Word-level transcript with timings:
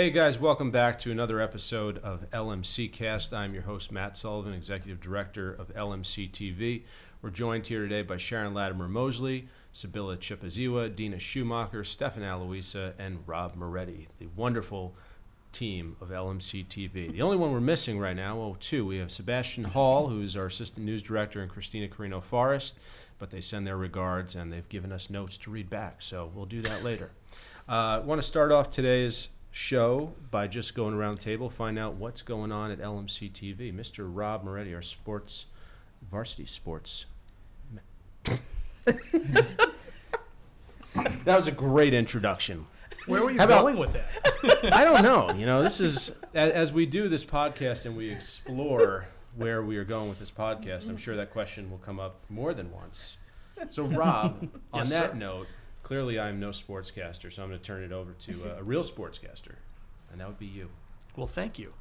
Hey 0.00 0.08
guys, 0.08 0.38
welcome 0.38 0.70
back 0.70 0.98
to 1.00 1.10
another 1.10 1.42
episode 1.42 1.98
of 1.98 2.24
LMC 2.30 2.90
Cast. 2.90 3.34
I'm 3.34 3.52
your 3.52 3.64
host, 3.64 3.92
Matt 3.92 4.16
Sullivan, 4.16 4.54
Executive 4.54 4.98
Director 4.98 5.52
of 5.52 5.68
LMC 5.74 6.30
TV. 6.30 6.84
We're 7.20 7.28
joined 7.28 7.66
here 7.66 7.82
today 7.82 8.00
by 8.00 8.16
Sharon 8.16 8.54
Latimer 8.54 8.88
Mosley, 8.88 9.48
Sibylla 9.74 10.16
Chipaziwa, 10.16 10.96
Dina 10.96 11.18
Schumacher, 11.18 11.84
Stefan 11.84 12.22
Aloisa, 12.22 12.94
and 12.98 13.18
Rob 13.26 13.56
Moretti, 13.56 14.08
the 14.18 14.28
wonderful 14.34 14.94
team 15.52 15.96
of 16.00 16.08
LMC 16.08 16.64
TV. 16.64 17.12
The 17.12 17.20
only 17.20 17.36
one 17.36 17.52
we're 17.52 17.60
missing 17.60 17.98
right 17.98 18.16
now, 18.16 18.38
well, 18.38 18.56
two. 18.58 18.86
We 18.86 18.96
have 18.96 19.10
Sebastian 19.10 19.64
Hall, 19.64 20.08
who's 20.08 20.34
our 20.34 20.46
Assistant 20.46 20.86
News 20.86 21.02
Director, 21.02 21.42
and 21.42 21.50
Christina 21.50 21.88
Carino 21.88 22.22
Forrest, 22.22 22.78
but 23.18 23.28
they 23.28 23.42
send 23.42 23.66
their 23.66 23.76
regards 23.76 24.34
and 24.34 24.50
they've 24.50 24.70
given 24.70 24.92
us 24.92 25.10
notes 25.10 25.36
to 25.36 25.50
read 25.50 25.68
back, 25.68 26.00
so 26.00 26.32
we'll 26.34 26.46
do 26.46 26.62
that 26.62 26.82
later. 26.82 27.10
Uh, 27.68 27.72
I 27.72 27.98
want 27.98 28.18
to 28.18 28.26
start 28.26 28.50
off 28.50 28.70
today's 28.70 29.28
show 29.50 30.12
by 30.30 30.46
just 30.46 30.74
going 30.74 30.94
around 30.94 31.16
the 31.18 31.22
table, 31.22 31.50
find 31.50 31.78
out 31.78 31.94
what's 31.94 32.22
going 32.22 32.52
on 32.52 32.70
at 32.70 32.78
LMC 32.78 33.30
TV. 33.32 33.74
Mr. 33.74 34.08
Rob 34.08 34.44
Moretti, 34.44 34.74
our 34.74 34.82
sports, 34.82 35.46
varsity 36.10 36.46
sports. 36.46 37.06
that 41.24 41.36
was 41.36 41.46
a 41.46 41.52
great 41.52 41.94
introduction. 41.94 42.66
Where 43.06 43.22
were 43.22 43.30
you 43.30 43.38
How 43.38 43.44
about- 43.44 43.62
going 43.62 43.78
with 43.78 43.92
that? 43.94 44.72
I 44.74 44.84
don't 44.84 45.02
know. 45.02 45.32
You 45.34 45.46
know, 45.46 45.62
this 45.62 45.80
is 45.80 46.14
a- 46.34 46.54
as 46.54 46.72
we 46.72 46.86
do 46.86 47.08
this 47.08 47.24
podcast 47.24 47.86
and 47.86 47.96
we 47.96 48.10
explore 48.10 49.06
where 49.36 49.62
we 49.62 49.76
are 49.78 49.84
going 49.84 50.08
with 50.08 50.18
this 50.18 50.30
podcast. 50.30 50.88
I'm 50.88 50.96
sure 50.96 51.16
that 51.16 51.30
question 51.30 51.70
will 51.70 51.78
come 51.78 51.98
up 52.00 52.16
more 52.28 52.52
than 52.52 52.70
once. 52.72 53.16
So, 53.70 53.84
Rob, 53.84 54.48
on 54.72 54.88
that 54.88 55.16
note, 55.16 55.46
clearly 55.90 56.20
I'm 56.20 56.38
no 56.38 56.50
sportscaster, 56.50 57.32
so 57.32 57.42
I'm 57.42 57.48
going 57.48 57.58
to 57.58 57.66
turn 57.66 57.82
it 57.82 57.90
over 57.90 58.12
to 58.12 58.32
uh, 58.32 58.60
a 58.60 58.62
real 58.62 58.84
sportscaster, 58.84 59.56
and 60.12 60.20
that 60.20 60.28
would 60.28 60.38
be 60.38 60.46
you. 60.46 60.68
Well, 61.16 61.26
thank 61.26 61.58
you. 61.58 61.72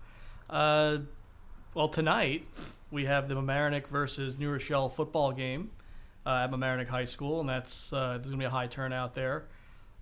Uh, 0.49 0.97
well, 1.75 1.89
tonight 1.89 2.47
we 2.89 3.05
have 3.05 3.27
the 3.27 3.35
Mamaroneck 3.35 3.85
versus 3.85 4.35
New 4.35 4.49
Rochelle 4.49 4.89
football 4.89 5.31
game 5.31 5.69
uh, 6.25 6.45
at 6.45 6.51
Mamaroneck 6.51 6.87
High 6.87 7.05
School, 7.05 7.39
and 7.39 7.47
that's 7.47 7.93
uh, 7.93 8.13
there's 8.13 8.25
gonna 8.25 8.37
be 8.37 8.45
a 8.45 8.49
high 8.49 8.65
turnout 8.65 9.13
there. 9.13 9.45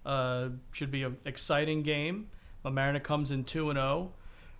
Uh, 0.06 0.50
should 0.72 0.90
be 0.90 1.04
an 1.04 1.18
exciting 1.26 1.84
game. 1.84 2.30
Mamaroneck 2.64 3.04
comes 3.04 3.32
in 3.32 3.44
two 3.44 3.70
and 3.70 3.76
zero. 3.76 4.14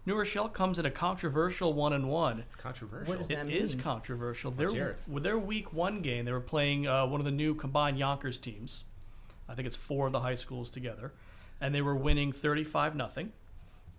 New 0.06 0.16
Rochelle 0.16 0.50
comes 0.50 0.78
in 0.78 0.86
a 0.86 0.92
controversial 0.92 1.72
one 1.72 1.94
and 1.94 2.10
one. 2.10 2.44
Controversial. 2.58 3.14
What 3.14 3.22
is 3.22 3.30
that? 3.30 3.48
It 3.48 3.54
is 3.54 3.76
mean? 3.78 3.84
controversial. 3.84 4.54
Let's 4.58 4.74
Their, 4.74 4.84
hear 4.84 4.90
it. 4.92 5.10
with 5.10 5.24
their 5.24 5.40
week 5.40 5.72
one 5.72 6.02
game, 6.02 6.26
they 6.26 6.34
were 6.34 6.42
playing 6.42 6.86
uh, 6.86 7.06
one 7.06 7.22
of 7.22 7.26
the 7.26 7.32
new 7.32 7.56
combined 7.56 7.98
Yonkers 7.98 8.38
teams. 8.38 8.84
I 9.50 9.56
think 9.56 9.66
it's 9.66 9.76
four 9.76 10.08
of 10.08 10.14
the 10.14 10.20
high 10.20 10.36
schools 10.36 10.70
together, 10.70 11.14
and 11.62 11.74
they 11.74 11.82
were 11.82 11.96
winning 11.96 12.32
thirty-five 12.32 12.96
nothing. 12.96 13.32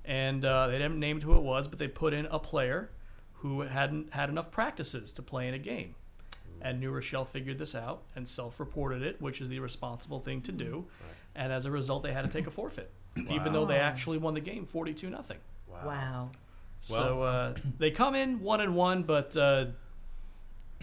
And 0.05 0.45
uh, 0.45 0.69
they 0.69 0.79
didn't 0.79 0.99
name 0.99 1.21
who 1.21 1.35
it 1.35 1.43
was, 1.43 1.69
but 1.69 1.79
they 1.79 1.89
put 1.89 2.15
in 2.15 2.27
a 2.27 2.39
player 2.39 2.91
who 3.35 3.61
hadn't 3.61 4.15
had 4.15 4.31
enough 4.31 4.51
practices 4.51 5.13
to 5.13 5.23
play 5.23 5.49
in 5.49 5.55
a 5.55 5.59
game. 5.59 5.95
And 6.61 6.81
New 6.81 6.91
Rochelle 6.91 7.25
figured 7.25 7.59
this 7.59 7.75
out 7.75 8.03
and 8.17 8.27
self-reported 8.29 9.03
it, 9.03 9.21
which 9.21 9.41
is 9.41 9.49
the 9.49 9.61
responsible 9.61 10.19
thing 10.19 10.41
to 10.43 10.53
do. 10.53 10.87
And 11.37 11.53
as 11.53 11.67
a 11.67 11.71
result, 11.71 12.03
they 12.03 12.13
had 12.13 12.23
to 12.25 12.31
take 12.31 12.47
a 12.47 12.51
forfeit, 12.51 12.91
even 13.17 13.53
though 13.53 13.65
they 13.65 13.79
actually 13.79 14.19
won 14.19 14.35
the 14.35 14.41
game 14.41 14.67
forty-two 14.67 15.11
nothing. 15.11 15.39
Wow. 15.85 16.31
So 16.81 17.23
uh, 17.23 17.55
they 17.79 17.91
come 17.91 18.15
in 18.15 18.41
one 18.41 18.61
and 18.61 18.75
one, 18.75 19.03
but 19.05 19.37
uh, 19.37 19.67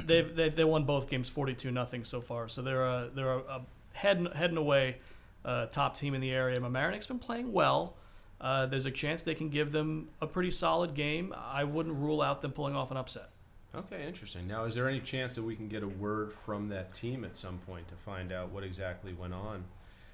they, 0.01 0.21
they 0.21 0.49
they 0.49 0.63
won 0.63 0.85
both 0.85 1.09
games 1.09 1.27
forty 1.29 1.55
two 1.55 1.71
nothing 1.71 2.03
so 2.03 2.21
far. 2.21 2.47
So 2.47 2.61
they're 2.61 2.85
a, 2.85 3.09
they're 3.13 3.33
a, 3.33 3.39
a 3.39 3.61
heading 3.95 4.27
heading 4.35 4.57
away 4.57 4.97
uh, 5.43 5.65
top 5.67 5.97
team 5.97 6.13
in 6.13 6.21
the 6.21 6.31
area. 6.31 6.59
Mamaroneck's 6.59 7.07
been 7.07 7.19
playing 7.19 7.51
well. 7.51 7.95
Uh, 8.39 8.65
there's 8.65 8.85
a 8.85 8.91
chance 8.91 9.23
they 9.23 9.35
can 9.35 9.49
give 9.49 9.71
them 9.71 10.09
a 10.21 10.27
pretty 10.27 10.51
solid 10.51 10.93
game. 10.93 11.33
I 11.35 11.63
wouldn't 11.63 11.95
rule 11.95 12.21
out 12.21 12.41
them 12.41 12.51
pulling 12.51 12.75
off 12.75 12.91
an 12.91 12.97
upset. 12.97 13.29
Okay, 13.73 14.05
interesting. 14.05 14.47
Now, 14.47 14.65
is 14.65 14.75
there 14.75 14.87
any 14.87 14.99
chance 14.99 15.35
that 15.35 15.43
we 15.43 15.55
can 15.55 15.67
get 15.67 15.83
a 15.83 15.87
word 15.87 16.31
from 16.31 16.69
that 16.69 16.93
team 16.93 17.25
at 17.25 17.35
some 17.35 17.57
point 17.59 17.87
to 17.89 17.95
find 17.95 18.31
out 18.31 18.51
what 18.51 18.63
exactly 18.63 19.13
went 19.13 19.33
on? 19.33 19.63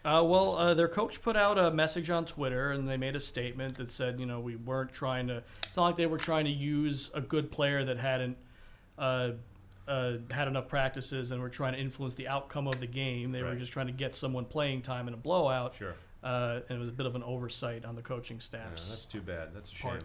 Uh, 0.04 0.24
well, 0.26 0.58
uh, 0.58 0.74
their 0.74 0.88
coach 0.88 1.22
put 1.22 1.38
out 1.38 1.60
a 1.60 1.70
message 1.70 2.10
on 2.10 2.26
Twitter, 2.26 2.72
and 2.72 2.90
they 2.90 2.98
made 2.98 3.16
a 3.16 3.20
statement 3.20 3.78
that 3.78 3.92
said, 3.92 4.20
you 4.20 4.26
know, 4.26 4.40
we 4.40 4.56
weren't 4.56 4.92
trying 4.92 5.28
to. 5.28 5.44
It's 5.68 5.78
not 5.78 5.86
like 5.86 5.98
they 5.98 6.08
were 6.08 6.18
trying 6.18 6.46
to 6.46 6.52
use 6.52 7.12
a 7.14 7.22
good 7.22 7.52
player 7.52 7.86
that 7.86 7.98
hadn't 7.98 8.38
uh, 8.98 9.32
uh, 9.92 10.18
had 10.32 10.48
enough 10.48 10.68
practices, 10.68 11.32
and 11.32 11.42
were 11.42 11.50
trying 11.50 11.74
to 11.74 11.80
influence 11.80 12.16
the 12.16 12.28
outcome 12.28 12.68
of 12.68 12.80
the 12.80 12.88
game. 12.88 13.32
They 13.32 13.44
were 13.44 13.56
just 13.56 13.72
trying 13.74 13.88
to 13.88 13.94
get 13.94 14.16
someone 14.16 14.46
playing 14.46 14.82
time 14.84 15.08
in 15.08 15.14
a 15.14 15.18
blowout, 15.18 15.76
Sure. 15.76 15.96
uh, 16.24 16.60
and 16.70 16.78
it 16.78 16.80
was 16.80 16.90
a 16.90 16.94
bit 16.94 17.06
of 17.06 17.16
an 17.16 17.24
oversight 17.24 17.84
on 17.86 17.96
the 17.96 18.02
coaching 18.02 18.38
Yeah, 18.38 18.42
staff's. 18.42 18.90
that's 18.90 19.06
too 19.06 19.22
bad. 19.22 19.50
That's 19.54 19.72
a 19.72 19.76
shame. 19.76 19.92
part. 19.92 20.04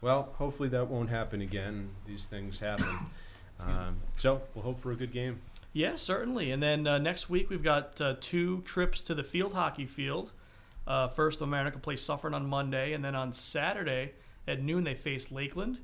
Well, 0.00 0.34
hopefully 0.38 0.68
that 0.70 0.88
won't 0.88 1.08
happen 1.10 1.40
again. 1.40 1.90
These 2.06 2.26
things 2.26 2.58
happen. 2.58 2.88
um, 3.60 3.96
so 4.16 4.42
we'll 4.54 4.64
hope 4.64 4.80
for 4.80 4.90
a 4.92 4.96
good 4.96 5.12
game. 5.12 5.40
Yeah, 5.72 5.96
certainly. 5.96 6.50
And 6.50 6.62
then 6.62 6.86
uh, 6.86 6.98
next 6.98 7.30
week 7.30 7.50
we've 7.50 7.62
got 7.62 8.00
uh, 8.00 8.16
two 8.20 8.60
trips 8.62 9.00
to 9.02 9.14
the 9.14 9.24
field 9.24 9.54
hockey 9.54 9.86
field. 9.86 10.32
Uh, 10.86 11.08
first, 11.08 11.40
Mamaroneck 11.40 11.80
plays 11.82 12.02
Suffern 12.02 12.34
on 12.34 12.46
Monday, 12.46 12.92
and 12.92 13.02
then 13.04 13.14
on 13.14 13.32
Saturday 13.32 14.12
at 14.46 14.62
noon 14.62 14.84
they 14.84 14.94
face 14.94 15.30
Lakeland. 15.32 15.78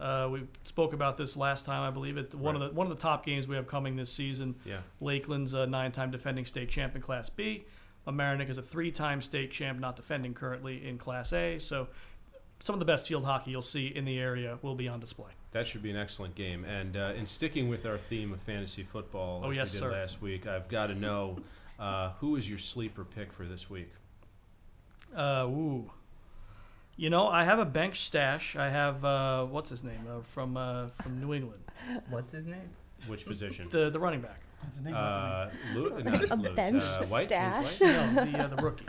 Uh, 0.00 0.28
we 0.32 0.42
spoke 0.64 0.94
about 0.94 1.16
this 1.18 1.36
last 1.36 1.66
time, 1.66 1.82
I 1.82 1.90
believe. 1.90 2.16
It 2.16 2.34
one 2.34 2.56
of 2.56 2.62
the 2.62 2.74
one 2.74 2.90
of 2.90 2.96
the 2.96 3.00
top 3.02 3.24
games 3.24 3.46
we 3.46 3.56
have 3.56 3.66
coming 3.66 3.96
this 3.96 4.10
season. 4.12 4.54
Yeah. 4.64 4.78
Lakeland's 5.00 5.52
a 5.52 5.66
nine-time 5.66 6.10
defending 6.10 6.46
state 6.46 6.70
champ 6.70 6.96
in 6.96 7.02
Class 7.02 7.28
B. 7.28 7.64
Mamaroneck 8.08 8.48
is 8.48 8.56
a 8.58 8.62
three-time 8.62 9.20
state 9.22 9.50
champ, 9.52 9.78
not 9.78 9.94
defending 9.94 10.32
currently 10.34 10.88
in 10.88 10.96
Class 10.98 11.32
A. 11.34 11.58
So, 11.58 11.88
some 12.60 12.74
of 12.74 12.78
the 12.80 12.86
best 12.86 13.06
field 13.08 13.24
hockey 13.26 13.50
you'll 13.50 13.62
see 13.62 13.86
in 13.88 14.04
the 14.06 14.18
area 14.18 14.58
will 14.62 14.74
be 14.74 14.88
on 14.88 15.00
display. 15.00 15.30
That 15.52 15.66
should 15.66 15.82
be 15.82 15.90
an 15.90 15.96
excellent 15.96 16.34
game. 16.34 16.64
And 16.64 16.96
uh, 16.96 17.12
in 17.16 17.26
sticking 17.26 17.68
with 17.68 17.84
our 17.86 17.98
theme 17.98 18.32
of 18.32 18.40
fantasy 18.40 18.82
football, 18.84 19.42
Oh, 19.44 19.50
yes, 19.50 19.72
we 19.74 19.80
did 19.80 19.84
sir. 19.84 19.92
last 19.92 20.22
week, 20.22 20.46
I've 20.46 20.68
got 20.68 20.86
to 20.88 20.94
know 20.94 21.36
uh, 21.78 22.12
who 22.20 22.36
is 22.36 22.48
your 22.48 22.58
sleeper 22.58 23.04
pick 23.04 23.32
for 23.32 23.44
this 23.44 23.68
week? 23.68 23.92
Uh, 25.14 25.46
ooh. 25.46 25.90
You 27.00 27.08
know, 27.08 27.26
I 27.28 27.44
have 27.44 27.58
a 27.58 27.64
bench 27.64 28.02
stash. 28.02 28.56
I 28.56 28.68
have 28.68 29.02
uh, 29.06 29.46
what's 29.46 29.70
his 29.70 29.82
name 29.82 30.00
uh, 30.06 30.20
from 30.20 30.58
uh, 30.58 30.88
from 31.02 31.18
New 31.18 31.32
England, 31.32 31.62
What's 32.10 32.30
his 32.30 32.44
name? 32.44 32.68
Which 33.06 33.24
position? 33.24 33.68
the 33.70 33.88
the 33.88 33.98
running 33.98 34.20
back. 34.20 34.40
What's 34.60 34.76
his 34.76 34.84
name? 34.84 34.92
What's? 34.92 35.16
Uh, 35.16 35.50
Lu- 35.74 36.02
not 36.04 36.30
A 36.30 36.34
Lewis, 36.36 36.54
bench 36.54 36.84
uh, 36.84 37.04
White? 37.06 37.30
James 37.30 37.70
stash. 37.70 37.80
White? 37.80 38.14
No, 38.14 38.24
the 38.32 38.38
uh, 38.44 38.46
the 38.48 38.62
rookie. 38.62 38.84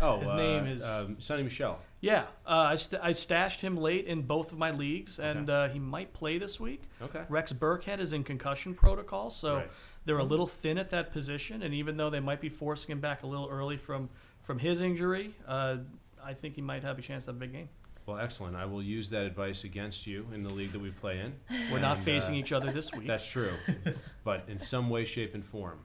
Oh, 0.00 0.20
His 0.20 0.30
uh, 0.30 0.36
name 0.36 0.66
is- 0.66 0.82
um, 0.82 1.16
Sony 1.16 1.44
Michel. 1.44 1.78
Yeah, 2.00 2.22
uh, 2.46 2.72
I 2.72 2.76
st- 2.76 3.02
I 3.04 3.12
stashed 3.12 3.60
him 3.60 3.76
late 3.76 4.06
in 4.06 4.22
both 4.22 4.50
of 4.50 4.56
my 4.56 4.70
leagues, 4.70 5.18
and 5.18 5.50
Okay. 5.50 5.70
uh, 5.70 5.74
he 5.74 5.78
might 5.78 6.14
play 6.14 6.38
this 6.38 6.58
week. 6.58 6.84
Okay. 7.02 7.20
Rex 7.28 7.52
Burkhead 7.52 7.98
is 7.98 8.14
in 8.14 8.24
concussion 8.24 8.74
protocol, 8.74 9.28
so 9.28 9.56
Right. 9.56 9.70
they're 10.06 10.16
a 10.16 10.24
little 10.24 10.46
thin 10.46 10.78
at 10.78 10.88
that 10.88 11.12
position. 11.12 11.62
And 11.62 11.74
even 11.74 11.98
though 11.98 12.08
they 12.08 12.20
might 12.20 12.40
be 12.40 12.48
forcing 12.48 12.92
him 12.92 13.00
back 13.00 13.24
a 13.24 13.26
little 13.26 13.48
early 13.50 13.76
from 13.76 14.08
from 14.42 14.58
his 14.58 14.80
injury, 14.80 15.34
uh, 15.46 15.78
I 16.26 16.34
think 16.34 16.54
he 16.56 16.62
might 16.62 16.82
have 16.82 16.98
a 16.98 17.02
chance 17.02 17.24
to 17.24 17.30
have 17.30 17.36
a 17.36 17.40
big 17.40 17.52
game. 17.52 17.68
Well, 18.04 18.18
excellent. 18.18 18.56
I 18.56 18.64
will 18.66 18.82
use 18.82 19.10
that 19.10 19.22
advice 19.26 19.64
against 19.64 20.06
you 20.06 20.26
in 20.32 20.42
the 20.44 20.50
league 20.50 20.72
that 20.72 20.78
we 20.80 20.90
play 20.90 21.18
in. 21.20 21.34
We're 21.72 21.80
not 21.80 21.96
And, 21.96 22.04
facing 22.04 22.34
uh, 22.34 22.38
each 22.38 22.52
other 22.52 22.70
this 22.70 22.92
week. 22.92 23.06
That's 23.08 23.28
true. 23.28 23.52
but 24.24 24.44
in 24.48 24.60
some 24.60 24.90
way, 24.90 25.04
shape, 25.04 25.34
and 25.34 25.44
form, 25.44 25.80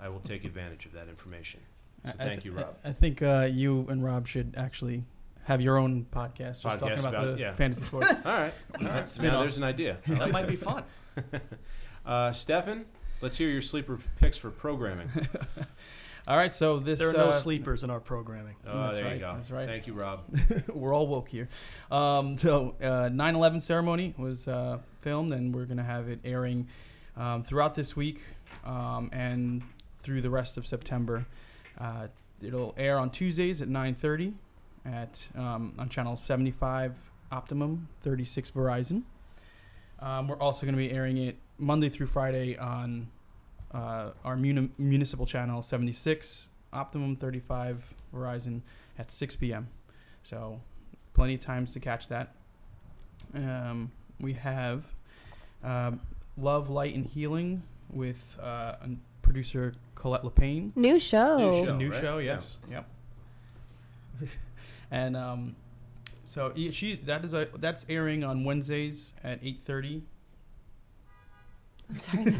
I 0.00 0.08
will 0.08 0.18
take 0.20 0.44
advantage 0.44 0.84
of 0.86 0.92
that 0.92 1.08
information. 1.08 1.60
So 2.04 2.10
I- 2.18 2.22
I 2.22 2.26
thank 2.26 2.42
th- 2.42 2.44
you, 2.46 2.52
Rob. 2.60 2.76
I, 2.84 2.88
I 2.88 2.92
think 2.92 3.22
uh, 3.22 3.48
you 3.52 3.86
and 3.88 4.02
Rob 4.04 4.26
should 4.26 4.54
actually 4.56 5.04
have 5.44 5.60
your 5.60 5.76
own 5.78 6.06
podcast, 6.10 6.60
just 6.60 6.62
talking 6.62 6.88
Podcast 6.88 7.00
about, 7.00 7.14
about- 7.14 7.34
the 7.36 7.40
yeah. 7.40 7.52
fantasy 7.52 7.82
sports. 7.84 8.08
All 8.24 8.32
right. 8.32 8.52
All 8.80 8.88
right. 8.88 9.08
Spin 9.08 9.26
Now 9.28 9.36
off. 9.36 9.42
there's 9.42 9.56
an 9.58 9.62
idea. 9.64 9.98
I 10.08 10.10
that 10.14 10.20
like 10.20 10.32
might 10.32 10.48
be 10.48 10.56
fun. 10.56 10.82
Uh, 12.06 12.32
Stefan, 12.32 12.84
let's 13.22 13.38
hear 13.38 13.48
your 13.48 13.62
sleeper 13.62 13.98
picks 14.20 14.36
for 14.36 14.50
programming. 14.50 15.08
All 16.26 16.36
right, 16.38 16.54
so 16.54 16.78
this 16.78 17.00
There 17.00 17.10
are 17.10 17.12
no 17.12 17.28
uh, 17.28 17.32
sleepers 17.32 17.84
in 17.84 17.90
our 17.90 18.00
programming. 18.00 18.56
Oh, 18.66 18.84
That's 18.84 18.96
there 18.96 19.04
you 19.04 19.10
right, 19.12 19.20
go. 19.20 19.34
that's 19.34 19.50
right. 19.50 19.66
Thank 19.68 19.86
you, 19.86 19.92
Rob. 19.92 20.24
we're 20.72 20.94
all 20.94 21.06
woke 21.06 21.28
here. 21.28 21.48
Um, 21.90 22.38
so, 22.38 22.76
uh, 22.80 23.10
9/11 23.10 23.60
ceremony 23.60 24.14
was 24.16 24.48
uh, 24.48 24.78
filmed, 25.00 25.34
and 25.34 25.54
we're 25.54 25.66
gonna 25.66 25.84
have 25.84 26.08
it 26.08 26.20
airing 26.24 26.68
um, 27.18 27.42
throughout 27.42 27.74
this 27.74 27.94
week 27.94 28.22
um, 28.64 29.10
and 29.12 29.62
through 30.00 30.22
the 30.22 30.30
rest 30.30 30.56
of 30.56 30.66
September. 30.66 31.26
Uh, 31.78 32.08
it'll 32.42 32.74
air 32.78 32.98
on 32.98 33.10
Tuesdays 33.10 33.60
at 33.60 33.68
9:30 33.68 34.32
at 34.86 35.28
um, 35.36 35.74
on 35.78 35.90
channel 35.90 36.16
75 36.16 36.96
Optimum, 37.32 37.88
36 38.00 38.50
Verizon. 38.50 39.02
Um, 40.00 40.28
we're 40.28 40.38
also 40.38 40.64
going 40.64 40.74
to 40.74 40.78
be 40.78 40.90
airing 40.90 41.18
it 41.18 41.36
Monday 41.58 41.88
through 41.90 42.06
Friday 42.06 42.56
on 42.56 43.08
uh, 43.74 44.10
our 44.24 44.36
muni- 44.36 44.70
municipal 44.78 45.26
channel 45.26 45.60
76 45.62 46.48
Optimum, 46.72 47.14
35 47.16 47.94
Verizon 48.14 48.60
at 48.98 49.10
6 49.12 49.36
p.m. 49.36 49.68
So, 50.22 50.60
plenty 51.12 51.34
of 51.34 51.40
times 51.40 51.72
to 51.74 51.80
catch 51.80 52.08
that. 52.08 52.34
Um, 53.34 53.92
we 54.20 54.32
have 54.34 54.86
um, 55.62 56.00
Love, 56.36 56.70
Light, 56.70 56.94
and 56.94 57.06
Healing 57.06 57.62
with 57.90 58.38
uh, 58.42 58.76
an- 58.80 59.00
producer 59.22 59.74
Colette 59.94 60.24
LePaine. 60.24 60.72
New 60.76 60.98
show. 60.98 61.38
New 61.38 61.58
It's 61.58 61.66
show. 61.66 61.74
a 61.74 61.76
new 61.78 61.90
right? 61.90 62.00
show, 62.00 62.18
yes. 62.18 62.56
Yep. 62.70 62.88
and 64.90 65.16
um, 65.16 65.56
so 66.24 66.52
she 66.72 66.96
that 66.96 67.24
is 67.24 67.32
a 67.34 67.48
that's 67.58 67.84
airing 67.88 68.24
on 68.24 68.44
Wednesdays 68.44 69.12
at 69.22 69.38
eight 69.42 69.60
thirty. 69.60 70.02
I'm 71.90 71.98
sorry. 71.98 72.24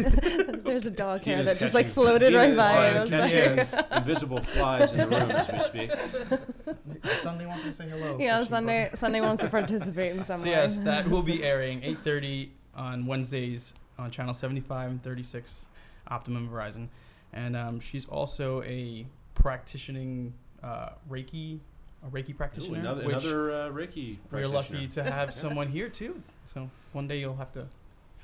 There's 0.65 0.87
a 0.87 0.91
dog 0.91 1.25
hair 1.25 1.37
Gina's 1.37 1.47
that 1.47 1.59
just 1.59 1.75
like 1.75 1.87
catching- 1.87 1.95
floated 1.95 2.35
right 2.35 2.51
Gina's, 2.51 2.57
by. 2.57 2.89
uh, 2.89 2.97
I 2.97 3.01
was 3.01 3.09
catching 3.11 3.57
like, 3.57 3.93
invisible 3.99 4.41
flies 4.43 4.93
in 4.93 4.99
the 4.99 5.07
room 5.09 5.31
as 5.31 5.51
we 5.53 5.61
speak. 5.61 5.93
Sunday 7.21 7.47
wants 7.47 7.65
to 7.65 7.73
say 7.73 7.89
hello. 7.89 8.17
yeah, 8.19 8.39
so 8.39 8.45
she 8.45 8.51
Sunday. 8.51 8.91
Sunday 8.95 9.21
wants 9.21 9.43
to 9.43 9.49
participate 9.49 10.17
in 10.17 10.25
some 10.25 10.39
So 10.39 10.45
way. 10.45 10.51
yes, 10.51 10.79
that 10.79 11.09
will 11.09 11.23
be 11.23 11.43
airing 11.45 11.81
8:30 11.83 12.49
on 12.75 13.07
Wednesdays 13.07 13.75
on 13.99 14.11
channel 14.11 14.35
75 14.35 14.91
and 14.91 15.03
36, 15.03 15.67
Optimum 16.09 16.49
Verizon, 16.49 16.89
and 17.33 17.57
um, 17.57 17.81
she's 17.81 18.07
also 18.07 18.63
a 18.63 19.07
practicing 19.35 20.33
uh, 20.63 20.91
Reiki, 21.11 21.59
a 22.05 22.09
Reiki 22.09 22.31
Ooh, 22.31 22.35
practitioner. 22.35 22.79
another 22.81 23.05
which 23.05 23.23
another 23.25 23.53
uh, 23.53 23.69
Reiki 23.71 24.17
we're 24.33 24.49
lucky 24.49 24.89
to 24.89 25.03
have 25.05 25.33
someone 25.43 25.69
here 25.69 25.89
too. 25.89 26.21
So 26.47 26.71
one 26.93 27.07
day 27.07 27.19
you'll 27.21 27.37
have 27.37 27.53
to 27.53 27.67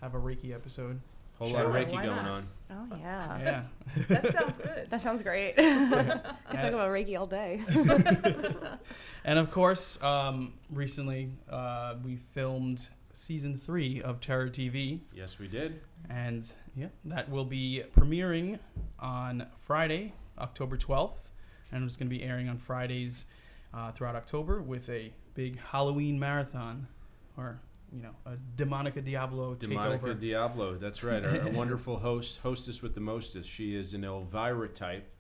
have 0.01 0.15
a 0.15 0.19
Reiki 0.19 0.55
episode. 0.55 1.01
Whole 1.39 1.49
lot 1.51 1.65
of 1.65 1.73
Sure, 1.73 1.81
Reiki 1.85 1.93
going 1.93 2.07
not? 2.09 2.27
on. 2.27 2.49
oh 2.71 2.97
yeah. 2.99 3.39
Yeah. 3.39 3.63
That 4.09 4.33
sounds 4.33 4.59
good. 4.59 4.91
That 4.91 5.01
sounds 5.01 5.23
great. 5.23 5.55
I 5.59 5.63
Yeah. 5.63 6.61
talk 6.61 6.73
about 6.73 6.91
Reiki 6.91 7.19
all 7.19 7.27
day. 7.27 7.63
And 9.25 9.39
of 9.39 9.51
course, 9.51 10.03
um, 10.03 10.55
recently 10.71 11.31
uh, 11.51 11.95
we 12.05 12.17
filmed 12.17 12.89
season 13.13 13.57
three 13.59 14.01
of 14.03 14.21
Terror 14.21 14.49
TV. 14.49 15.01
Yes, 15.15 15.39
we 15.39 15.47
did. 15.49 15.81
And 16.09 16.45
yeah, 16.75 16.87
that 17.05 17.29
will 17.31 17.45
be 17.45 17.83
premiering 17.99 18.59
on 18.99 19.47
Friday, 19.59 20.15
October 20.39 20.77
12th. 20.79 21.31
And 21.73 21.85
it's 21.85 21.97
going 21.97 22.09
to 22.11 22.17
be 22.17 22.23
airing 22.23 22.49
on 22.49 22.59
Fridays 22.59 23.27
uh, 23.75 23.93
throughout 23.93 24.17
October 24.17 24.61
with 24.63 24.89
a 24.89 25.13
big 25.35 25.59
Halloween 25.59 26.19
marathon 26.19 26.87
or, 27.37 27.61
you 27.93 28.03
know, 28.03 28.15
a 28.27 28.37
Demonica 28.57 29.05
Diablo 29.05 29.55
Demonica 29.55 30.01
takeover. 30.01 30.21
Diablo. 30.21 30.77
That's 30.77 31.03
right. 31.03 31.25
Our, 31.25 31.41
our 31.41 31.49
wonderful 31.53 31.99
host, 31.99 32.41
hostess 32.43 32.83
with 32.83 32.95
the 32.95 33.01
mostest. 33.01 33.49
She 33.49 33.75
is 33.75 33.95
an 33.95 34.05
Elvira 34.05 34.69
type, 34.69 35.11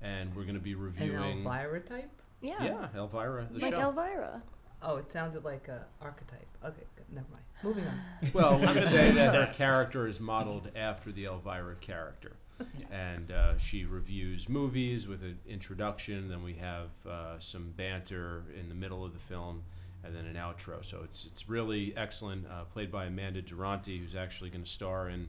and 0.00 0.34
we're 0.34 0.44
going 0.44 0.54
to 0.54 0.60
be 0.60 0.74
reviewing. 0.74 1.10
An 1.10 1.22
reviewing. 1.22 1.46
Elvira 1.46 1.80
type? 1.80 2.10
Yeah. 2.40 2.62
Yeah, 2.62 2.88
Elvira, 2.96 3.48
the 3.50 3.60
like 3.60 3.72
show. 3.74 3.80
Elvira. 3.80 4.42
Oh, 4.82 4.96
it 4.96 5.08
sounded 5.08 5.44
like 5.44 5.68
a 5.68 5.86
archetype. 6.02 6.46
Okay, 6.64 6.82
good. 6.96 7.06
never 7.10 7.26
mind. 7.30 7.44
Moving 7.62 7.86
on. 7.86 7.98
Well, 8.34 8.58
we 8.58 8.66
could 8.66 8.86
say 8.86 9.10
that 9.14 9.34
her 9.34 9.52
character 9.54 10.06
is 10.06 10.20
modeled 10.20 10.70
after 10.76 11.10
the 11.10 11.24
Elvira 11.24 11.76
character. 11.76 12.32
Yeah. 12.78 12.86
And 12.90 13.30
uh, 13.30 13.58
she 13.58 13.84
reviews 13.84 14.48
movies 14.48 15.08
with 15.08 15.22
an 15.22 15.38
introduction, 15.48 16.28
then 16.28 16.42
we 16.42 16.54
have 16.54 16.90
uh, 17.08 17.38
some 17.38 17.72
banter 17.76 18.44
in 18.58 18.68
the 18.68 18.74
middle 18.74 19.04
of 19.04 19.12
the 19.12 19.18
film, 19.18 19.62
and 20.04 20.14
then 20.14 20.26
an 20.26 20.36
outro. 20.36 20.84
So 20.84 21.00
it's, 21.04 21.26
it's 21.26 21.48
really 21.48 21.94
excellent, 21.96 22.46
uh, 22.46 22.64
played 22.64 22.90
by 22.90 23.06
Amanda 23.06 23.42
Durante, 23.42 23.98
who's 23.98 24.14
actually 24.14 24.50
going 24.50 24.64
to 24.64 24.70
star 24.70 25.08
in 25.08 25.28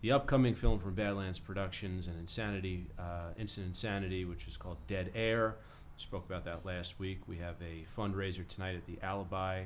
the 0.00 0.12
upcoming 0.12 0.54
film 0.54 0.78
from 0.78 0.94
Badlands 0.94 1.38
Productions 1.38 2.06
and 2.06 2.18
Insanity, 2.18 2.86
uh, 2.98 3.32
Instant 3.38 3.66
Insanity, 3.68 4.24
which 4.24 4.46
is 4.46 4.56
called 4.56 4.76
Dead 4.86 5.10
Air. 5.14 5.56
Spoke 5.96 6.26
about 6.26 6.44
that 6.44 6.66
last 6.66 6.98
week. 6.98 7.20
We 7.26 7.38
have 7.38 7.56
a 7.62 7.84
fundraiser 7.98 8.46
tonight 8.46 8.74
at 8.74 8.84
the 8.86 8.98
Alibi. 9.02 9.64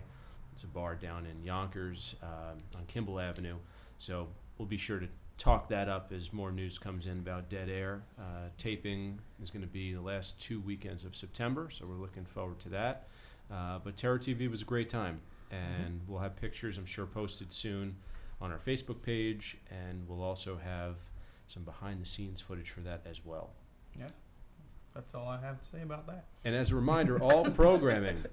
It's 0.52 0.62
a 0.62 0.66
bar 0.66 0.94
down 0.94 1.26
in 1.26 1.42
Yonkers 1.42 2.16
um, 2.22 2.58
on 2.76 2.84
Kimball 2.86 3.18
Avenue. 3.18 3.56
So 3.98 4.28
we'll 4.58 4.68
be 4.68 4.76
sure 4.76 4.98
to 4.98 5.08
talk 5.38 5.68
that 5.68 5.88
up 5.88 6.12
as 6.14 6.32
more 6.32 6.50
news 6.52 6.78
comes 6.78 7.06
in 7.06 7.18
about 7.18 7.48
Dead 7.48 7.68
Air. 7.68 8.02
Uh, 8.18 8.48
taping 8.58 9.18
is 9.40 9.50
going 9.50 9.62
to 9.62 9.68
be 9.68 9.94
the 9.94 10.00
last 10.00 10.40
two 10.40 10.60
weekends 10.60 11.04
of 11.04 11.16
September, 11.16 11.70
so 11.70 11.86
we're 11.86 11.94
looking 11.94 12.24
forward 12.24 12.58
to 12.60 12.68
that. 12.70 13.08
Uh, 13.50 13.78
but 13.82 13.96
Terror 13.96 14.18
TV 14.18 14.50
was 14.50 14.62
a 14.62 14.64
great 14.64 14.88
time, 14.88 15.20
and 15.50 16.00
we'll 16.06 16.20
have 16.20 16.36
pictures, 16.36 16.76
I'm 16.76 16.86
sure, 16.86 17.06
posted 17.06 17.52
soon 17.52 17.96
on 18.40 18.52
our 18.52 18.58
Facebook 18.58 19.02
page, 19.02 19.56
and 19.70 20.06
we'll 20.06 20.22
also 20.22 20.56
have 20.56 20.96
some 21.46 21.62
behind 21.62 22.00
the 22.00 22.06
scenes 22.06 22.40
footage 22.40 22.70
for 22.70 22.80
that 22.80 23.02
as 23.08 23.24
well. 23.24 23.50
Yeah, 23.98 24.08
that's 24.94 25.14
all 25.14 25.28
I 25.28 25.40
have 25.40 25.60
to 25.60 25.66
say 25.66 25.82
about 25.82 26.06
that. 26.06 26.24
And 26.44 26.54
as 26.54 26.70
a 26.70 26.76
reminder, 26.76 27.20
all 27.22 27.44
programming, 27.50 28.24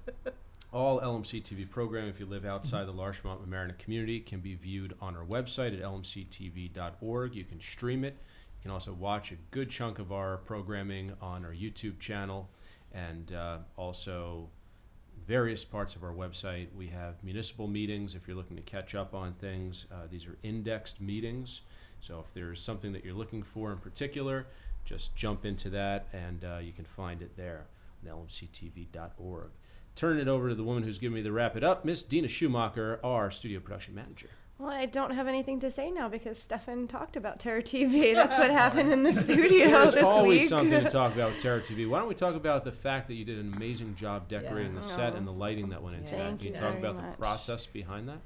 all 0.72 1.00
LMC 1.00 1.42
TV 1.42 1.68
programming, 1.68 2.10
if 2.10 2.20
you 2.20 2.26
live 2.26 2.44
outside 2.44 2.86
the 2.86 2.92
Larchmont 2.92 3.48
Mamaroneck 3.48 3.78
community, 3.78 4.20
can 4.20 4.40
be 4.40 4.54
viewed 4.54 4.94
on 5.00 5.16
our 5.16 5.24
website 5.24 5.72
at 5.76 5.82
lmctv.org. 5.82 7.34
You 7.34 7.44
can 7.44 7.60
stream 7.60 8.04
it. 8.04 8.16
You 8.58 8.62
can 8.62 8.70
also 8.70 8.92
watch 8.92 9.32
a 9.32 9.36
good 9.50 9.70
chunk 9.70 9.98
of 9.98 10.12
our 10.12 10.36
programming 10.38 11.14
on 11.22 11.44
our 11.44 11.52
YouTube 11.52 11.98
channel 11.98 12.50
and 12.92 13.32
uh, 13.32 13.58
also 13.76 14.48
various 15.26 15.64
parts 15.64 15.96
of 15.96 16.04
our 16.04 16.12
website. 16.12 16.68
We 16.76 16.88
have 16.88 17.22
municipal 17.22 17.66
meetings 17.66 18.14
if 18.14 18.26
you're 18.26 18.36
looking 18.36 18.56
to 18.56 18.62
catch 18.62 18.94
up 18.94 19.14
on 19.14 19.34
things. 19.34 19.86
Uh, 19.92 20.06
these 20.10 20.26
are 20.26 20.38
indexed 20.42 21.00
meetings. 21.00 21.62
So 22.00 22.22
if 22.26 22.32
there's 22.32 22.60
something 22.60 22.92
that 22.92 23.04
you're 23.04 23.14
looking 23.14 23.42
for 23.42 23.72
in 23.72 23.78
particular, 23.78 24.46
just 24.84 25.16
jump 25.16 25.44
into 25.44 25.68
that 25.70 26.06
and 26.12 26.44
uh, 26.44 26.58
you 26.58 26.72
can 26.72 26.84
find 26.84 27.22
it 27.22 27.36
there 27.36 27.66
on 28.08 28.26
lmctv.org. 28.26 29.50
Turn 29.96 30.18
it 30.18 30.28
over 30.28 30.50
to 30.50 30.54
the 30.54 30.62
woman 30.62 30.82
who's 30.82 30.98
giving 30.98 31.16
me 31.16 31.22
the 31.22 31.32
wrap 31.32 31.56
it 31.56 31.64
up, 31.64 31.84
Miss 31.84 32.04
Dina 32.04 32.28
Schumacher, 32.28 33.00
our 33.02 33.30
studio 33.30 33.60
production 33.60 33.94
manager. 33.94 34.28
Well, 34.58 34.70
I 34.70 34.86
don't 34.86 35.10
have 35.10 35.26
anything 35.28 35.60
to 35.60 35.70
say 35.70 35.90
now 35.90 36.08
because 36.08 36.38
Stefan 36.38 36.88
talked 36.88 37.16
about 37.16 37.38
Terror 37.38 37.60
TV. 37.60 38.14
That's 38.14 38.38
what 38.38 38.50
happened 38.50 38.90
in 38.90 39.02
the 39.02 39.12
studio 39.12 39.68
There's 39.68 39.94
this 39.94 40.02
always 40.02 40.40
week. 40.42 40.48
something 40.48 40.82
to 40.82 40.88
talk 40.88 41.12
about 41.14 41.32
with 41.34 41.42
Terror 41.42 41.60
TV. 41.60 41.86
Why 41.86 41.98
don't 41.98 42.08
we 42.08 42.14
talk 42.14 42.34
about 42.34 42.64
the 42.64 42.72
fact 42.72 43.08
that 43.08 43.14
you 43.14 43.24
did 43.26 43.38
an 43.38 43.52
amazing 43.54 43.94
job 43.96 44.28
decorating 44.28 44.72
Yeah. 44.72 44.78
the 44.80 44.84
set 44.86 45.12
Oh. 45.12 45.16
and 45.16 45.26
the 45.26 45.32
lighting 45.32 45.68
that 45.70 45.82
went 45.82 45.96
into 45.96 46.12
Yeah. 46.16 46.22
that? 46.22 46.28
Thank 46.28 46.38
Can 46.40 46.48
you 46.48 46.54
you 46.54 46.60
talk 46.60 46.74
very 46.78 46.90
about 46.90 47.02
the 47.02 47.16
process 47.18 47.66
behind 47.66 48.08
that? 48.08 48.18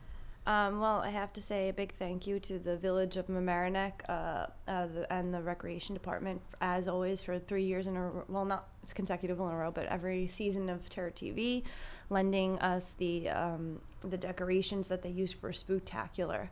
Um, 0.46 0.80
well, 0.80 1.00
I 1.00 1.10
have 1.10 1.32
to 1.34 1.42
say 1.42 1.68
a 1.68 1.72
big 1.72 1.94
thank 1.98 2.26
you 2.26 2.38
to 2.40 2.58
the 2.58 2.76
Village 2.76 3.16
of 3.16 3.26
Mamaroneck 3.26 3.92
uh, 4.08 4.46
uh, 4.68 4.86
the, 4.86 5.12
and 5.12 5.34
the 5.34 5.42
Recreation 5.42 5.94
Department, 5.94 6.40
as 6.60 6.86
always, 6.88 7.20
for 7.22 7.38
three 7.38 7.64
years 7.64 7.86
in 7.88 7.96
a 7.96 8.00
row. 8.08 8.24
Well, 8.28 8.44
not 8.46 8.68
consecutive 8.94 9.38
in 9.38 9.46
a 9.46 9.56
row, 9.56 9.70
but 9.70 9.86
every 9.86 10.26
season 10.28 10.70
of 10.70 10.88
Terror 10.88 11.10
TV, 11.10 11.64
lending 12.10 12.58
us 12.58 12.92
the 12.94 13.30
um, 13.30 13.80
the 14.00 14.18
decorations 14.18 14.88
that 14.88 15.02
they 15.02 15.10
use 15.10 15.32
for 15.32 15.50
Spooktacular. 15.50 16.48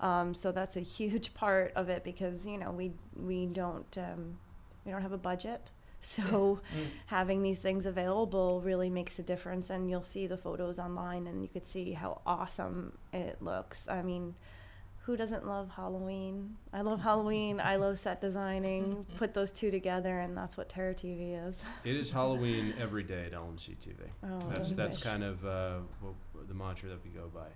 Um, 0.00 0.32
so 0.32 0.50
that's 0.50 0.76
a 0.76 0.80
huge 0.80 1.34
part 1.42 1.72
of 1.76 1.88
it 1.88 2.04
because 2.04 2.46
you 2.46 2.58
know 2.58 2.70
we 2.70 2.92
we 3.14 3.46
don't 3.46 3.98
um, 3.98 4.38
we 4.84 4.92
don't 4.92 5.02
have 5.02 5.12
a 5.12 5.18
budget. 5.18 5.70
So 6.02 6.62
having 7.04 7.42
these 7.42 7.58
things 7.58 7.84
available 7.84 8.62
really 8.62 8.88
makes 8.88 9.18
a 9.18 9.22
difference 9.22 9.68
and 9.68 9.90
you'll 9.90 10.00
see 10.00 10.26
the 10.26 10.38
photos 10.38 10.78
online 10.78 11.26
and 11.26 11.42
you 11.42 11.48
could 11.48 11.66
see 11.66 11.92
how 11.92 12.22
awesome 12.24 12.96
it 13.12 13.36
looks. 13.42 13.86
I 13.86 14.00
mean, 14.00 14.34
who 15.04 15.16
doesn't 15.16 15.46
love 15.46 15.70
Halloween? 15.74 16.56
I 16.72 16.82
love 16.82 17.00
Halloween. 17.00 17.60
I 17.60 17.76
love 17.76 17.98
set 17.98 18.20
designing. 18.20 19.04
Put 19.16 19.34
those 19.34 19.50
two 19.50 19.70
together 19.70 20.20
and 20.20 20.36
that's 20.36 20.56
what 20.56 20.68
Terror 20.68 20.94
TV 20.94 21.46
is. 21.48 21.62
It 21.84 21.96
is 21.96 22.10
Halloween 22.10 22.74
every 22.78 23.02
day 23.02 23.24
at 23.26 23.32
LMC 23.32 23.76
TV. 23.76 23.94
Oh, 24.22 24.38
That's 24.50 24.72
I 24.72 24.76
that's 24.76 24.96
wish. 24.98 25.04
kind 25.04 25.24
of 25.24 25.44
uh, 25.44 25.78
what, 26.00 26.48
the 26.48 26.54
mantra 26.54 26.88
that 26.90 27.02
we 27.04 27.10
go 27.10 27.28
by. 27.34 27.46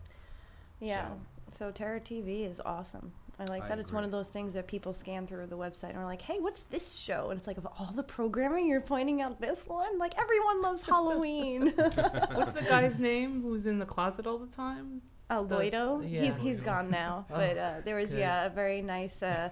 Yeah. 0.80 1.08
So- 1.08 1.20
So 1.52 1.70
Terror 1.70 2.00
TV 2.00 2.48
is 2.50 2.60
awesome. 2.64 3.12
I 3.38 3.44
like 3.46 3.64
I 3.64 3.68
that 3.68 3.78
it's 3.80 3.92
one 3.92 4.04
of 4.04 4.10
those 4.12 4.28
things 4.28 4.54
that 4.54 4.66
people 4.68 4.92
scan 4.92 5.26
through 5.26 5.46
the 5.46 5.56
website 5.56 5.88
and 5.90 5.98
are 5.98 6.04
like, 6.04 6.22
"Hey, 6.22 6.38
what's 6.38 6.62
this 6.62 6.94
show?" 6.96 7.30
And 7.30 7.38
it's 7.38 7.48
like, 7.48 7.58
of 7.58 7.66
all 7.66 7.92
the 7.92 8.02
programming, 8.04 8.68
you're 8.68 8.80
pointing 8.80 9.22
out 9.22 9.40
this 9.40 9.66
one. 9.66 9.98
Like 9.98 10.14
everyone 10.16 10.62
loves 10.62 10.82
Halloween. 10.92 11.72
What's 11.76 12.52
the 12.52 12.62
guy's 12.68 12.98
name 13.00 13.42
who's 13.42 13.66
in 13.66 13.80
the 13.80 13.86
closet 13.86 14.26
all 14.28 14.38
the 14.38 14.46
time? 14.46 15.02
Oh, 15.30 15.44
The- 15.44 15.56
Lloydo. 15.56 16.06
He's 16.06 16.36
he's 16.36 16.60
gone 16.60 16.90
now. 16.90 17.26
Oh, 17.30 17.34
But 17.36 17.58
uh, 17.58 17.74
there 17.84 17.96
was 17.96 18.10
good. 18.10 18.20
yeah 18.20 18.46
a 18.46 18.50
very 18.50 18.82
nice. 18.82 19.22
Uh, 19.22 19.50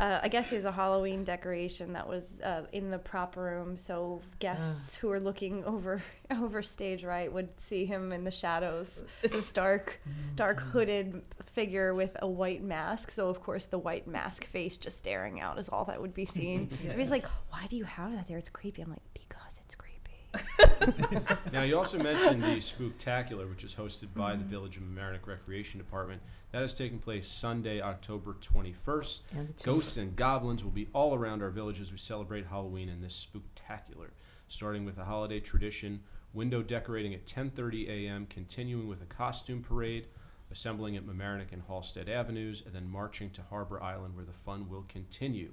uh, 0.00 0.18
I 0.20 0.26
guess 0.26 0.50
was 0.50 0.64
a 0.64 0.72
Halloween 0.72 1.22
decoration 1.22 1.92
that 1.92 2.08
was 2.08 2.32
uh, 2.42 2.62
in 2.72 2.90
the 2.90 2.98
prop 2.98 3.36
room, 3.36 3.78
so 3.78 4.20
guests 4.40 4.96
who 4.96 5.06
were 5.06 5.20
looking 5.20 5.64
over 5.72 6.02
over 6.32 6.62
stage 6.62 7.04
right 7.04 7.32
would 7.32 7.48
see 7.60 7.84
him 7.86 8.10
in 8.12 8.24
the 8.24 8.30
shadows. 8.32 9.04
This 9.22 9.52
dark, 9.52 10.00
dark 10.34 10.58
hooded 10.58 11.22
figure 11.52 11.94
with 11.94 12.16
a 12.20 12.26
white 12.28 12.62
mask. 12.62 13.12
So 13.12 13.28
of 13.28 13.40
course 13.40 13.66
the 13.66 13.78
white 13.78 14.08
mask 14.08 14.44
face 14.46 14.76
just 14.76 14.98
staring 14.98 15.40
out 15.40 15.58
is 15.60 15.68
all 15.68 15.84
that 15.84 16.00
would 16.02 16.12
be 16.14 16.24
seen. 16.38 16.70
Yeah. 16.72 16.90
Everybody's 16.90 17.10
like, 17.12 17.26
"Why 17.50 17.66
do 17.68 17.76
you 17.76 17.84
have 17.84 18.12
that 18.14 18.26
there? 18.26 18.38
It's 18.38 18.48
creepy." 18.50 18.82
I'm 18.82 18.90
like, 18.90 19.02
"Because 19.14 19.60
it's 19.64 19.76
creepy." 19.76 21.34
Now, 21.52 21.62
you 21.62 21.78
also 21.78 21.98
mentioned 21.98 22.42
the 22.42 22.56
Spooktacular, 22.56 23.48
which 23.48 23.64
is 23.64 23.74
hosted 23.74 24.08
by 24.14 24.36
the 24.36 24.44
Village 24.44 24.76
of 24.76 24.82
Mamaroneck 24.82 25.26
Recreation 25.26 25.78
Department. 25.78 26.20
That 26.52 26.62
is 26.62 26.74
taking 26.74 26.98
place 26.98 27.28
Sunday, 27.28 27.80
October 27.80 28.36
21st. 28.40 29.20
And. 29.36 29.54
Ghosts 29.62 29.96
and 29.96 30.14
goblins 30.14 30.62
will 30.62 30.70
be 30.70 30.88
all 30.92 31.14
around 31.14 31.42
our 31.42 31.50
village 31.50 31.80
as 31.80 31.90
we 31.90 31.98
celebrate 31.98 32.46
Halloween 32.46 32.88
in 32.88 33.00
this 33.00 33.26
spooktacular, 33.26 34.10
starting 34.48 34.84
with 34.84 34.98
a 34.98 35.04
holiday 35.04 35.40
tradition, 35.40 36.00
window 36.34 36.62
decorating 36.62 37.14
at 37.14 37.26
10:30 37.26 37.88
a.m., 37.88 38.26
continuing 38.28 38.88
with 38.88 39.00
a 39.02 39.06
costume 39.06 39.62
parade, 39.62 40.06
assembling 40.50 40.96
at 40.96 41.06
Mamaroneck 41.06 41.52
and 41.52 41.62
Halstead 41.66 42.08
Avenues, 42.08 42.62
and 42.64 42.74
then 42.74 42.88
marching 42.88 43.30
to 43.30 43.42
Harbor 43.42 43.82
Island 43.82 44.16
where 44.16 44.24
the 44.24 44.32
fun 44.32 44.68
will 44.68 44.84
continue. 44.88 45.52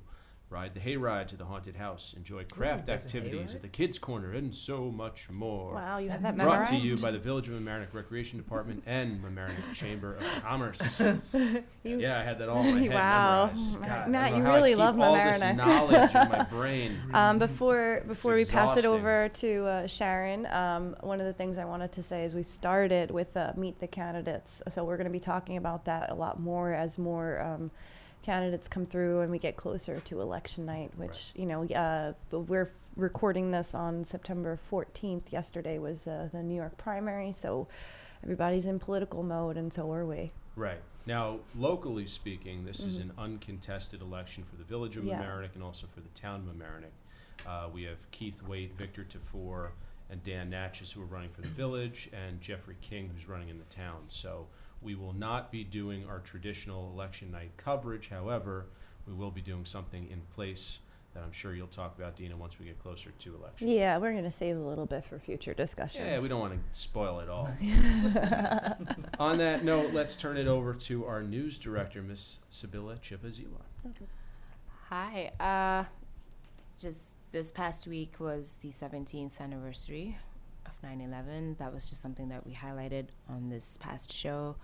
Ride 0.50 0.74
the 0.76 0.80
hayride 0.80 1.28
to 1.28 1.36
the 1.36 1.44
haunted 1.46 1.76
house, 1.76 2.14
enjoy 2.16 2.44
craft 2.46 2.86
there's 2.86 3.02
a 3.02 3.06
activities 3.08 3.52
hayride? 3.52 3.56
at 3.56 3.62
the 3.64 3.68
kids' 3.68 3.98
corner, 4.00 4.32
and 4.32 4.54
so 4.54 4.92
much 4.92 5.30
more. 5.30 5.74
Wow, 5.74 5.98
you 5.98 6.10
have 6.10 6.22
That's 6.22 6.38
that 6.38 6.44
Brought 6.44 6.70
memorized. 6.70 6.84
to 6.84 6.96
you 6.96 6.98
by 7.02 7.12
the 7.12 7.18
Village 7.20 7.48
of 7.48 7.56
Mamaroneck 7.56 7.94
Recreation 7.94 8.38
Department 8.38 8.84
and 8.88 9.22
Mamaroneck 9.24 9.74
Chamber 9.74 10.16
of 10.16 10.24
Commerce. 10.44 11.02
You- 11.84 12.00
yeah, 12.00 12.20
I 12.20 12.24
had 12.24 12.40
that 12.40 12.50
all 12.50 12.64
in 12.64 12.76
my 12.76 12.82
head 12.82 12.94
Wow. 12.94 13.46
memorized. 13.48 13.80
God, 13.80 13.90
I 13.90 14.00
don't 14.02 14.12
Matt, 14.12 14.32
know 14.32 14.38
you 14.40 14.44
how 14.44 14.52
I 14.52 14.56
really 14.56 14.70
keep 14.72 14.78
love 14.80 15.00
all 15.00 15.14
this 15.16 15.40
Mamaroneck. 15.40 15.56
knowledge 15.56 16.16
in 16.16 16.30
my 16.30 16.44
brain. 16.44 16.98
Um, 17.14 17.38
before 17.40 18.04
before 18.08 18.34
we 18.36 18.44
pass 18.46 18.72
it 18.72 18.80
exhausting. 18.80 18.92
over 18.92 19.30
to 19.30 19.66
uh, 19.66 19.88
Sharon, 19.88 20.46
um, 20.48 20.96
one 21.02 21.20
of 21.20 21.28
the 21.28 21.34
things 21.34 21.58
I 21.60 21.66
wanted 21.66 21.92
to 21.94 22.02
say 22.04 22.24
is 22.24 22.34
we've 22.34 22.50
started 22.50 23.12
with 23.12 23.36
uh, 23.38 23.54
Meet 23.56 23.80
the 23.80 23.88
Candidates. 23.88 24.64
So 24.70 24.84
we're 24.84 24.98
going 24.98 25.06
to 25.08 25.12
be 25.14 25.20
talking 25.20 25.58
about 25.58 25.86
that 25.86 26.10
a 26.10 26.16
lot 26.16 26.40
more 26.40 26.74
as 26.74 26.98
more 26.98 27.40
um, 27.42 27.70
candidates 28.30 28.68
come 28.68 28.86
through 28.88 29.22
and 29.22 29.30
we 29.32 29.38
get 29.38 29.56
closer 29.56 30.00
to 30.00 30.20
election 30.20 30.66
night, 30.66 30.92
which, 30.98 31.32
you 31.36 31.46
know, 31.46 31.64
uh, 31.66 32.14
we're 32.32 32.64
f- 32.64 32.70
recording 32.96 33.52
this 33.52 33.76
on 33.76 34.04
September 34.04 34.60
14th. 34.72 35.32
Yesterday 35.32 35.78
was 35.78 36.08
uh, 36.08 36.30
the 36.32 36.42
New 36.42 36.56
York 36.56 36.76
primary. 36.78 37.32
So 37.32 37.68
everybody's 38.24 38.66
in 38.66 38.80
political 38.80 39.22
mode, 39.22 39.58
and 39.58 39.72
so 39.72 39.92
are 39.94 40.06
we. 40.06 40.32
Right. 40.56 40.82
Now, 41.06 41.40
locally 41.56 42.08
speaking, 42.08 42.66
this 42.66 42.80
is 42.84 42.98
Mhm. 42.98 43.02
an 43.02 43.12
uncontested 43.20 44.02
election 44.02 44.44
for 44.44 44.56
the 44.56 44.64
village 44.64 44.98
of 44.98 45.04
Yeah. 45.06 45.22
Mamaroneck 45.22 45.54
and 45.54 45.64
also 45.64 45.86
for 45.86 46.02
the 46.02 46.10
town 46.10 46.48
of 46.50 46.56
Mamaroneck. 46.56 46.96
Uh, 47.46 47.70
we 47.72 47.84
have 47.84 48.10
Keith 48.10 48.42
Waitt, 48.48 48.74
Victor 48.74 49.04
Tafur, 49.04 49.70
and 50.10 50.24
Dan 50.24 50.50
Natchez 50.50 50.92
who 50.94 51.04
are 51.04 51.06
running 51.06 51.30
for 51.30 51.42
the 51.42 51.48
village, 51.50 52.10
and 52.12 52.42
Jeffrey 52.42 52.78
King 52.82 53.10
who's 53.14 53.30
running 53.30 53.50
in 53.50 53.60
the 53.60 53.66
town. 53.66 54.06
So 54.08 54.48
we 54.82 54.96
will 54.96 55.14
not 55.14 55.52
be 55.52 55.64
doing 55.64 56.06
our 56.08 56.20
traditional 56.20 56.92
election 56.92 57.32
night 57.32 57.52
coverage. 57.58 58.10
However, 58.10 58.68
we 59.08 59.14
will 59.14 59.32
be 59.32 59.42
doing 59.42 59.66
something 59.66 60.08
in 60.12 60.22
place 60.32 60.80
that 61.16 61.24
I'm 61.24 61.32
sure 61.32 61.56
you'll 61.56 61.68
talk 61.68 61.98
about, 61.98 62.18
Dina, 62.18 62.36
once 62.36 62.60
we 62.60 62.66
get 62.66 62.78
closer 62.80 63.10
to 63.10 63.36
election. 63.36 63.70
Yeah, 63.70 63.98
we're 63.98 64.12
going 64.12 64.26
to 64.26 64.32
save 64.32 64.58
a 64.58 64.60
little 64.60 64.86
bit 64.86 65.06
for 65.06 65.18
future 65.18 65.54
discussions. 65.54 66.06
Yeah, 66.06 66.20
we 66.20 66.28
don't 66.28 66.42
want 66.42 66.54
to 66.54 66.60
spoil 66.78 67.22
it 67.22 67.30
all. 67.30 67.46
On 69.20 69.38
that 69.38 69.64
note, 69.64 69.94
let's 69.94 70.18
turn 70.18 70.36
it 70.36 70.48
over 70.48 70.74
to 70.74 71.06
our 71.06 71.24
news 71.24 71.58
director, 71.58 72.02
Miss 72.02 72.40
Sibylla 72.50 72.96
Chipaziwa. 72.96 73.62
Hi. 74.90 75.32
Uh, 75.40 75.86
just 76.78 77.12
this 77.32 77.50
past 77.50 77.88
week 77.88 78.16
was 78.20 78.58
the 78.62 78.70
17th 78.70 79.40
anniversary 79.40 80.18
of 80.35 80.35
9/11. 80.86 81.58
That 81.58 81.74
was 81.74 81.90
just 81.90 82.02
something 82.02 82.30
that 82.30 82.46
we 82.46 82.54
highlighted 82.54 83.08
on 83.28 83.50
this 83.50 83.78
past 83.78 84.14
show. 84.14 84.56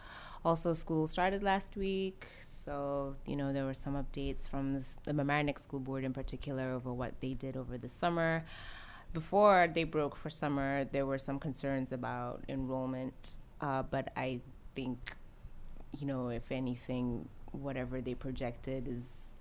Also, 0.45 0.73
school 0.73 1.07
started 1.07 1.43
last 1.43 1.75
week, 1.75 2.27
so 2.41 3.15
you 3.25 3.35
know 3.35 3.51
there 3.51 3.65
were 3.65 3.73
some 3.73 3.95
updates 3.95 4.49
from 4.49 4.73
the 4.73 5.13
Mamaroneck 5.13 5.59
School 5.59 5.79
Board 5.79 6.03
in 6.03 6.13
particular 6.13 6.71
over 6.71 6.93
what 6.93 7.19
they 7.21 7.33
did 7.33 7.57
over 7.57 7.77
the 7.77 7.89
summer. 7.89 8.45
Before 9.13 9.67
they 9.67 9.83
broke 9.83 10.15
for 10.15 10.29
summer, 10.29 10.85
there 10.85 11.05
were 11.05 11.17
some 11.17 11.39
concerns 11.39 11.91
about 11.91 12.43
enrollment, 12.47 13.37
uh, 13.59 13.83
but 13.83 14.13
I 14.15 14.39
think, 14.73 15.15
you 15.99 16.07
know, 16.07 16.29
if 16.29 16.49
anything, 16.49 17.27
whatever 17.51 17.99
they 17.99 18.13
projected 18.13 18.87
is 18.87 19.31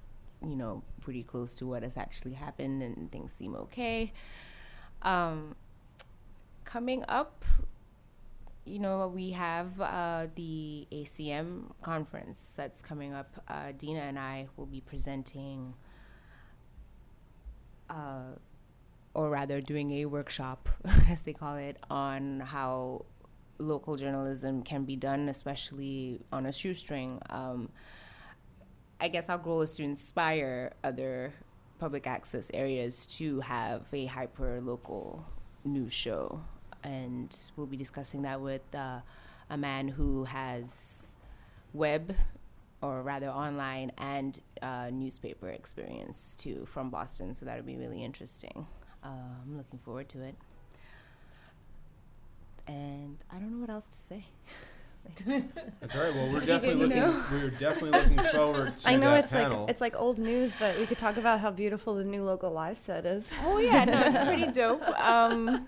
you 0.43 0.57
know, 0.57 0.83
pretty 1.01 1.23
close 1.23 1.55
to 1.57 1.67
what 1.67 1.83
has 1.83 1.97
actually 1.97 2.33
happened, 2.33 2.83
and 2.83 3.11
things 3.13 3.33
seem 3.33 3.55
okay. 3.55 4.13
Um, 5.03 5.55
coming 6.71 7.05
up, 7.09 7.45
you 8.65 8.79
know, 8.79 9.09
we 9.09 9.33
have 9.33 9.81
uh, 9.81 10.29
the 10.37 10.87
ACM 10.93 11.73
conference 11.83 12.53
that's 12.57 12.81
coming 12.81 13.13
up. 13.13 13.43
Uh, 13.49 13.73
Dina 13.77 14.01
and 14.01 14.19
I 14.19 14.47
will 14.57 14.67
be 14.67 14.81
presenting, 14.81 15.75
uh, 17.89 18.37
or 19.15 19.31
rather, 19.31 19.61
doing 19.61 19.91
a 19.95 20.05
workshop, 20.07 20.69
as 21.09 21.23
they 21.23 21.33
call 21.33 21.57
it, 21.57 21.77
on 21.91 22.41
how 22.41 23.05
local 23.59 23.97
journalism 23.97 24.63
can 24.63 24.85
be 24.85 24.95
done, 24.95 25.29
especially 25.29 26.21
on 26.33 26.47
a 26.47 26.53
shoestring. 26.53 27.21
Um, 27.31 27.71
I 29.01 29.09
guess 29.09 29.29
our 29.29 29.39
goal 29.39 29.63
is 29.63 29.75
to 29.77 29.83
inspire 29.83 30.73
other 30.85 31.33
public 31.81 32.07
access 32.07 32.51
areas 32.55 33.07
to 33.19 33.41
have 33.41 33.87
a 33.93 34.07
hyper 34.07 34.61
local 34.61 35.25
news 35.65 35.93
show. 35.93 36.43
And 36.83 37.37
we'll 37.57 37.67
be 37.67 37.77
discussing 37.77 38.23
that 38.23 38.41
with 38.41 38.75
uh, 38.75 39.01
a 39.49 39.57
man 39.57 39.89
who 39.89 40.25
has 40.25 41.17
web, 41.73 42.15
or 42.83 43.03
rather 43.03 43.29
online, 43.29 43.93
and 43.99 44.41
uh, 44.63 44.91
newspaper 44.91 45.49
experience 45.49 46.37
too 46.37 46.67
from 46.67 46.91
Boston. 46.91 47.35
So 47.35 47.47
that'll 47.47 47.65
be 47.65 47.77
really 47.77 48.03
interesting. 48.03 48.67
Uh, 49.05 49.09
I'm 49.43 49.57
looking 49.57 49.79
forward 49.79 50.09
to 50.11 50.23
it. 50.23 50.37
And 52.67 53.23
I 53.31 53.37
don't 53.37 53.53
know 53.53 53.61
what 53.61 53.71
else 53.71 53.89
to 53.89 53.97
say. 53.97 54.25
That's 55.81 55.95
all 55.95 56.03
right. 56.03 56.15
Well, 56.15 56.29
we're 56.33 56.41
You 56.41 56.47
definitely 56.47 56.89
know. 56.89 57.07
looking. 57.09 57.39
We're 57.41 57.51
definitely 57.51 58.01
looking 58.01 58.19
forward 58.33 58.77
to 58.79 58.89
I 58.89 58.97
know 58.97 59.11
that 59.11 59.25
it's 59.25 59.33
panel. 59.33 59.61
like 59.63 59.71
it's 59.71 59.81
like 59.81 59.97
old 59.97 60.19
news, 60.19 60.53
but 60.59 60.79
we 60.79 60.87
could 60.87 60.99
talk 60.99 61.17
about 61.17 61.41
how 61.41 61.51
beautiful 61.51 61.95
the 61.95 62.05
new 62.05 62.23
local 62.25 62.51
live 62.51 62.79
set 62.79 63.05
is. 63.07 63.29
Oh 63.45 63.59
yeah, 63.59 63.85
no, 63.85 64.01
it's 64.01 64.25
pretty 64.25 64.47
dope. 64.53 64.83
Um, 65.01 65.67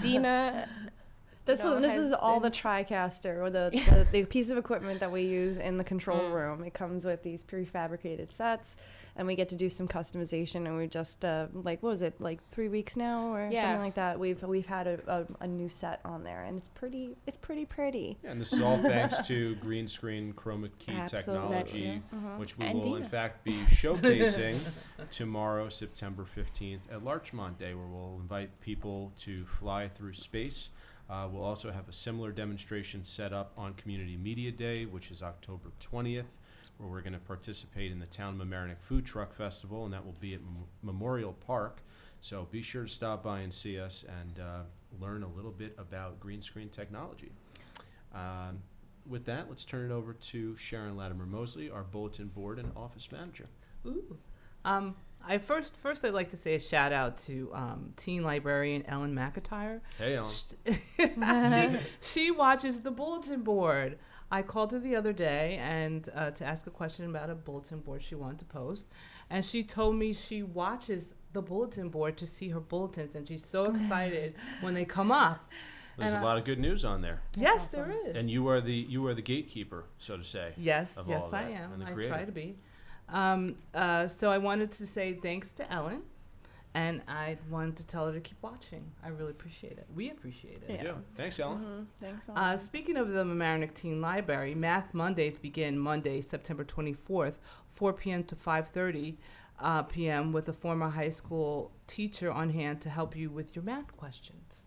Dina, 0.00 0.68
This 1.44 1.62
know, 1.62 1.74
is 1.74 1.82
this 1.82 1.94
is 1.96 2.12
all 2.12 2.40
the 2.40 2.50
TriCaster 2.50 3.36
or 3.42 3.50
the, 3.50 3.70
the 3.72 4.06
the 4.20 4.24
piece 4.26 4.50
of 4.50 4.58
equipment 4.58 5.00
that 5.00 5.12
we 5.12 5.22
use 5.22 5.56
in 5.58 5.76
the 5.78 5.84
control 5.84 6.20
Mm. 6.20 6.32
room. 6.32 6.64
It 6.64 6.74
comes 6.74 7.04
with 7.04 7.22
these 7.22 7.44
prefabricated 7.44 8.32
sets, 8.32 8.76
and 9.16 9.26
we 9.26 9.36
get 9.36 9.48
to 9.50 9.56
do 9.56 9.70
some 9.70 9.86
customization. 9.86 10.66
And 10.66 10.76
we 10.76 10.86
just 10.86 11.24
uh, 11.24 11.46
like 11.52 11.82
what 11.82 11.90
was 11.90 12.02
it 12.02 12.20
like 12.20 12.40
three 12.50 12.68
weeks 12.68 12.96
now 12.96 13.32
or 13.34 13.48
Yeah. 13.50 13.62
something 13.62 13.80
like 13.80 13.94
that. 13.94 14.18
We've 14.18 14.42
we've 14.42 14.66
had 14.66 14.86
a, 14.86 14.98
a, 15.40 15.44
a 15.44 15.46
new 15.46 15.68
set 15.68 16.00
on 16.04 16.24
there, 16.24 16.42
and 16.42 16.58
it's 16.58 16.68
pretty 16.70 17.16
it's 17.26 17.36
pretty 17.38 17.64
pretty. 17.64 18.18
Yeah, 18.24 18.30
and 18.32 18.40
this 18.40 18.52
is 18.52 18.60
all 18.60 18.78
thanks 18.78 19.26
to 19.28 19.54
green 19.56 19.86
screen 19.88 20.32
chroma 20.32 20.70
key 20.78 20.92
Absolutely. 20.92 21.32
technology, 21.62 22.02
Mhm. 22.14 22.38
which 22.38 22.58
we 22.58 22.64
And 22.66 22.80
will 22.80 22.96
in 22.96 23.04
fact 23.04 23.44
be 23.44 23.52
showcasing 23.70 24.56
tomorrow, 25.10 25.68
September 25.68 26.24
15th, 26.24 26.80
at 26.90 27.04
Larchmont 27.04 27.58
Day, 27.58 27.74
where 27.74 27.86
we'll 27.86 28.18
invite 28.20 28.60
people 28.60 29.12
to 29.18 29.44
fly 29.46 29.88
through 29.88 30.14
space. 30.14 30.70
Uh, 31.08 31.28
we'll 31.30 31.44
also 31.44 31.70
have 31.70 31.86
a 31.88 31.92
similar 31.92 32.32
demonstration 32.32 33.04
set 33.04 33.32
up 33.32 33.52
on 33.58 33.74
Community 33.74 34.16
Media 34.16 34.50
Day, 34.50 34.86
which 34.86 35.10
is 35.10 35.22
October 35.22 35.70
20th, 35.78 36.24
where 36.78 36.88
we're 36.88 37.00
going 37.00 37.12
to 37.12 37.18
participate 37.18 37.92
in 37.92 38.00
the 38.00 38.06
Town 38.06 38.40
of 38.40 38.46
Mamaroneck 38.46 38.80
Food 38.80 39.04
Truck 39.04 39.34
Festival, 39.34 39.84
and 39.84 39.92
that 39.94 40.04
will 40.04 40.16
be 40.20 40.34
at 40.34 40.40
Mem- 40.40 40.66
Memorial 40.82 41.32
Park. 41.32 41.82
So 42.20 42.48
be 42.50 42.62
sure 42.62 42.84
to 42.84 42.88
stop 42.88 43.22
by 43.22 43.40
and 43.40 43.52
see 43.52 43.78
us 43.78 44.04
and 44.22 44.38
uh, 44.38 44.62
learn 45.00 45.22
a 45.22 45.28
little 45.28 45.50
bit 45.50 45.74
about 45.78 46.20
green 46.20 46.42
screen 46.42 46.68
technology. 46.68 47.32
Um, 48.14 48.62
with 49.06 49.26
that, 49.26 49.48
let's 49.48 49.64
turn 49.64 49.90
it 49.90 49.94
over 49.94 50.14
to 50.14 50.56
Sharon 50.56 50.96
Latimer 50.96 51.26
Mosley, 51.26 51.70
our 51.70 51.82
bulletin 51.82 52.28
board 52.28 52.58
and 52.58 52.72
office 52.76 53.10
manager. 53.12 53.46
Ooh. 53.86 54.16
Um, 54.64 54.94
I 55.26 55.38
first 55.38 55.76
first 55.76 56.04
I'd 56.04 56.14
like 56.14 56.30
to 56.30 56.36
say 56.36 56.54
a 56.54 56.60
shout 56.60 56.92
out 56.92 57.16
to 57.18 57.50
um, 57.54 57.92
teen 57.96 58.22
librarian 58.22 58.84
Ellen 58.86 59.14
McIntyre. 59.14 59.80
Hey, 59.98 60.16
Ellen. 60.16 60.30
she, 60.66 61.78
she 62.00 62.30
watches 62.30 62.82
the 62.82 62.90
bulletin 62.90 63.42
board. 63.42 63.98
I 64.38 64.42
called 64.42 64.72
her 64.72 64.80
the 64.80 64.96
other 64.96 65.12
day 65.12 65.58
and 65.62 66.08
uh, 66.14 66.30
to 66.32 66.44
ask 66.44 66.66
a 66.66 66.70
question 66.70 67.04
about 67.12 67.30
a 67.30 67.34
bulletin 67.34 67.78
board 67.80 68.02
she 68.02 68.14
wanted 68.16 68.38
to 68.40 68.44
post, 68.46 68.88
and 69.30 69.44
she 69.44 69.62
told 69.62 69.94
me 69.96 70.12
she 70.12 70.42
watches 70.42 71.14
the 71.32 71.40
bulletin 71.42 71.88
board 71.88 72.16
to 72.16 72.26
see 72.26 72.48
her 72.48 72.60
bulletins, 72.60 73.14
and 73.14 73.26
she's 73.28 73.44
so 73.44 73.60
excited 73.74 74.34
when 74.60 74.74
they 74.74 74.84
come 74.84 75.12
up. 75.12 75.38
There's 75.96 76.12
and 76.14 76.22
a 76.22 76.26
I- 76.26 76.30
lot 76.30 76.38
of 76.38 76.44
good 76.44 76.58
news 76.58 76.84
on 76.84 77.00
there, 77.02 77.20
yes, 77.38 77.66
awesome. 77.66 77.88
there 77.88 78.08
is. 78.10 78.16
and 78.16 78.28
you 78.28 78.48
are 78.48 78.60
the 78.60 78.74
you 78.94 79.06
are 79.06 79.14
the 79.14 79.22
gatekeeper, 79.22 79.84
so 79.98 80.16
to 80.16 80.24
say. 80.24 80.52
Yes, 80.56 80.96
of 80.96 81.08
yes, 81.08 81.22
all 81.26 81.34
I 81.36 81.44
that, 81.44 81.52
am. 81.52 81.72
and 81.74 81.82
the 81.82 81.86
I 82.04 82.08
try 82.08 82.24
to 82.24 82.32
be. 82.32 82.58
Um, 83.08 83.56
uh, 83.74 84.08
so 84.08 84.32
I 84.32 84.38
wanted 84.38 84.70
to 84.72 84.86
say 84.86 85.12
thanks 85.14 85.52
to 85.52 85.72
Ellen, 85.72 86.02
and 86.74 87.02
I 87.06 87.38
wanted 87.48 87.76
to 87.76 87.86
tell 87.86 88.06
her 88.06 88.12
to 88.12 88.20
keep 88.20 88.36
watching. 88.42 88.90
I 89.02 89.08
really 89.08 89.30
appreciate 89.30 89.78
it. 89.78 89.86
We 89.94 90.10
appreciate 90.10 90.62
it. 90.62 90.68
We 90.68 90.74
Yeah. 90.74 90.94
Thanks, 91.14 91.38
Ellen. 91.38 91.58
Mhm. 91.60 91.86
Thanks. 92.00 92.28
Ellen. 92.28 92.38
Uh, 92.40 92.56
speaking 92.56 92.96
of 92.96 93.10
the 93.12 93.22
Mamaroneck 93.24 93.74
Teen 93.74 94.00
Library, 94.00 94.54
Math 94.54 94.92
Mondays 94.92 95.38
begin 95.38 95.78
Monday, 95.78 96.20
September 96.20 96.64
24th, 96.64 97.38
4 97.72 97.92
p.m. 97.92 98.24
to 98.24 98.34
5:30 98.36 99.16
uh, 99.60 99.82
p.m. 99.84 100.32
with 100.32 100.48
a 100.48 100.52
former 100.52 100.88
high 100.90 101.10
school 101.10 101.70
teacher 101.86 102.30
on 102.30 102.50
hand 102.50 102.80
to 102.82 102.90
help 102.90 103.14
you 103.16 103.30
with 103.30 103.54
your 103.54 103.64
math 103.64 103.96
questions. 103.96 104.62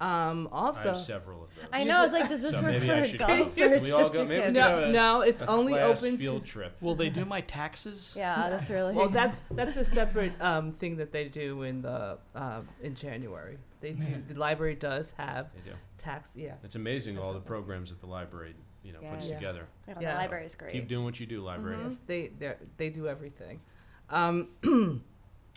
Um, 0.00 0.48
I 0.52 0.56
also, 0.56 0.88
have 0.90 0.98
several 0.98 1.42
of 1.42 1.48
those. 1.56 1.64
I 1.72 1.82
know. 1.84 1.96
I 1.98 2.02
was 2.02 2.12
like, 2.12 2.28
does 2.28 2.40
this 2.40 2.52
So 2.52 2.62
work 2.62 2.72
maybe 2.72 2.86
for 2.86 2.92
I 2.92 2.98
adults 2.98 3.58
or 3.58 3.74
it's 3.74 3.84
we 3.86 3.92
all 3.92 4.00
just 4.00 4.12
go- 4.14 4.24
maybe 4.26 4.42
kids? 4.42 4.54
no, 4.54 4.78
a- 4.78 4.92
no, 4.92 5.20
it's 5.22 5.42
A 5.42 5.46
only 5.48 5.72
class 5.72 6.04
open 6.04 6.18
field 6.18 6.44
to. 6.44 6.50
trip. 6.52 6.76
Will 6.80 6.94
they 6.94 7.08
do 7.08 7.24
my 7.24 7.40
taxes? 7.40 8.14
Yeah, 8.16 8.48
that's 8.48 8.70
really. 8.70 8.94
Well, 8.94 9.08
that's 9.08 9.38
that's 9.50 9.76
a 9.76 9.84
separate 9.84 10.32
um, 10.40 10.70
thing 10.72 10.96
that 10.98 11.10
they 11.12 11.28
do 11.28 11.62
in 11.62 11.82
the 11.82 12.18
uh, 12.34 12.60
in 12.82 12.94
January. 12.94 13.58
They 13.80 13.92
do. 13.92 14.22
The 14.28 14.34
library 14.38 14.74
does 14.76 15.14
have 15.18 15.52
They 15.52 15.70
do. 15.70 15.76
tax. 15.98 16.34
Yeah. 16.36 16.54
It's 16.62 16.74
amazing 16.76 17.18
all 17.18 17.32
the 17.32 17.40
programs 17.40 17.90
that 17.90 18.00
the 18.00 18.06
library 18.06 18.54
you 18.84 18.92
know 18.92 19.00
puts 19.00 19.28
Yes. 19.28 19.36
together. 19.38 19.66
Yeah, 19.88 19.94
Yeah. 20.00 20.12
the 20.12 20.18
library's 20.18 20.54
great. 20.54 20.70
Keep 20.72 20.86
doing 20.88 21.04
what 21.04 21.18
you 21.18 21.26
do, 21.26 21.40
library. 21.42 21.76
Mhm. 21.78 21.88
Yes, 21.90 22.00
they 22.06 22.28
they 22.38 22.54
they 22.76 22.90
do 22.90 23.08
everything. 23.08 23.60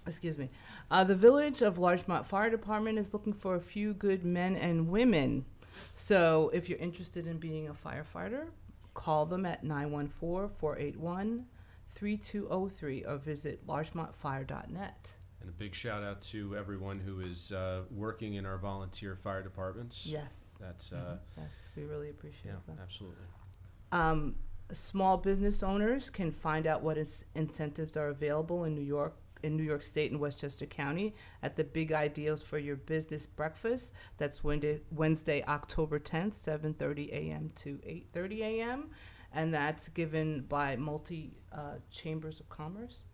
Excuse 0.07 0.37
me. 0.37 0.49
Uh, 0.89 1.03
the 1.03 1.15
village 1.15 1.61
of 1.61 1.77
Larchmont 1.77 2.25
Fire 2.25 2.49
Department 2.49 2.97
is 2.97 3.13
looking 3.13 3.33
for 3.33 3.55
a 3.55 3.61
few 3.61 3.93
good 3.93 4.25
men 4.25 4.55
and 4.55 4.89
women. 4.89 5.45
So 5.95 6.49
if 6.53 6.67
you're 6.69 6.79
interested 6.79 7.27
in 7.27 7.37
being 7.37 7.67
a 7.69 7.73
firefighter, 7.73 8.47
call 8.93 9.25
them 9.25 9.45
at 9.45 9.63
914 9.63 10.49
481 10.57 11.45
3203 11.87 13.05
or 13.05 13.17
visit 13.17 13.65
larchmontfire.net. 13.67 15.13
And 15.41 15.49
a 15.49 15.53
big 15.53 15.73
shout 15.73 16.03
out 16.03 16.21
to 16.23 16.55
everyone 16.55 16.99
who 16.99 17.19
is 17.21 17.51
uh, 17.51 17.81
working 17.89 18.35
in 18.35 18.45
our 18.45 18.57
volunteer 18.57 19.15
fire 19.15 19.41
departments. 19.41 20.05
Yes. 20.05 20.55
That's, 20.59 20.93
uh, 20.93 21.17
Yes, 21.37 21.67
we 21.75 21.83
really 21.83 22.09
appreciate 22.09 22.45
yeah, 22.51 22.73
that. 22.75 22.81
absolutely. 22.81 23.23
Um, 23.91 24.35
small 24.71 25.17
business 25.17 25.63
owners 25.63 26.09
can 26.09 26.31
find 26.31 26.67
out 26.67 26.81
what 26.83 26.97
is 26.97 27.25
incentives 27.35 27.97
are 27.97 28.09
available 28.09 28.63
in 28.65 28.75
New 28.75 28.81
York, 28.83 29.15
in 29.41 29.57
New 29.57 29.63
York 29.63 29.83
State 29.83 30.11
and 30.11 30.19
Westchester 30.19 30.65
County 30.65 31.13
at 31.43 31.55
the 31.55 31.63
Big 31.63 31.91
Ideas 31.91 32.41
for 32.41 32.57
Your 32.57 32.75
Business 32.75 33.25
Breakfast. 33.25 33.91
That's 34.17 34.43
Wednesday, 34.43 34.81
Wednesday 34.91 35.43
October 35.47 35.99
10th, 35.99 36.33
7:30 36.33 37.11
a.m. 37.11 37.51
to 37.55 37.79
8:30 38.13 38.39
a.m. 38.39 38.89
And 39.33 39.53
that's 39.53 39.89
given 39.89 40.41
by 40.41 40.75
multi 40.75 41.37
uh, 41.53 41.75
chambers 41.89 42.39
of 42.39 42.49
commerce, 42.49 43.05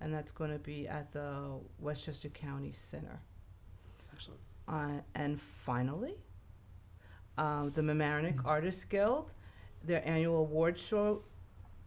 and 0.00 0.12
that's 0.12 0.32
going 0.32 0.50
to 0.50 0.58
be 0.58 0.86
at 0.86 1.12
the 1.12 1.58
Westchester 1.78 2.28
County 2.28 2.72
Center. 2.72 3.20
Excellent. 4.12 4.40
Uh, 4.68 5.00
and 5.14 5.40
finally, 5.40 6.16
uh, 7.38 7.70
the 7.70 7.82
Mamaroneck 7.82 8.40
Artists 8.44 8.84
Guild, 8.84 9.32
their 9.82 10.06
annual 10.06 10.38
award 10.38 10.78
show, 10.78 11.22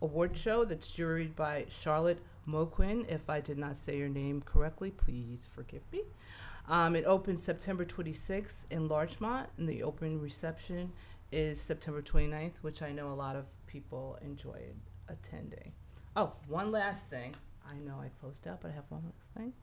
award 0.02 0.36
show 0.38 0.66
that's 0.66 0.90
juried 0.92 1.36
by 1.36 1.66
Charlotte 1.70 2.20
Moquin. 2.46 3.10
If 3.10 3.30
I 3.30 3.42
did 3.42 3.58
not 3.58 3.78
say 3.78 3.98
your 3.98 4.10
name 4.10 4.42
correctly, 4.42 4.92
please 4.92 5.48
forgive 5.52 5.82
me. 5.92 6.02
Um, 6.68 6.96
it 6.96 7.06
opens 7.06 7.44
September 7.44 7.86
26th 7.86 8.66
in 8.72 8.88
Larchmont, 8.88 9.50
and 9.58 9.70
the 9.70 9.84
open 9.84 10.20
reception 10.20 10.92
is 11.32 11.60
September 11.60 12.02
29th, 12.02 12.54
which 12.62 12.82
I 12.82 12.92
know 12.92 13.12
a 13.12 13.14
lot 13.14 13.36
of 13.36 13.46
people 13.68 14.18
enjoyed 14.22 14.76
attending. 15.08 15.74
Oh, 16.16 16.34
one 16.48 16.72
last 16.72 17.10
thing. 17.10 17.36
I 17.70 17.76
know 17.80 17.96
I 18.00 18.10
closed 18.20 18.48
out, 18.48 18.62
but 18.62 18.72
I 18.72 18.74
have 18.74 18.86
one 18.90 19.04
last 19.04 19.38
thing. 19.38 19.54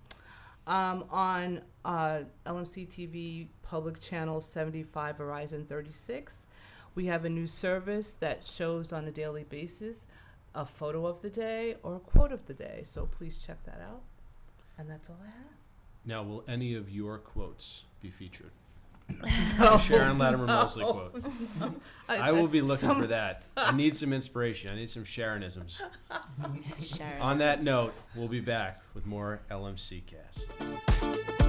Um, 0.66 1.04
on 1.10 1.60
uh, 1.84 2.20
LMC 2.46 2.88
TV 2.88 3.48
Public 3.62 4.00
Channel 4.00 4.40
75 4.40 5.18
Verizon 5.18 5.66
36, 5.66 6.46
we 6.94 7.06
have 7.06 7.24
a 7.24 7.28
new 7.28 7.46
service 7.46 8.12
that 8.20 8.46
shows 8.46 8.92
on 8.92 9.06
a 9.06 9.10
daily 9.10 9.44
basis 9.44 10.06
a 10.54 10.66
photo 10.66 11.06
of 11.06 11.22
the 11.22 11.30
day 11.30 11.76
or 11.82 11.96
a 11.96 12.00
quote 12.00 12.32
of 12.32 12.46
the 12.46 12.54
day. 12.54 12.80
So 12.84 13.06
please 13.06 13.38
check 13.38 13.64
that 13.64 13.80
out. 13.80 14.02
And 14.78 14.88
that's 14.90 15.08
all 15.10 15.18
I 15.22 15.26
have. 15.26 15.46
Now, 16.04 16.22
will 16.22 16.44
any 16.48 16.74
of 16.74 16.90
your 16.90 17.18
quotes 17.18 17.84
be 18.00 18.10
featured? 18.10 18.50
No. 19.58 19.76
Sharon 19.78 20.16
Latimer 20.16 20.46
Mosley 20.46 20.84
No. 20.84 20.92
quote. 20.92 21.24
I 22.08 22.32
will 22.32 22.46
be 22.48 22.60
looking 22.62 22.88
some- 22.88 23.00
for 23.00 23.08
that. 23.08 23.42
I 23.56 23.72
need 23.76 23.94
some 23.96 24.12
inspiration. 24.12 24.70
I 24.72 24.76
need 24.76 24.88
some 24.90 25.04
Sharonisms. 25.04 25.82
Sharon. 26.80 27.20
On 27.20 27.38
that 27.38 27.62
note, 27.62 27.92
we'll 28.16 28.28
be 28.28 28.40
back 28.40 28.80
with 28.94 29.04
more 29.04 29.40
LMC 29.50 30.02
Cast. 30.06 31.41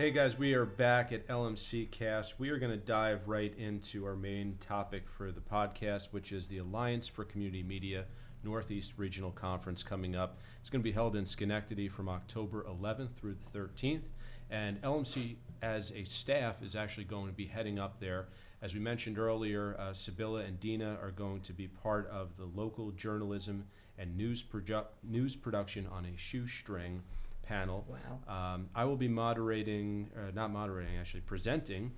Hey 0.00 0.12
guys, 0.12 0.38
we 0.38 0.54
are 0.54 0.64
back 0.64 1.12
at 1.12 1.28
LMC 1.28 1.90
Cast. 1.90 2.40
We 2.40 2.48
are 2.48 2.56
going 2.56 2.72
to 2.72 2.78
dive 2.78 3.28
right 3.28 3.54
into 3.58 4.06
our 4.06 4.16
main 4.16 4.56
topic 4.58 5.10
for 5.10 5.30
the 5.30 5.42
podcast, 5.42 6.08
which 6.10 6.32
is 6.32 6.48
the 6.48 6.56
Alliance 6.56 7.06
for 7.06 7.22
Community 7.22 7.62
Media 7.62 8.06
Northeast 8.42 8.94
Regional 8.96 9.30
Conference 9.30 9.82
coming 9.82 10.16
up. 10.16 10.40
It's 10.58 10.70
going 10.70 10.80
to 10.80 10.88
be 10.88 10.92
held 10.92 11.16
in 11.16 11.26
Schenectady 11.26 11.86
from 11.86 12.08
October 12.08 12.64
11th 12.66 13.10
through 13.18 13.36
the 13.52 13.58
13th. 13.58 14.04
And 14.48 14.80
LMC, 14.80 15.36
as 15.60 15.92
a 15.92 16.04
staff, 16.04 16.62
is 16.62 16.74
actually 16.74 17.04
going 17.04 17.26
to 17.26 17.34
be 17.34 17.44
heading 17.44 17.78
up 17.78 18.00
there. 18.00 18.28
As 18.62 18.72
we 18.72 18.80
mentioned 18.80 19.18
earlier, 19.18 19.76
uh, 19.78 19.92
Sibylla 19.92 20.44
and 20.44 20.58
Dina 20.58 20.96
are 21.02 21.10
going 21.10 21.42
to 21.42 21.52
be 21.52 21.66
part 21.66 22.08
of 22.08 22.38
the 22.38 22.46
local 22.46 22.90
journalism 22.92 23.66
and 23.98 24.16
news, 24.16 24.42
produ- 24.42 24.86
news 25.02 25.36
production 25.36 25.86
on 25.92 26.06
a 26.06 26.16
shoestring 26.16 27.02
panel. 27.50 27.84
Wow. 27.88 28.54
Um, 28.54 28.68
I 28.74 28.84
will 28.84 28.96
be 28.96 29.08
moderating, 29.08 30.10
uh, 30.16 30.30
not 30.32 30.52
moderating, 30.52 30.96
actually 30.96 31.22
presenting 31.22 31.92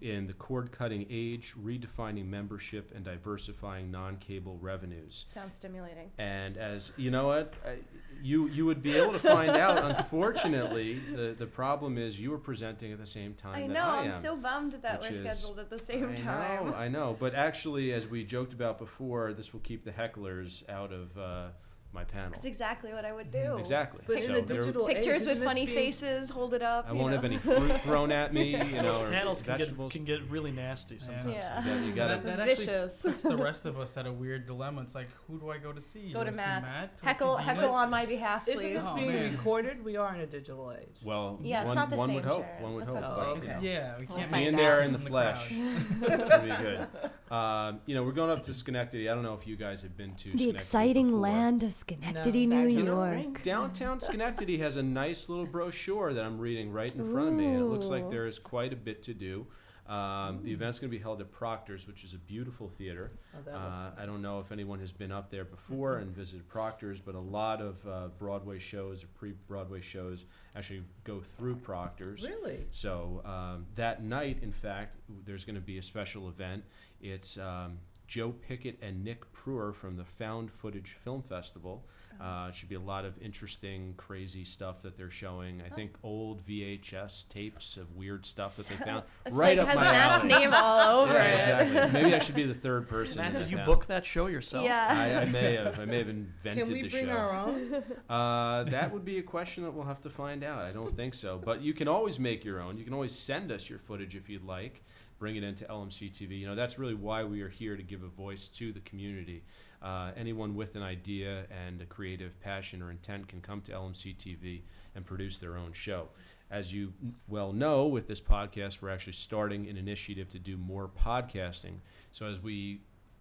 in 0.00 0.26
the 0.26 0.32
cord 0.32 0.72
cutting 0.72 1.06
age, 1.10 1.54
redefining 1.62 2.26
membership, 2.26 2.92
and 2.94 3.04
diversifying 3.04 3.90
non 3.90 4.16
cable 4.16 4.58
revenues. 4.60 5.24
Sounds 5.28 5.54
stimulating. 5.54 6.10
And 6.18 6.56
as 6.56 6.92
you 6.96 7.10
know, 7.10 7.28
what 7.28 7.54
I, 7.66 7.76
you 8.22 8.48
you 8.48 8.64
would 8.66 8.82
be 8.82 8.96
able 8.96 9.12
to 9.12 9.18
find 9.18 9.50
out. 9.50 9.84
Unfortunately, 9.96 11.00
the 11.14 11.34
the 11.36 11.46
problem 11.46 11.98
is 11.98 12.20
you 12.20 12.32
are 12.32 12.38
presenting 12.38 12.92
at 12.92 12.98
the 12.98 13.06
same 13.06 13.34
time 13.34 13.56
I 13.56 13.66
that 13.66 13.72
know. 13.72 13.80
I 13.84 14.04
I'm 14.04 14.12
so 14.20 14.36
bummed 14.36 14.74
that 14.82 15.02
we're 15.02 15.10
is- 15.10 15.18
scheduled 15.18 15.58
at 15.58 15.70
the 15.70 15.78
same 15.78 16.10
I 16.10 16.14
time. 16.14 16.66
know, 16.66 16.74
I 16.74 16.88
know. 16.88 17.16
But 17.18 17.34
actually, 17.34 17.92
as 17.92 18.06
we 18.06 18.24
joked 18.24 18.52
about 18.52 18.78
before, 18.78 19.32
this 19.32 19.52
will 19.52 19.60
keep 19.60 19.84
the 19.84 19.92
hecklers 19.92 20.68
out 20.68 20.92
of 20.92 21.16
uh, 21.16 21.48
my 21.94 22.04
panel. 22.04 22.30
That's 22.30 22.46
exactly 22.46 22.92
what 22.92 23.04
I 23.04 23.12
would 23.12 23.30
do. 23.30 23.56
Exactly. 23.58 24.00
But 24.06 24.16
in 24.22 24.32
the 24.32 24.40
digital 24.42 24.88
age, 24.88 24.96
Pictures 24.96 25.26
with 25.26 25.44
funny 25.44 25.66
being- 25.66 25.76
faces, 25.76 26.30
hold 26.30 26.54
it 26.54 26.62
up. 26.62 26.86
I 26.88 26.92
you 26.92 26.98
won't 26.98 27.10
know. 27.10 27.16
have 27.16 27.24
any 27.24 27.36
fruit 27.36 27.80
thrown 27.84 28.10
at 28.10 28.32
me, 28.32 28.52
you 28.56 28.80
know, 28.82 29.02
or 29.02 29.10
Panels 29.10 29.42
can 29.42 29.52
get, 29.52 29.58
vegetables. 29.60 29.92
can 29.92 30.04
get 30.04 30.22
really 30.30 30.50
nasty 30.52 30.98
sometimes. 30.98 31.34
Yeah. 31.34 31.62
You 31.64 31.70
got- 31.74 31.86
you 31.86 31.92
gotta- 31.92 32.22
That, 32.22 32.38
that 32.38 32.40
actually 32.48 32.64
Vicious. 32.66 32.92
puts 32.94 33.22
the 33.22 33.36
rest 33.48 33.66
of 33.66 33.78
us 33.78 33.96
at 33.96 34.06
a 34.06 34.12
weird 34.12 34.46
dilemma. 34.46 34.80
It's 34.82 34.94
like, 34.94 35.08
who 35.28 35.38
do 35.38 35.50
I 35.50 35.58
go 35.58 35.72
to 35.72 35.80
see? 35.80 36.12
Go 36.12 36.20
Do 36.24 36.30
to 36.30 36.30
I 36.30 36.32
see 36.32 36.36
Matt's. 36.38 36.64
Matt? 36.66 36.96
Do 36.96 36.96
I 36.96 37.00
see 37.00 37.06
Heckle, 37.24 37.36
Dina? 37.36 37.42
heckle 37.54 37.70
on 37.74 37.90
my 37.90 38.06
behalf, 38.06 38.48
Isn't 38.48 38.72
this 38.72 38.84
Oh, 38.86 38.94
being 38.96 39.08
man. 39.08 39.32
recorded? 39.32 39.84
We 39.84 39.96
are 39.96 40.14
in 40.14 40.20
a 40.22 40.26
digital 40.26 40.72
age. 40.72 40.96
Well, 41.04 41.38
Yeah, 41.42 41.60
it's 41.60 41.66
one, 41.68 41.76
not 41.76 41.90
the 41.90 41.96
one 41.96 42.08
same, 42.08 42.14
would 42.16 42.24
hope. 42.24 42.44
Sharon. 42.46 42.62
One 42.62 42.74
would 42.74 42.84
That's 42.86 42.92
hope. 42.94 43.00
not 43.02 43.14
the 43.16 43.20
but 43.22 43.28
okay. 43.28 43.52
It's, 43.52 43.62
yeah, 43.62 43.94
we 44.00 44.06
can't 44.06 44.30
find 44.30 44.30
make 44.30 44.44
Being 44.44 44.54
out. 44.54 44.58
there 44.58 44.80
in 44.82 44.92
the 44.92 44.98
flesh. 44.98 45.48
crowd. 45.48 46.18
That'd 46.18 46.50
be 46.50 46.56
good. 46.64 46.86
Um, 47.30 47.80
you 47.86 47.94
know, 47.94 48.02
we're 48.02 48.12
going 48.12 48.30
up 48.30 48.42
to 48.44 48.52
Schenectady. 48.54 49.08
I 49.08 49.14
don't 49.14 49.22
know 49.22 49.34
if 49.34 49.46
you 49.46 49.56
guys 49.56 49.80
have 49.82 49.96
been 49.96 50.14
to 50.16 50.30
The 50.36 50.50
exciting 50.50 51.20
land 51.20 51.62
of 51.62 51.72
Schenectady, 51.86 52.46
New 52.46 52.68
York. 52.84 53.42
Downtown 53.42 54.00
Schenectady 54.00 54.58
has 54.58 54.76
a 54.76 54.82
nice 54.82 55.28
little 55.28 55.46
brochure 55.46 56.12
that 56.12 56.24
I'm 56.24 56.38
reading 56.38 56.72
right 56.72 56.94
in 56.94 57.10
front 57.10 57.28
of 57.28 57.34
me, 57.34 57.46
and 57.46 57.56
it 57.60 57.64
looks 57.64 57.88
like 57.88 58.08
there 58.10 58.26
is 58.26 58.38
quite 58.38 58.72
a 58.72 58.76
bit 58.76 59.02
to 59.04 59.14
do. 59.14 59.46
Um, 59.88 60.40
the 60.44 60.52
event's 60.52 60.78
going 60.78 60.90
to 60.90 60.96
be 60.96 61.02
held 61.02 61.20
at 61.20 61.32
Proctor's, 61.32 61.88
which 61.88 62.04
is 62.04 62.14
a 62.14 62.18
beautiful 62.18 62.68
theater. 62.68 63.10
Oh, 63.34 63.50
Uh, 63.50 63.90
looks 63.90 64.00
I 64.00 64.06
don't 64.06 64.22
know 64.22 64.38
if 64.38 64.52
anyone 64.52 64.78
has 64.78 64.92
been 64.92 65.10
up 65.10 65.28
there 65.30 65.44
before 65.44 65.96
and 65.98 66.14
visited 66.14 66.48
Proctor's, 66.48 67.00
but 67.00 67.16
a 67.16 67.20
lot 67.20 67.60
of 67.60 67.84
uh, 67.86 68.08
Broadway 68.16 68.60
shows 68.60 69.02
or 69.02 69.08
pre-Broadway 69.08 69.80
shows 69.80 70.24
actually 70.54 70.84
go 71.02 71.20
through 71.20 71.56
Proctor's. 71.56 72.22
Really? 72.26 72.64
So 72.70 73.22
um, 73.24 73.66
that 73.74 74.04
night, 74.04 74.38
in 74.40 74.52
fact, 74.52 74.96
there's 75.26 75.44
going 75.44 75.56
to 75.56 75.60
be 75.60 75.78
a 75.78 75.82
special 75.82 76.28
event. 76.28 76.62
It's 77.00 77.36
um, 77.36 77.78
Joe 78.12 78.34
Pickett 78.46 78.76
and 78.82 79.02
Nick 79.02 79.32
Prueher 79.32 79.74
from 79.74 79.96
the 79.96 80.04
Found 80.04 80.50
Footage 80.50 80.98
Film 81.02 81.22
Festival. 81.22 81.82
Uh, 82.20 82.48
it 82.50 82.54
should 82.54 82.68
be 82.68 82.74
a 82.74 82.80
lot 82.80 83.06
of 83.06 83.14
interesting, 83.22 83.94
crazy 83.96 84.44
stuff 84.44 84.82
that 84.82 84.98
they're 84.98 85.08
showing. 85.10 85.62
I 85.62 85.74
think 85.74 85.94
old 86.02 86.46
VHS 86.46 87.26
tapes 87.30 87.78
of 87.78 87.96
weird 87.96 88.26
stuff 88.26 88.56
that 88.58 88.66
they 88.66 88.74
found 88.84 89.04
It's 89.24 89.34
right 89.34 89.56
like 89.56 89.66
up 89.66 89.68
has 89.68 89.76
my 89.76 89.92
Matt's 89.92 90.24
alley. 90.24 90.28
name 90.44 90.50
all 90.52 91.00
over 91.04 91.14
yeah, 91.14 91.24
it. 91.62 91.62
exactly. 91.68 92.02
Maybe 92.02 92.14
I 92.14 92.18
should 92.18 92.34
be 92.34 92.44
the 92.44 92.52
third 92.52 92.86
person. 92.86 93.22
Matt, 93.22 93.38
did 93.38 93.50
you 93.50 93.56
panel. 93.56 93.74
book 93.74 93.86
that 93.86 94.04
show 94.04 94.26
yourself? 94.26 94.62
Yeah. 94.62 94.88
I, 94.90 95.22
I 95.22 95.24
may 95.24 95.54
have. 95.54 95.80
I 95.80 95.86
may 95.86 95.96
have 95.98 96.10
invented 96.10 96.42
the 96.44 96.50
show. 96.60 96.64
Can 96.66 96.72
we 96.74 96.82
the 96.82 96.88
bring 96.90 97.06
show. 97.06 97.12
our 97.12 97.32
own? 97.32 97.82
Uh, 98.10 98.64
that 98.64 98.92
would 98.92 99.06
be 99.06 99.16
a 99.16 99.22
question 99.22 99.64
that 99.64 99.70
we'll 99.70 99.86
have 99.86 100.02
to 100.02 100.10
find 100.10 100.44
out. 100.44 100.66
I 100.66 100.70
don't 100.72 100.94
think 100.94 101.14
so. 101.14 101.40
But 101.42 101.62
you 101.62 101.72
can 101.72 101.88
always 101.88 102.18
make 102.18 102.44
your 102.44 102.60
own. 102.60 102.76
You 102.76 102.84
can 102.84 102.92
always 102.92 103.12
send 103.14 103.50
us 103.50 103.70
your 103.70 103.78
footage 103.78 104.14
if 104.14 104.28
you'd 104.28 104.44
like. 104.44 104.84
Bring 105.22 105.36
it 105.36 105.44
into 105.44 105.64
LMC 105.66 106.10
TV. 106.10 106.40
You 106.40 106.48
know, 106.48 106.56
that's 106.56 106.80
really 106.80 106.96
why 106.96 107.22
we 107.22 107.42
are 107.42 107.48
here 107.48 107.76
to 107.76 107.82
give 107.84 108.02
a 108.02 108.08
voice 108.08 108.48
to 108.48 108.72
the 108.72 108.80
community. 108.80 109.44
Uh, 109.80 110.10
anyone 110.16 110.56
with 110.56 110.74
an 110.74 110.82
idea 110.82 111.44
and 111.64 111.80
a 111.80 111.86
creative 111.86 112.40
passion 112.40 112.82
or 112.82 112.90
intent 112.90 113.28
can 113.28 113.40
come 113.40 113.60
to 113.60 113.70
LMC 113.70 114.16
TV 114.16 114.62
and 114.96 115.06
produce 115.06 115.38
their 115.38 115.56
own 115.56 115.72
show. 115.74 116.08
As 116.50 116.74
you 116.74 116.92
well 117.28 117.52
know, 117.52 117.86
with 117.86 118.08
this 118.08 118.20
podcast, 118.20 118.82
we're 118.82 118.90
actually 118.90 119.12
starting 119.12 119.68
an 119.68 119.76
initiative 119.76 120.28
to 120.30 120.40
do 120.40 120.56
more 120.56 120.88
podcasting. 120.88 121.74
So 122.10 122.26
as 122.26 122.40
we 122.40 122.80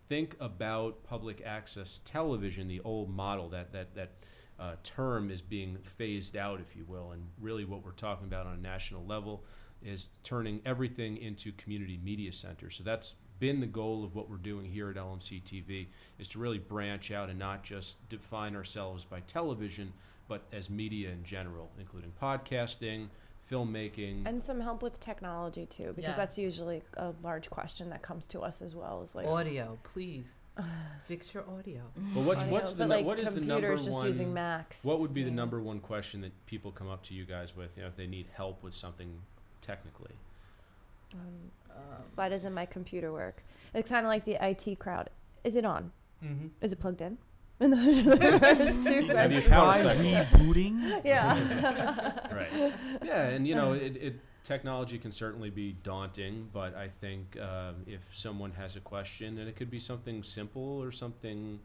think 0.10 0.36
about 0.40 1.04
public 1.04 1.44
access 1.46 2.00
television, 2.04 2.68
the 2.68 2.80
old 2.80 3.16
model, 3.16 3.48
that 3.50 3.74
that 3.74 3.94
that 3.94 4.14
uh, 4.60 4.74
term 4.84 5.30
is 5.30 5.40
being 5.40 5.78
phased 5.84 6.36
out, 6.36 6.62
if 6.62 6.76
you 6.76 6.84
will, 6.88 7.12
and 7.12 7.28
really 7.40 7.64
what 7.64 7.86
we're 7.86 7.92
talking 7.92 8.26
about 8.26 8.48
on 8.48 8.56
a 8.56 8.62
national 8.62 9.06
level 9.06 9.44
is 9.84 10.10
turning 10.24 10.62
everything 10.66 11.18
into 11.18 11.52
community 11.54 12.00
media 12.04 12.32
centers. 12.32 12.76
So 12.76 12.84
that's 12.84 13.16
been 13.40 13.60
the 13.60 13.66
goal 13.68 14.04
of 14.04 14.16
what 14.16 14.30
we're 14.30 14.38
doing 14.38 14.66
here 14.66 14.90
at 14.90 14.96
LMC 14.96 15.42
TV 15.44 15.88
is 16.20 16.28
to 16.30 16.40
really 16.40 16.60
branch 16.60 17.12
out 17.12 17.30
and 17.30 17.40
not 17.40 17.64
just 17.64 18.08
define 18.10 18.56
ourselves 18.56 19.04
by 19.04 19.20
television, 19.22 19.92
but 20.28 20.44
as 20.54 20.70
media 20.70 21.10
in 21.10 21.24
general, 21.24 21.72
including 21.80 22.14
podcasting, 22.22 23.08
filmmaking. 23.52 24.28
And 24.28 24.44
some 24.44 24.60
help 24.62 24.82
with 24.84 25.00
technology 25.00 25.66
too, 25.66 25.94
because 25.96 26.12
Yeah. 26.12 26.16
that's 26.16 26.38
usually 26.38 26.84
a 26.96 27.14
large 27.24 27.50
question 27.50 27.90
that 27.90 28.02
comes 28.02 28.28
to 28.28 28.42
us 28.42 28.62
as 28.62 28.76
well. 28.76 29.02
Is 29.02 29.16
like 29.16 29.26
audio, 29.28 29.80
please 29.84 30.38
fix 31.06 31.34
your 31.34 31.50
audio. 31.50 31.82
Well, 32.16 32.24
what's 32.26 32.42
audio, 32.42 32.54
what's 32.54 32.74
the 32.76 32.88
like 32.88 33.06
what 33.06 33.20
is 33.20 33.34
the 33.34 33.42
number 33.42 33.76
just 33.76 33.90
one? 33.90 34.06
using 34.06 34.34
Macs. 34.34 34.84
What 34.84 35.00
would 35.00 35.14
be 35.14 35.24
the 35.24 35.32
number 35.32 35.60
one 35.60 35.80
question 35.80 36.22
that 36.22 36.46
people 36.46 36.72
come 36.72 36.90
up 36.90 37.04
to 37.04 37.14
you 37.14 37.26
guys 37.26 37.56
with? 37.56 37.76
You 37.76 37.84
know, 37.84 37.90
if 37.90 37.96
they 37.96 38.08
need 38.08 38.28
help 38.34 38.62
with 38.64 38.74
something 38.74 39.20
technically. 39.62 40.16
Um, 41.14 41.52
Um, 41.70 42.04
why 42.16 42.28
doesn't 42.30 42.54
my 42.54 42.66
computer 42.66 43.12
work? 43.14 43.44
It's 43.74 43.90
kind 43.90 44.06
of 44.06 44.10
like 44.10 44.26
the 44.26 44.38
IT 44.46 44.78
crowd. 44.80 45.10
Is 45.44 45.56
it 45.56 45.64
on? 45.66 45.92
Mm-hmm. 46.24 46.48
Is 46.62 46.74
it 46.74 46.80
plugged 46.80 47.02
in? 47.02 47.18
And 47.60 47.74
those 47.78 48.00
are 48.00 48.16
the 48.16 48.40
first 48.40 48.84
two 48.86 49.08
How 49.16 49.28
do 49.28 49.36
you 49.36 49.42
questions. 49.42 49.48
power 49.50 49.74
Try 49.82 49.94
rebooting. 49.96 51.02
Yeah. 51.06 51.36
right. 52.32 52.74
Yeah, 53.04 53.28
and 53.30 53.48
you 53.48 53.56
know, 53.56 53.74
it, 53.74 53.96
it 53.98 54.16
technology 54.44 54.98
can 54.98 55.12
certainly 55.12 55.50
be 55.50 55.74
daunting, 55.84 56.50
but 56.52 56.76
I 56.76 56.88
think 56.90 57.38
um, 57.40 57.76
if 57.88 58.02
someone 58.12 58.52
has 58.54 58.76
a 58.76 58.80
question, 58.82 59.38
and 59.38 59.48
it 59.48 59.56
could 59.56 59.70
be 59.70 59.80
something 59.80 60.24
simple 60.24 60.82
or 60.84 60.92
something 60.92 61.60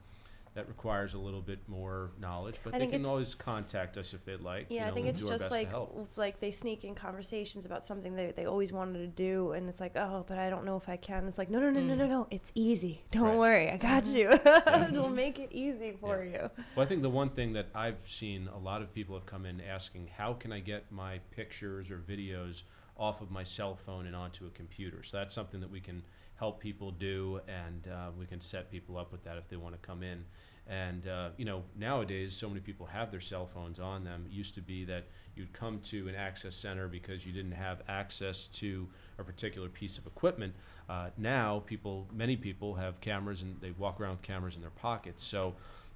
that 0.56 0.68
requires 0.68 1.12
a 1.12 1.18
little 1.18 1.42
bit 1.42 1.58
more 1.68 2.10
knowledge, 2.18 2.58
but 2.64 2.74
I 2.74 2.78
they 2.78 2.86
can 2.86 3.04
always 3.04 3.34
contact 3.34 3.98
us 3.98 4.14
if 4.14 4.24
they'd 4.24 4.40
like. 4.40 4.68
you 4.70 4.76
Yeah, 4.78 4.88
I 4.88 4.90
think 4.90 5.06
it's 5.06 5.20
just 5.20 5.50
like 5.50 5.70
like 6.16 6.40
they 6.40 6.50
sneak 6.50 6.82
in 6.82 6.94
conversations 6.94 7.66
about 7.66 7.84
something 7.84 8.16
that 8.16 8.36
they 8.36 8.46
always 8.46 8.72
wanted 8.72 9.00
to 9.00 9.06
do, 9.06 9.52
and 9.52 9.68
it's 9.68 9.80
like, 9.80 9.96
oh, 9.96 10.24
but 10.26 10.38
I 10.38 10.48
don't 10.48 10.64
know 10.64 10.78
if 10.78 10.88
I 10.88 10.96
can. 10.96 11.28
It's 11.28 11.36
like, 11.36 11.50
no, 11.50 11.60
no, 11.60 11.68
no, 11.68 11.80
no, 11.80 11.94
mm. 11.94 11.98
no, 11.98 12.06
no. 12.06 12.26
It's 12.30 12.52
easy. 12.54 13.02
Don't 13.10 13.24
Right. 13.24 13.38
worry, 13.38 13.70
I 13.70 13.76
got 13.76 14.04
mm-hmm. 14.04 14.16
you. 14.16 14.30
It'll 14.32 15.04
mm-hmm. 15.04 15.14
make 15.14 15.38
it 15.38 15.52
easy 15.52 15.94
for 16.00 16.24
you. 16.24 16.50
Well, 16.74 16.84
I 16.84 16.88
think 16.88 17.02
the 17.02 17.10
one 17.10 17.28
thing 17.28 17.52
that 17.52 17.66
I've 17.74 18.00
seen 18.06 18.48
a 18.48 18.58
lot 18.58 18.80
of 18.80 18.94
people 18.94 19.14
have 19.14 19.26
come 19.26 19.44
in 19.44 19.60
asking, 19.60 20.08
how 20.16 20.32
can 20.32 20.52
I 20.52 20.60
get 20.60 20.90
my 20.90 21.18
pictures 21.32 21.90
or 21.90 21.98
videos 21.98 22.62
off 22.96 23.20
of 23.20 23.30
my 23.30 23.44
cell 23.44 23.76
phone 23.76 24.06
and 24.06 24.16
onto 24.16 24.46
a 24.46 24.50
computer? 24.50 25.02
So 25.02 25.18
that's 25.18 25.34
something 25.34 25.60
that 25.60 25.70
we 25.70 25.80
can 25.80 26.02
help 26.36 26.60
people 26.60 26.90
do, 26.90 27.40
and 27.48 27.88
uh, 27.88 28.10
we 28.18 28.26
can 28.26 28.40
set 28.40 28.70
people 28.70 28.96
up 28.96 29.10
with 29.10 29.24
that 29.24 29.36
if 29.36 29.48
they 29.48 29.56
want 29.56 29.74
to 29.80 29.86
come 29.86 30.02
in. 30.02 30.24
And 30.68 31.06
uh, 31.06 31.30
you 31.36 31.44
know, 31.44 31.62
nowadays, 31.78 32.36
so 32.36 32.48
many 32.48 32.60
people 32.60 32.86
have 32.86 33.10
their 33.10 33.20
cell 33.20 33.46
phones 33.46 33.78
on 33.78 34.04
them. 34.04 34.24
It 34.26 34.32
used 34.32 34.54
to 34.56 34.60
be 34.60 34.84
that 34.84 35.04
you'd 35.36 35.52
come 35.52 35.80
to 35.84 36.08
an 36.08 36.14
access 36.14 36.56
center 36.56 36.88
because 36.88 37.24
you 37.24 37.32
didn't 37.32 37.52
have 37.52 37.82
access 37.88 38.48
to 38.48 38.88
a 39.18 39.24
particular 39.24 39.68
piece 39.68 39.96
of 39.96 40.06
equipment. 40.06 40.54
Uh, 40.88 41.10
now, 41.16 41.62
people, 41.66 42.08
many 42.12 42.36
people 42.36 42.74
have 42.74 43.00
cameras, 43.00 43.42
and 43.42 43.60
they 43.60 43.70
walk 43.72 44.00
around 44.00 44.12
with 44.12 44.22
cameras 44.22 44.56
in 44.56 44.62
their 44.62 44.70
pockets. 44.70 45.24
So. 45.24 45.54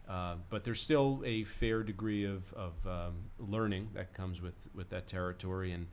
Uh, 0.09 0.35
but 0.49 0.65
there's 0.65 0.81
still 0.81 1.23
a 1.25 1.45
fair 1.45 1.85
degree 1.85 2.25
of, 2.25 2.53
of 2.55 2.73
um, 2.85 3.15
learning 3.39 3.89
that 3.95 4.13
comes 4.13 4.43
with, 4.43 4.57
with 4.75 4.91
that 4.91 5.07
territory 5.07 5.71
and 5.71 5.87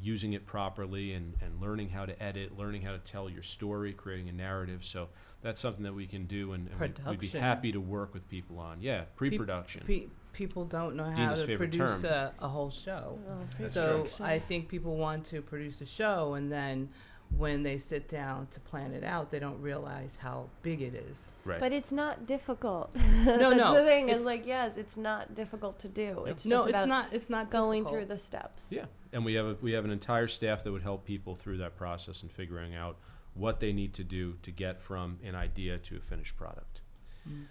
using 0.00 0.32
it 0.32 0.46
properly 0.46 1.12
and, 1.12 1.34
and 1.40 1.60
learning 1.60 1.88
how 1.88 2.04
to 2.04 2.22
edit, 2.22 2.56
learning 2.56 2.82
how 2.82 2.92
to 2.92 2.98
tell 2.98 3.28
your 3.28 3.42
story, 3.42 3.92
creating 3.92 4.28
a 4.28 4.32
narrative. 4.32 4.84
So 4.84 5.08
that's 5.42 5.60
something 5.60 5.84
that 5.84 5.94
we 5.94 6.06
can 6.06 6.26
do 6.26 6.52
and, 6.52 6.68
and 6.68 6.80
we'd, 6.80 6.98
we'd 7.06 7.20
be 7.20 7.28
happy 7.28 7.72
to 7.72 7.80
work 7.80 8.14
with 8.14 8.28
people 8.28 8.58
on. 8.58 8.80
Yeah, 8.80 9.04
pre-production. 9.16 9.82
Pe- 9.86 10.06
people 10.32 10.64
don't 10.64 10.96
know 10.96 11.04
how 11.04 11.14
Dina's 11.14 11.40
to 11.40 11.46
favorite 11.46 11.70
produce 11.70 12.04
a, 12.04 12.34
a 12.40 12.48
whole 12.48 12.70
show. 12.70 13.18
Oh, 13.30 13.66
so 13.66 14.04
true. 14.04 14.26
I 14.26 14.38
think 14.38 14.68
people 14.68 14.96
want 14.96 15.26
to 15.26 15.40
produce 15.40 15.80
a 15.80 15.86
show, 15.86 16.34
and 16.34 16.50
then 16.50 16.90
when 17.36 17.62
they 17.62 17.78
sit 17.78 18.08
down 18.08 18.46
to 18.48 18.60
plan 18.60 18.92
it 18.92 19.04
out, 19.04 19.30
they 19.30 19.38
don't 19.38 19.60
realize 19.60 20.16
how 20.20 20.48
big 20.62 20.82
it 20.82 20.94
is. 20.94 21.30
right. 21.44 21.60
But 21.60 21.72
it's 21.72 21.92
not 21.92 22.26
difficult. 22.26 22.94
No, 22.94 23.24
That's 23.24 23.56
no, 23.56 23.74
the 23.74 23.84
thing 23.84 24.08
it's- 24.08 24.20
is 24.20 24.24
like, 24.24 24.46
yes, 24.46 24.72
it's 24.76 24.96
not 24.96 25.34
difficult 25.34 25.78
to 25.80 25.88
do. 25.88 26.22
Yep. 26.26 26.28
It's 26.28 26.46
no, 26.46 26.56
just 26.58 26.68
it's 26.68 26.76
about 26.76 26.88
not. 26.88 27.12
It's 27.12 27.30
not 27.30 27.50
going 27.50 27.86
through 27.86 28.06
the 28.06 28.18
steps. 28.18 28.68
Yeah, 28.70 28.84
and 29.12 29.24
we 29.24 29.34
have 29.34 29.46
a, 29.46 29.56
we 29.60 29.72
have 29.72 29.84
an 29.84 29.90
entire 29.90 30.26
staff 30.26 30.62
that 30.64 30.72
would 30.72 30.82
help 30.82 31.04
people 31.04 31.34
through 31.34 31.58
that 31.58 31.76
process 31.76 32.22
and 32.22 32.30
figuring 32.30 32.74
out 32.74 32.96
what 33.34 33.60
they 33.60 33.72
need 33.72 33.92
to 33.94 34.04
do 34.04 34.36
to 34.42 34.50
get 34.50 34.80
from 34.80 35.18
an 35.24 35.34
idea 35.34 35.78
to 35.78 35.96
a 35.96 36.00
finished 36.00 36.36
product. 36.36 36.80
Mm. 37.28 37.46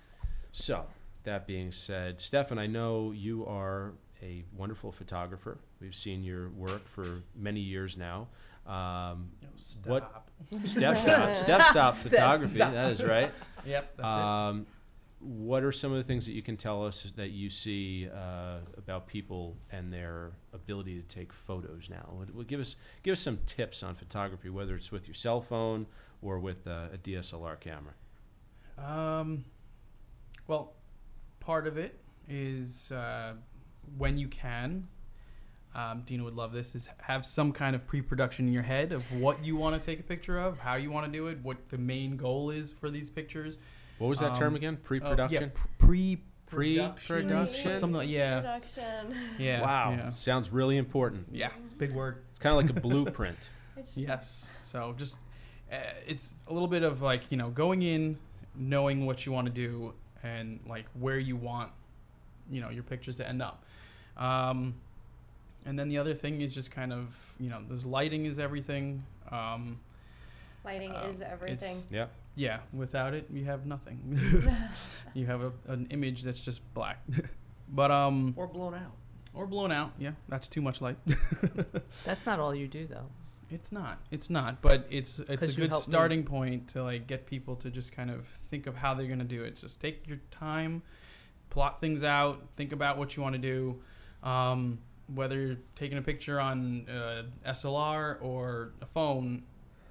So, 0.52 0.86
that 1.24 1.46
being 1.48 1.72
said, 1.72 2.22
Stefan, 2.22 2.58
I 2.58 2.68
know 2.68 3.12
you 3.12 3.46
are 3.46 3.94
a 4.22 4.44
wonderful 4.56 4.92
photographer. 4.92 5.58
We've 5.82 5.96
seen 5.96 6.24
your 6.24 6.50
work 6.50 6.88
for 6.88 7.24
many 7.36 7.60
years 7.60 7.98
now. 7.98 8.28
Um, 8.66 9.32
What- 9.86 10.26
step 10.66 10.98
stop, 10.98 11.36
step 11.36 11.62
stop 11.62 11.96
photography. 11.96 12.56
stop. 12.56 12.74
That 12.74 12.92
is 12.92 13.04
right. 13.04 13.32
Yep, 13.66 13.98
that's 13.98 14.06
Um, 14.06 14.68
what 15.20 15.64
are 15.64 15.72
some 15.72 15.92
of 15.92 15.98
the 15.98 16.04
things 16.04 16.26
that 16.26 16.34
you 16.34 16.42
can 16.42 16.58
tell 16.58 16.86
us 16.86 17.04
that 17.16 17.30
you 17.32 17.50
see 17.50 18.10
uh, 18.10 18.58
about 18.78 19.08
people 19.08 19.56
and 19.72 19.92
their 19.94 20.32
ability 20.54 21.00
to 21.02 21.08
take 21.08 21.32
photos 21.32 21.90
now? 21.90 22.10
Would, 22.14 22.36
would 22.36 22.48
give 22.48 22.60
us 22.60 22.76
give 23.04 23.14
us 23.14 23.22
some 23.22 23.40
tips 23.46 23.84
on 23.84 23.96
photography, 23.96 24.50
whether 24.50 24.76
it's 24.76 24.92
with 24.92 25.08
your 25.08 25.16
cell 25.16 25.40
phone 25.42 25.86
or 26.22 26.40
with 26.40 26.68
uh, 26.68 26.88
a 26.94 26.98
DSLR 26.98 27.58
camera. 27.60 27.94
Um, 28.78 29.46
well, 30.48 30.74
part 31.40 31.68
of 31.68 31.78
it 31.78 32.00
is 32.28 32.92
uh, 32.92 33.34
when 33.98 34.18
you 34.18 34.28
can. 34.28 34.88
Um, 35.76 36.04
Dina 36.06 36.24
would 36.24 36.36
love 36.36 36.54
this. 36.54 36.76
Is 36.76 36.90
have 37.02 37.26
some 37.26 37.52
kind 37.52 37.76
of 37.76 37.86
pre-production 37.88 38.48
in 38.48 38.54
your 38.54 38.64
head 38.64 38.92
of 38.92 39.04
what 39.20 39.44
you 39.44 39.56
want 39.56 39.80
to 39.80 39.84
take 39.86 40.00
a 40.00 40.04
picture 40.04 40.38
of, 40.40 40.60
how 40.60 40.76
you 40.76 40.92
want 40.92 41.06
to 41.06 41.12
do 41.12 41.28
it, 41.28 41.40
what 41.44 41.70
the 41.70 41.78
main 41.78 42.16
goal 42.16 42.50
is 42.52 42.72
for 42.72 42.90
these 42.92 43.10
pictures. 43.10 43.58
What 43.98 44.08
was 44.08 44.20
that 44.20 44.36
term 44.36 44.50
Um, 44.50 44.56
again? 44.56 44.76
Uh, 44.76 44.86
Pre-production. 44.88 45.44
yeah, 45.56 45.62
pre 45.80 46.22
Pre-production? 46.46 47.76
something 47.76 47.98
like 47.98 48.10
yeah, 48.10 48.42
Production. 48.42 49.16
yeah. 49.40 49.62
wow, 49.62 49.92
yeah. 49.92 50.12
sounds 50.12 50.52
really 50.52 50.78
important. 50.78 51.28
Yeah, 51.32 51.50
it's 51.64 51.74
a 51.74 51.76
big 51.76 51.94
word. 51.94 52.24
It's 52.30 52.40
kind 52.40 52.56
of 52.58 52.62
like 52.64 52.78
a 52.78 52.80
blueprint. 52.80 53.50
Yes. 53.96 54.48
So 54.62 54.94
just 54.98 55.18
uh, 55.72 55.78
it's 56.06 56.36
a 56.48 56.54
little 56.54 56.68
bit 56.68 56.84
of 56.84 57.02
like 57.02 57.24
you 57.32 57.38
know 57.38 57.50
going 57.50 57.82
in, 57.82 58.20
knowing 58.56 59.08
what 59.08 59.26
you 59.26 59.32
want 59.32 59.48
to 59.48 59.52
do 59.54 59.94
and 60.22 60.60
like 60.68 60.86
where 61.00 61.18
you 61.18 61.36
want, 61.36 61.72
you 62.52 62.62
know, 62.62 62.70
your 62.70 62.84
pictures 62.84 63.16
to 63.18 63.28
end 63.28 63.42
up. 63.42 63.64
Um, 64.16 64.76
and 65.66 65.78
then 65.78 65.90
the 65.90 65.98
other 65.98 66.14
thing 66.14 66.42
is 66.42 66.54
just 66.54 66.72
kind 66.72 66.92
of 66.94 67.34
you 67.40 67.50
know, 67.50 67.62
there's 67.68 67.86
lighting 67.86 68.26
is 68.26 68.40
everything. 68.40 69.04
Um, 69.32 69.80
Lighting 70.66 70.96
Um, 70.96 71.10
is 71.10 71.22
everything. 71.22 71.76
Yeah. 71.92 72.06
yeah, 72.36 72.60
without 72.72 73.14
it, 73.14 73.28
you 73.32 73.44
have 73.46 73.66
nothing. 73.66 74.18
you 75.14 75.26
have 75.26 75.42
a, 75.42 75.52
an 75.68 75.88
image 75.90 76.24
that's 76.24 76.40
just 76.40 76.62
black. 76.74 77.04
but 77.70 77.92
um, 77.92 78.34
Or 78.38 78.48
blown 78.48 78.74
out. 78.74 78.96
or 79.34 79.46
blown 79.46 79.72
out. 79.74 79.92
Yeah, 80.00 80.12
that's 80.30 80.48
too 80.48 80.62
much 80.62 80.80
light. 80.82 80.96
That's 82.06 82.26
not 82.26 82.40
all 82.40 82.56
you 82.56 82.68
do, 82.70 82.88
though. 82.88 83.08
It's 83.52 83.72
not. 83.74 84.00
It's 84.10 84.30
not. 84.30 84.62
But 84.62 84.88
it's 84.90 85.20
it's 85.20 85.30
a 85.30 85.38
'Cause 85.38 85.48
you 85.50 85.64
good 85.64 85.70
helped 85.72 85.88
me. 85.88 85.92
starting 85.92 86.24
point 86.24 86.70
to 86.70 86.84
like 86.84 87.08
get 87.08 87.26
people 87.28 87.56
to 87.58 87.70
just 87.70 87.92
kind 87.92 88.10
of 88.10 88.26
think 88.26 88.66
of 88.66 88.76
how 88.78 88.94
they're 88.94 89.08
gonna 89.08 89.24
do 89.26 89.44
it. 89.44 89.58
Just 89.58 89.80
take 89.82 90.08
your 90.08 90.20
time, 90.32 90.82
plot 91.50 91.80
things 91.82 92.04
out, 92.04 92.42
think 92.56 92.72
about 92.72 92.98
what 92.98 93.16
you 93.16 93.22
want 93.22 93.34
to 93.36 93.40
do. 93.42 93.82
Um, 94.28 94.80
whether 95.14 95.40
you're 95.40 95.58
taking 95.76 95.98
a 95.98 96.02
picture 96.02 96.40
on 96.40 96.88
uh, 96.90 97.24
SLR 97.50 98.22
or 98.22 98.74
a 98.82 98.86
phone, 98.86 99.44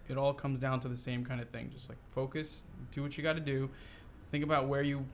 it 0.08 0.16
all 0.16 0.32
comes 0.32 0.60
down 0.60 0.80
to 0.80 0.88
the 0.88 0.96
same 0.96 1.24
kind 1.24 1.40
of 1.40 1.48
thing. 1.50 1.70
Just 1.72 1.88
like 1.88 1.98
focus, 2.08 2.64
do 2.90 3.02
what 3.02 3.16
you 3.16 3.22
got 3.22 3.34
to 3.34 3.40
do. 3.40 3.70
Think 4.30 4.44
about 4.44 4.68
where 4.68 4.82
you, 4.82 5.06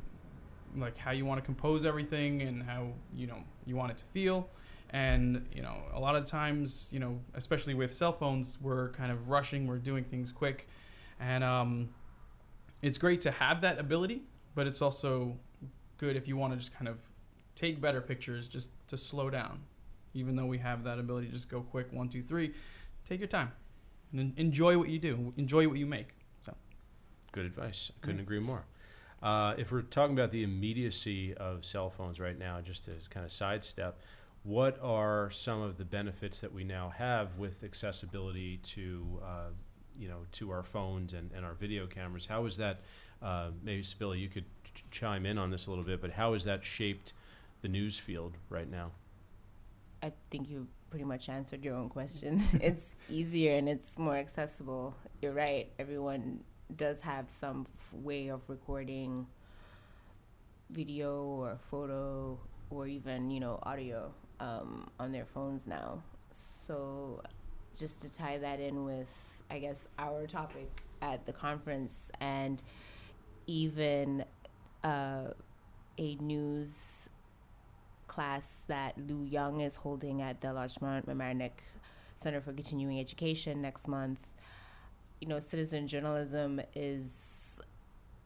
like 0.77 0.97
how 0.97 1.11
you 1.11 1.25
want 1.25 1.41
to 1.41 1.45
compose 1.45 1.85
everything 1.85 2.43
and 2.43 2.63
how 2.63 2.89
you 3.15 3.27
know 3.27 3.39
you 3.67 3.77
want 3.77 3.91
it 3.91 3.99
to 3.99 4.05
feel 4.07 4.49
and 4.91 5.47
you 5.55 5.63
know 5.63 5.77
a 5.93 6.01
lot 6.01 6.17
of 6.17 6.25
times 6.25 6.91
you 6.93 6.99
know 6.99 7.19
especially 7.35 7.75
with 7.75 7.93
cell 7.93 8.13
phones 8.13 8.59
we're 8.61 8.89
kind 8.91 9.13
of 9.13 9.29
rushing 9.29 9.67
we're 9.67 9.79
doing 9.79 10.05
things 10.05 10.33
quick 10.33 10.67
and 11.21 11.45
um, 11.45 11.89
it's 12.81 12.97
great 12.97 13.21
to 13.21 13.31
have 13.31 13.61
that 13.61 13.79
ability 13.79 14.23
but 14.55 14.67
it's 14.67 14.81
also 14.81 15.37
good 15.99 16.17
if 16.17 16.27
you 16.27 16.37
want 16.37 16.53
to 16.53 16.59
just 16.59 16.73
kind 16.73 16.89
of 16.89 16.99
take 17.55 17.81
better 17.81 18.01
pictures 18.01 18.49
just 18.49 18.71
to 18.87 18.97
slow 18.97 19.29
down 19.29 19.61
even 20.15 20.37
though 20.37 20.47
we 20.47 20.59
have 20.59 20.85
that 20.85 20.99
ability 20.99 21.27
to 21.27 21.33
just 21.33 21.49
go 21.49 21.61
quick 21.61 21.93
one 21.93 22.09
two 22.09 22.23
three 22.23 22.53
take 23.09 23.21
your 23.21 23.29
time 23.29 23.53
and 24.13 24.33
enjoy 24.39 24.77
what 24.79 24.89
you 24.89 24.99
do 24.99 25.33
enjoy 25.37 25.67
what 25.69 25.79
you 25.79 25.87
make 25.87 26.09
so 26.45 26.55
Good 27.33 27.47
advice. 27.47 27.91
I 28.03 28.07
couldn't 28.07 28.21
agree 28.21 28.41
more. 28.41 28.65
Uh, 29.23 29.55
if 29.59 29.73
we're 29.73 29.83
talking 29.83 30.17
about 30.17 30.31
the 30.31 30.45
immediacy 30.45 31.35
of 31.35 31.65
cell 31.65 31.91
phones 31.91 32.21
right 32.21 32.39
now, 32.39 32.61
just 32.61 32.85
to 32.85 32.93
kind 33.11 33.27
of 33.27 33.33
sidestep, 33.33 34.01
what 34.45 34.79
are 34.83 35.31
some 35.31 35.61
of 35.61 35.77
the 35.77 35.85
benefits 35.85 36.41
that 36.41 36.53
we 36.53 36.65
now 36.65 36.89
have 36.91 37.37
with 37.37 37.65
accessibility 37.65 38.59
to, 38.59 39.21
uh, 39.23 39.51
you 39.99 40.09
know, 40.09 40.21
to 40.33 40.51
our 40.51 40.63
phones 40.63 41.13
and, 41.13 41.31
and 41.35 41.45
our 41.45 41.55
video 41.55 41.87
cameras? 41.87 42.27
How 42.27 42.47
is 42.47 42.57
that? 42.59 42.81
Uh, 43.21 43.51
maybe 43.63 43.83
Spilla, 43.83 44.19
you 44.19 44.29
could 44.29 44.45
ch- 44.63 44.85
chime 44.93 45.27
in 45.27 45.37
on 45.37 45.51
this 45.51 45.67
a 45.67 45.71
little 45.71 45.85
bit, 45.85 46.01
but 46.01 46.13
how 46.13 46.33
has 46.33 46.45
that 46.45 46.63
shaped 46.65 47.13
the 47.63 47.69
news 47.69 47.99
field 47.99 48.37
right 48.49 48.71
now? 48.71 48.93
I 50.03 50.13
think 50.31 50.49
you 50.49 50.69
pretty 50.91 51.05
much 51.05 51.29
answered 51.29 51.65
your 51.65 51.77
own 51.77 51.89
question. 51.89 52.43
it's 52.61 52.95
easier 53.09 53.57
and 53.57 53.69
it's 53.69 53.99
more 53.99 54.17
accessible. 54.17 54.95
You're 55.21 55.33
right. 55.33 55.71
Everyone 55.79 56.41
does 56.75 57.01
have 57.01 57.31
some 57.31 57.67
f- 57.69 57.93
way 57.93 58.29
of 58.29 58.49
recording 58.49 59.27
video 60.71 61.23
or 61.23 61.59
photo 61.71 62.39
or 62.71 62.87
even 62.87 63.31
you 63.31 63.41
know 63.41 63.59
audio 63.63 64.13
um, 64.41 64.91
on 65.01 65.13
their 65.13 65.25
phones 65.25 65.67
now. 65.67 66.03
So, 66.31 67.23
just 67.77 68.03
to 68.03 68.13
tie 68.13 68.39
that 68.39 68.61
in 68.61 68.85
with, 68.85 69.43
I 69.51 69.59
guess, 69.59 69.89
our 69.99 70.27
topic 70.27 70.83
at 71.01 71.27
the 71.27 71.33
conference 71.33 72.11
and 72.21 72.63
even 73.47 74.25
uh, 74.85 75.29
a 75.97 76.15
news 76.17 77.09
class 78.09 78.63
that 78.67 78.95
Lou 78.99 79.25
Young 79.25 79.61
is 79.61 79.77
holding 79.77 80.21
at 80.23 80.41
the 80.41 80.53
Larchmont 80.53 81.07
Mamaroneck 81.07 81.53
Center 82.17 82.41
for 82.41 82.53
Continuing 82.53 82.99
Education 82.99 83.63
next 83.63 83.87
month. 83.87 84.19
You 85.21 85.29
know, 85.29 85.39
citizen 85.39 85.87
journalism 85.87 86.61
is, 86.75 87.61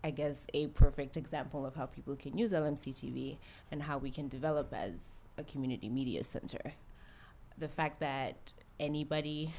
I 0.03 0.11
guess, 0.11 0.47
a 0.55 0.69
perfect 0.69 1.17
example 1.17 1.67
of 1.67 1.75
how 1.75 1.87
people 1.87 2.17
can 2.17 2.39
use 2.39 2.53
LMC 2.53 2.95
TV 2.95 3.37
and 3.71 3.83
how 3.83 3.99
we 3.99 4.11
can 4.11 4.29
develop 4.29 4.73
as 4.73 5.27
a 5.37 5.45
community 5.45 5.89
media 5.89 6.23
center. 6.23 6.73
The 7.59 7.69
fact 7.69 8.01
that 8.01 8.53
anybody, 8.81 9.53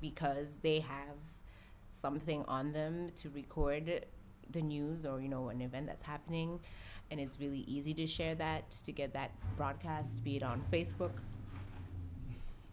because 0.00 0.58
they 0.62 0.80
have 0.80 1.16
something 1.90 2.44
on 2.46 2.72
them 2.72 3.10
to 3.16 3.30
record 3.30 4.04
the 4.52 4.62
news 4.62 5.04
or 5.06 5.20
you 5.20 5.28
know 5.28 5.48
an 5.48 5.60
event 5.60 5.86
that's 5.86 6.04
happening 6.04 6.60
and 7.10 7.18
it's 7.20 7.38
really 7.40 7.60
easy 7.66 7.94
to 7.94 8.06
share 8.06 8.34
that 8.34 8.70
to 8.70 8.92
get 8.92 9.12
that 9.14 9.30
broadcast 9.56 10.22
be 10.24 10.36
it 10.36 10.42
on 10.42 10.62
facebook 10.72 11.10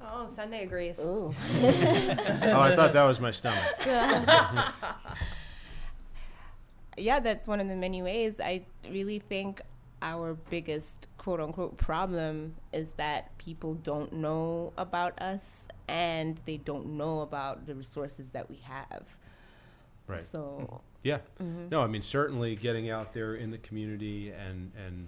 Oh, 0.07 0.27
Sunday 0.27 0.63
agrees. 0.63 0.99
Ooh. 0.99 1.33
Oh, 1.61 2.59
I 2.59 2.75
thought 2.75 2.93
that 2.93 3.05
was 3.05 3.19
my 3.19 3.31
stomach. 3.31 3.63
yeah 6.97 7.19
that's 7.19 7.47
one 7.47 7.59
of 7.59 7.67
the 7.67 7.75
many 7.75 8.01
ways 8.01 8.39
i 8.39 8.61
really 8.89 9.19
think 9.19 9.61
our 10.01 10.33
biggest 10.49 11.07
quote 11.17 11.39
unquote 11.41 11.77
problem 11.77 12.55
is 12.71 12.91
that 12.93 13.37
people 13.37 13.73
don't 13.73 14.13
know 14.13 14.71
about 14.77 15.19
us 15.19 15.67
and 15.87 16.39
they 16.45 16.57
don't 16.57 16.85
know 16.85 17.19
about 17.21 17.65
the 17.65 17.75
resources 17.75 18.29
that 18.31 18.49
we 18.49 18.57
have 18.57 19.03
Right. 20.07 20.21
so 20.23 20.81
Yeah. 21.05 21.19
mhm. 21.39 21.69
No, 21.69 21.81
I 21.83 21.87
mean 21.87 22.01
certainly 22.01 22.55
getting 22.55 22.89
out 22.89 23.13
there 23.13 23.35
in 23.35 23.51
the 23.51 23.59
community 23.59 24.31
and 24.31 24.71
and 24.75 25.07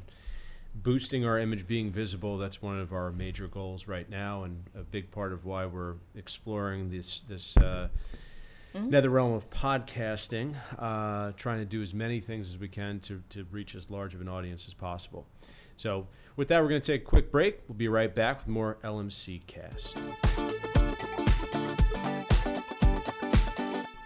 boosting 0.76 1.26
our 1.26 1.40
image, 1.40 1.66
being 1.68 1.92
visible. 1.92 2.38
That's 2.38 2.62
one 2.62 2.80
of 2.80 2.94
our 2.94 3.12
major 3.12 3.48
goals 3.48 3.88
right 3.88 4.08
now, 4.08 4.44
and 4.44 4.64
a 4.76 4.84
big 4.84 5.10
part 5.10 5.34
of 5.34 5.44
why 5.44 5.66
we're 5.66 5.96
exploring 6.16 6.92
this 6.92 7.24
this 7.24 7.58
uh, 7.58 7.90
Mhm. 8.76 8.90
nether 8.90 9.10
realm 9.10 9.34
of 9.34 9.50
podcasting. 9.50 10.56
Uh, 10.78 11.32
trying 11.36 11.58
to 11.60 11.66
do 11.66 11.82
as 11.82 11.96
many 11.96 12.20
things 12.22 12.48
as 12.50 12.60
we 12.60 12.68
can 12.68 13.00
to 13.00 13.24
to 13.30 13.46
reach 13.50 13.74
as 13.74 13.90
large 13.90 14.14
of 14.14 14.22
an 14.22 14.28
audience 14.30 14.68
as 14.68 14.76
possible. 14.76 15.26
So 15.78 16.08
with 16.36 16.48
that, 16.50 16.62
we're 16.62 16.70
going 16.70 16.82
to 16.82 16.92
take 16.92 17.02
a 17.02 17.06
quick 17.06 17.32
break. 17.32 17.62
We'll 17.68 17.76
be 17.78 17.88
right 17.88 18.14
back 18.14 18.38
with 18.40 18.48
more 18.48 18.78
LMC 18.84 19.40
Cast. 19.48 19.98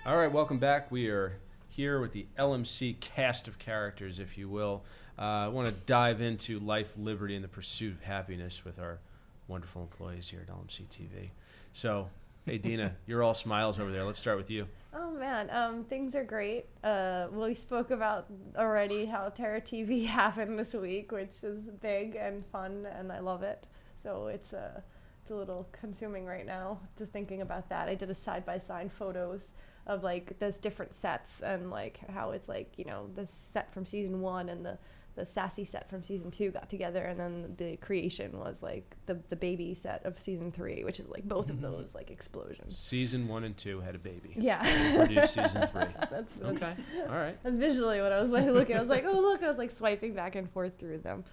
All 0.05 0.17
right, 0.17 0.31
welcome 0.31 0.57
back. 0.57 0.89
We 0.89 1.09
are 1.09 1.33
here 1.81 1.99
with 1.99 2.11
the 2.11 2.27
LMC 2.37 2.99
cast 2.99 3.47
of 3.47 3.57
characters, 3.57 4.19
if 4.19 4.37
you 4.37 4.47
will. 4.47 4.83
Uh, 5.17 5.21
I 5.21 5.47
want 5.47 5.67
to 5.67 5.73
dive 5.73 6.21
into 6.21 6.59
life, 6.59 6.93
liberty, 6.95 7.33
and 7.33 7.43
the 7.43 7.47
pursuit 7.47 7.93
of 7.93 8.03
happiness 8.03 8.63
with 8.63 8.77
our 8.77 8.99
wonderful 9.47 9.81
employees 9.81 10.29
here 10.29 10.45
at 10.47 10.55
LMC 10.55 10.85
TV. 10.89 11.31
So, 11.71 12.09
hey, 12.45 12.59
Dina, 12.59 12.93
you're 13.07 13.23
all 13.23 13.33
smiles 13.33 13.79
over 13.79 13.91
there. 13.91 14.03
Let's 14.03 14.19
start 14.19 14.37
with 14.37 14.51
you. 14.51 14.67
Oh 14.93 15.09
man, 15.09 15.49
um, 15.49 15.83
things 15.85 16.13
are 16.13 16.23
great. 16.23 16.65
Uh, 16.83 17.25
we 17.31 17.55
spoke 17.55 17.89
about 17.89 18.27
already 18.55 19.05
how 19.05 19.29
Terror 19.29 19.59
TV 19.59 20.05
happened 20.21 20.59
this 20.59 20.73
week, 20.73 21.11
which 21.11 21.43
is 21.43 21.63
big 21.81 22.15
and 22.15 22.45
fun, 22.51 22.87
and 22.95 23.11
I 23.11 23.21
love 23.21 23.41
it. 23.41 23.65
So 24.03 24.27
it's 24.27 24.53
uh, 24.53 24.81
it's 25.23 25.31
a 25.31 25.35
little 25.35 25.67
consuming 25.71 26.27
right 26.27 26.45
now, 26.45 26.79
just 26.95 27.11
thinking 27.11 27.41
about 27.41 27.69
that. 27.69 27.89
I 27.89 27.95
did 27.95 28.11
a 28.11 28.15
side 28.15 28.45
by 28.45 28.59
side 28.59 28.91
photos 28.91 29.53
of 29.91 30.03
like 30.03 30.39
those 30.39 30.57
different 30.57 30.93
sets 30.93 31.41
and 31.41 31.69
like 31.69 31.99
how 32.09 32.31
it's 32.31 32.47
like 32.49 32.71
you 32.77 32.85
know 32.85 33.07
the 33.13 33.25
set 33.25 33.73
from 33.73 33.85
season 33.85 34.21
one 34.21 34.49
and 34.49 34.65
the 34.65 34.77
the 35.15 35.25
sassy 35.25 35.65
set 35.65 35.89
from 35.89 36.01
season 36.03 36.31
two 36.31 36.51
got 36.51 36.69
together 36.69 37.03
and 37.03 37.19
then 37.19 37.53
the 37.57 37.75
creation 37.77 38.39
was 38.39 38.63
like 38.63 38.95
the 39.07 39.19
the 39.27 39.35
baby 39.35 39.73
set 39.73 40.05
of 40.05 40.17
season 40.17 40.51
three 40.53 40.85
which 40.85 41.01
is 41.01 41.09
like 41.09 41.23
both 41.27 41.49
of 41.49 41.59
those 41.59 41.93
like 41.93 42.09
explosions 42.09 42.77
Season 42.77 43.27
one 43.27 43.43
and 43.43 43.57
two 43.57 43.81
had 43.81 43.93
a 43.93 43.99
baby. 43.99 44.33
yeah 44.37 44.61
Produced 44.95 45.33
season 45.33 45.67
three. 45.67 45.81
that's, 46.09 46.33
that's 46.33 46.41
Okay. 46.41 46.73
All 47.09 47.15
right. 47.17 47.37
that's 47.43 47.57
visually 47.57 48.01
what 48.01 48.13
I 48.13 48.21
was 48.21 48.29
like 48.29 48.45
looking. 48.45 48.77
I 48.77 48.79
was 48.79 48.87
like, 48.89 49.03
oh 49.05 49.19
look, 49.19 49.43
I 49.43 49.49
was 49.49 49.57
like 49.57 49.69
swiping 49.71 50.13
back 50.13 50.35
and 50.35 50.49
forth 50.49 50.79
through 50.79 50.99
them. 50.99 51.25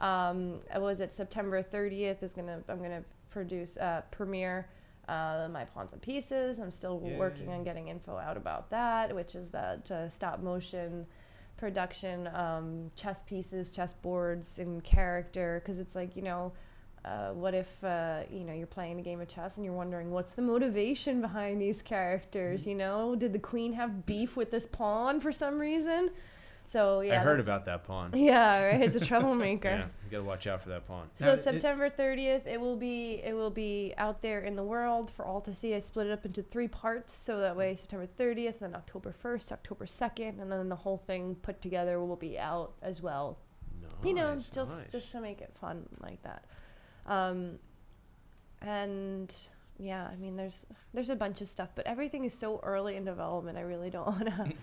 Um, 0.00 0.60
was 0.76 1.00
it 1.02 1.12
September 1.12 1.62
30th 1.62 2.22
is 2.22 2.32
gonna 2.32 2.62
I'm 2.70 2.80
gonna 2.80 3.04
produce 3.28 3.76
uh, 3.76 4.00
premiere 4.10 4.66
uh, 5.08 5.48
my 5.50 5.64
pawns 5.64 5.92
and 5.92 6.02
pieces. 6.02 6.58
I'm 6.58 6.70
still 6.70 6.98
working 6.98 7.48
Yay. 7.48 7.54
on 7.54 7.64
getting 7.64 7.88
info 7.88 8.16
out 8.16 8.36
about 8.36 8.70
that, 8.70 9.14
which 9.14 9.34
is 9.34 9.48
that 9.48 9.90
uh, 9.90 10.08
stop 10.08 10.42
motion 10.42 11.06
production, 11.56 12.28
um, 12.34 12.90
chess 12.96 13.22
pieces, 13.22 13.70
chess 13.70 13.94
boards, 13.94 14.58
and 14.58 14.82
character. 14.84 15.60
Because 15.62 15.78
it's 15.78 15.94
like 15.94 16.16
you 16.16 16.22
know. 16.22 16.52
Uh, 17.04 17.32
what 17.34 17.54
if 17.54 17.84
uh, 17.84 18.22
you 18.32 18.40
know 18.40 18.52
you're 18.52 18.66
playing 18.66 18.98
a 18.98 19.02
game 19.02 19.20
of 19.20 19.28
chess 19.28 19.58
and 19.58 19.64
you're 19.64 19.72
wondering 19.72 20.10
what's 20.10 20.32
the 20.32 20.42
motivation 20.42 21.20
behind 21.20 21.62
these 21.62 21.80
characters? 21.80 22.66
You 22.66 22.74
know, 22.74 23.14
did 23.14 23.32
the 23.32 23.38
queen 23.38 23.74
have 23.74 24.06
beef 24.06 24.36
with 24.36 24.50
this 24.50 24.66
pawn 24.66 25.20
for 25.20 25.30
some 25.30 25.60
reason? 25.60 26.10
So 26.68 27.00
yeah, 27.00 27.20
I 27.20 27.24
heard 27.24 27.40
about 27.40 27.64
that 27.66 27.84
pawn. 27.84 28.10
Yeah, 28.14 28.62
right. 28.64 28.82
It's 28.82 28.96
a 28.96 29.00
troublemaker. 29.00 29.68
Yeah, 29.68 29.84
you 30.04 30.10
got 30.10 30.18
to 30.18 30.24
watch 30.24 30.46
out 30.46 30.62
for 30.62 30.70
that 30.70 30.86
pawn. 30.86 31.08
So 31.20 31.32
it- 31.32 31.38
September 31.38 31.88
30th, 31.88 32.46
it 32.46 32.60
will 32.60 32.76
be 32.76 33.20
it 33.24 33.34
will 33.34 33.50
be 33.50 33.94
out 33.96 34.20
there 34.20 34.40
in 34.40 34.56
the 34.56 34.64
world 34.64 35.10
for 35.10 35.24
all 35.24 35.40
to 35.42 35.54
see. 35.54 35.74
I 35.74 35.78
split 35.78 36.08
it 36.08 36.12
up 36.12 36.24
into 36.24 36.42
three 36.42 36.68
parts, 36.68 37.14
so 37.14 37.40
that 37.40 37.56
way 37.56 37.74
September 37.74 38.06
30th, 38.06 38.58
then 38.60 38.74
October 38.74 39.14
1st, 39.22 39.52
October 39.52 39.86
2nd, 39.86 40.40
and 40.40 40.50
then 40.50 40.68
the 40.68 40.76
whole 40.76 40.98
thing 40.98 41.36
put 41.36 41.60
together 41.62 42.00
will 42.00 42.16
be 42.16 42.38
out 42.38 42.72
as 42.82 43.00
well. 43.00 43.38
Nice, 43.80 43.90
you 44.04 44.14
know, 44.14 44.34
just 44.34 44.56
nice. 44.56 44.92
just 44.92 45.12
to 45.12 45.20
make 45.20 45.40
it 45.40 45.54
fun 45.60 45.86
like 46.00 46.22
that. 46.22 46.44
Um, 47.06 47.58
and 48.60 49.32
yeah, 49.78 50.08
I 50.12 50.16
mean, 50.16 50.36
there's 50.36 50.66
there's 50.94 51.10
a 51.10 51.16
bunch 51.16 51.40
of 51.40 51.48
stuff, 51.48 51.70
but 51.74 51.86
everything 51.86 52.24
is 52.24 52.34
so 52.34 52.60
early 52.62 52.96
in 52.96 53.04
development. 53.04 53.56
I 53.56 53.62
really 53.62 53.90
don't 53.90 54.06
want 54.36 54.56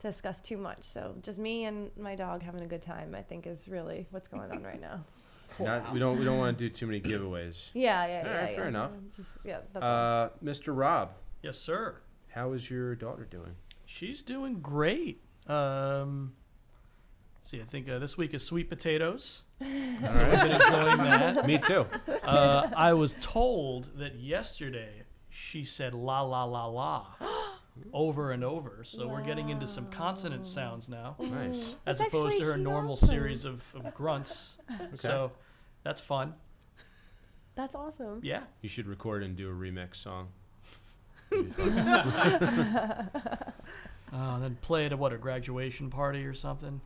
to 0.00 0.08
discuss 0.08 0.40
too 0.40 0.56
much. 0.56 0.82
So 0.82 1.14
just 1.22 1.38
me 1.38 1.64
and 1.64 1.90
my 1.98 2.14
dog 2.14 2.42
having 2.42 2.62
a 2.62 2.66
good 2.66 2.82
time, 2.82 3.14
I 3.14 3.22
think, 3.22 3.46
is 3.46 3.68
really 3.68 4.06
what's 4.10 4.28
going 4.28 4.50
on 4.50 4.62
right 4.62 4.80
now. 4.80 5.04
Not, 5.58 5.92
we 5.92 5.98
don't 5.98 6.18
we 6.18 6.24
don't 6.24 6.38
want 6.38 6.58
to 6.58 6.64
do 6.64 6.68
too 6.68 6.86
many 6.86 7.00
giveaways. 7.00 7.70
Yeah, 7.74 8.06
yeah, 8.06 8.24
yeah. 8.24 8.30
All 8.30 8.38
right, 8.38 8.50
yeah. 8.50 8.56
fair 8.56 8.68
enough. 8.68 8.90
Just 9.14 9.38
yeah, 9.44 9.58
that's 9.72 9.84
all. 9.84 10.24
Uh, 10.24 10.28
Mr. 10.44 10.76
Rob, 10.76 11.12
Yes, 11.42 11.56
sir. 11.58 11.96
how 12.28 12.52
is 12.52 12.70
your 12.70 12.94
daughter 12.94 13.24
doing? 13.24 13.56
She's 13.86 14.22
doing 14.22 14.60
great. 14.60 15.22
Um, 15.46 16.34
let's 17.38 17.48
see, 17.48 17.60
I 17.60 17.64
think 17.64 17.88
uh, 17.88 17.98
this 17.98 18.18
week 18.18 18.34
is 18.34 18.44
sweet 18.44 18.68
potatoes. 18.68 19.44
All 19.62 19.66
I've 19.70 20.42
been 20.42 20.60
enjoying 20.60 20.96
that. 20.98 21.46
Me 21.46 21.56
too. 21.56 21.86
Uh, 22.24 22.68
I 22.76 22.92
was 22.92 23.16
told 23.20 23.96
that 23.98 24.16
yesterday 24.16 25.04
she 25.30 25.64
said 25.64 25.94
la 25.94 26.20
la 26.20 26.44
la 26.44 26.66
la 26.66 27.06
over 27.92 28.30
and 28.30 28.42
over. 28.44 28.80
So 28.84 29.06
we're 29.08 29.22
getting 29.24 29.48
into 29.50 29.66
some 29.66 29.86
consonant 29.90 30.46
sounds 30.46 30.88
now, 30.88 31.16
Nice. 31.20 31.76
as 31.86 31.98
That's 31.98 32.00
opposed 32.12 32.38
to 32.38 32.44
her 32.44 32.56
normal 32.56 32.92
awesome. 32.92 33.08
series 33.08 33.44
of, 33.44 33.64
of 33.74 33.94
grunts. 33.94 34.54
So 34.94 35.32
that's 35.82 36.00
fun. 36.00 36.34
That's 37.54 37.74
awesome. 37.74 38.20
Yeah. 38.22 38.42
You 38.62 38.68
should 38.68 38.86
record 38.86 39.22
and 39.22 39.36
do 39.36 39.48
a 39.48 39.52
remix 39.52 39.96
song. 39.96 40.28
Uh, 44.12 44.34
and 44.34 44.42
then 44.44 44.56
play 44.60 44.86
it 44.86 44.92
at 44.92 44.98
what 45.00 45.12
a 45.12 45.18
graduation 45.18 45.90
party 45.90 46.24
or 46.24 46.32
something. 46.32 46.80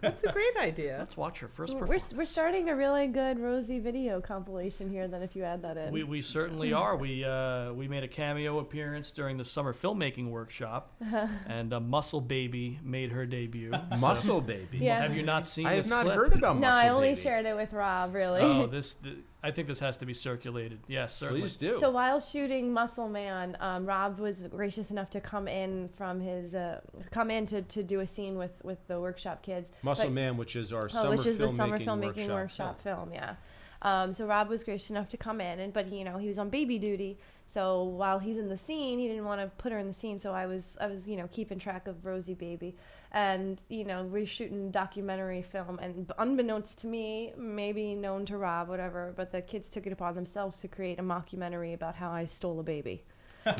That's 0.00 0.24
a 0.24 0.32
great 0.32 0.56
idea. 0.58 0.96
Let's 0.98 1.16
watch 1.16 1.40
her 1.40 1.48
first 1.48 1.74
We're, 1.74 1.80
performance. 1.80 2.12
we're 2.14 2.24
starting 2.24 2.68
a 2.68 2.76
really 2.76 3.06
good 3.06 3.38
Rosie 3.38 3.78
video 3.78 4.20
compilation 4.20 4.90
here. 4.90 5.08
Then, 5.08 5.22
if 5.22 5.34
you 5.36 5.44
add 5.44 5.62
that 5.62 5.76
in, 5.76 5.92
We, 5.92 6.02
we 6.04 6.22
certainly 6.22 6.72
are. 6.72 6.96
We 6.96 7.24
uh, 7.24 7.72
we 7.72 7.88
made 7.88 8.02
a 8.04 8.08
cameo 8.08 8.58
appearance 8.58 9.12
during 9.12 9.36
the 9.36 9.44
summer 9.44 9.74
filmmaking 9.74 10.30
workshop, 10.30 10.94
and 11.48 11.72
uh, 11.72 11.80
Muscle 11.80 12.20
Baby 12.20 12.78
made 12.82 13.12
her 13.12 13.26
debut. 13.26 13.72
So- 13.72 13.82
Muscle 13.98 14.40
Baby. 14.40 14.78
Yeah. 14.78 15.00
have 15.00 15.16
you 15.16 15.22
not 15.22 15.46
seen 15.46 15.66
I 15.66 15.70
have 15.74 15.84
this 15.84 15.90
not 15.90 16.04
clip? 16.04 16.16
heard 16.16 16.32
about 16.34 16.56
no, 16.56 16.66
Muscle 16.66 16.80
I 16.80 16.88
only 16.88 17.08
Baby. 17.10 17.20
shared 17.20 17.46
it 17.46 17.56
with 17.56 17.72
Rob. 17.72 18.14
Really. 18.14 18.40
Oh, 18.42 18.66
this 18.66 18.94
the, 18.94 19.16
I 19.46 19.52
think 19.52 19.68
this 19.68 19.78
has 19.78 19.96
to 19.98 20.06
be 20.06 20.12
circulated. 20.12 20.80
Yes, 20.88 21.14
certainly. 21.14 21.42
Please 21.42 21.54
do. 21.56 21.76
So 21.76 21.88
while 21.90 22.18
shooting 22.18 22.72
Muscle 22.72 23.08
Man, 23.08 23.56
um, 23.60 23.86
Rob 23.86 24.18
was 24.18 24.42
gracious 24.42 24.90
enough 24.90 25.08
to 25.10 25.20
come 25.20 25.46
in 25.46 25.88
from 25.96 26.18
his 26.20 26.56
uh, 26.56 26.80
come 27.12 27.30
in 27.30 27.46
to, 27.46 27.62
to 27.62 27.84
do 27.84 28.00
a 28.00 28.06
scene 28.08 28.36
with, 28.36 28.60
with 28.64 28.84
the 28.88 29.00
workshop 29.00 29.42
kids. 29.42 29.70
Muscle 29.82 30.06
but- 30.06 30.12
Man, 30.14 30.36
which 30.36 30.56
is 30.56 30.72
our 30.72 30.86
Oh, 30.86 30.88
summer 30.88 31.10
which 31.10 31.26
is 31.26 31.38
the 31.38 31.48
summer 31.48 31.78
filmmaking 31.78 32.28
workshop, 32.28 32.78
workshop, 32.78 32.82
film. 32.82 33.12
yeah. 33.12 33.36
Um, 33.82 34.12
so 34.12 34.26
Rob 34.26 34.48
was 34.48 34.64
gracious 34.64 34.90
enough 34.90 35.10
to 35.10 35.16
come 35.16 35.40
in, 35.40 35.60
and 35.60 35.72
but 35.72 35.92
you 35.92 36.02
know 36.04 36.18
he 36.18 36.26
was 36.26 36.38
on 36.40 36.48
baby 36.50 36.78
duty. 36.78 37.16
So 37.46 37.84
while 37.84 38.18
he's 38.18 38.38
in 38.38 38.48
the 38.48 38.56
scene, 38.56 38.98
he 38.98 39.06
didn't 39.06 39.26
want 39.26 39.40
to 39.40 39.46
put 39.58 39.70
her 39.70 39.78
in 39.78 39.86
the 39.86 39.92
scene. 39.92 40.18
So 40.18 40.32
I 40.32 40.46
was 40.46 40.76
I 40.80 40.86
was 40.88 41.06
you 41.06 41.16
know 41.16 41.28
keeping 41.30 41.60
track 41.60 41.86
of 41.86 42.04
Rosie 42.04 42.34
baby, 42.34 42.74
and 43.12 43.60
you 43.68 43.84
know 43.84 44.04
we're 44.04 44.26
shooting 44.26 44.70
documentary 44.70 45.42
film, 45.42 45.78
and 45.80 46.10
unbeknownst 46.18 46.78
to 46.78 46.86
me, 46.86 47.32
maybe 47.36 47.94
known 47.94 48.24
to 48.26 48.38
Rob, 48.38 48.68
whatever, 48.68 49.12
but 49.16 49.32
the 49.32 49.42
kids 49.42 49.68
took 49.68 49.86
it 49.86 49.92
upon 49.92 50.14
themselves 50.14 50.56
to 50.58 50.68
create 50.68 50.98
a 50.98 51.02
mockumentary 51.02 51.74
about 51.74 51.94
how 51.94 52.10
I 52.10 52.26
stole 52.26 52.60
a 52.60 52.62
baby. 52.62 53.04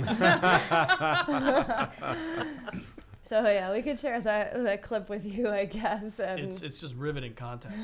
So 3.28 3.44
yeah, 3.48 3.72
we 3.72 3.82
could 3.82 3.98
share 3.98 4.20
that 4.20 4.54
that 4.62 4.82
clip 4.82 5.08
with 5.08 5.24
you, 5.24 5.48
I 5.50 5.64
guess. 5.64 6.18
And 6.20 6.38
It's 6.40 6.62
it's 6.62 6.80
just 6.80 6.94
riveting 6.94 7.34
content. 7.34 7.74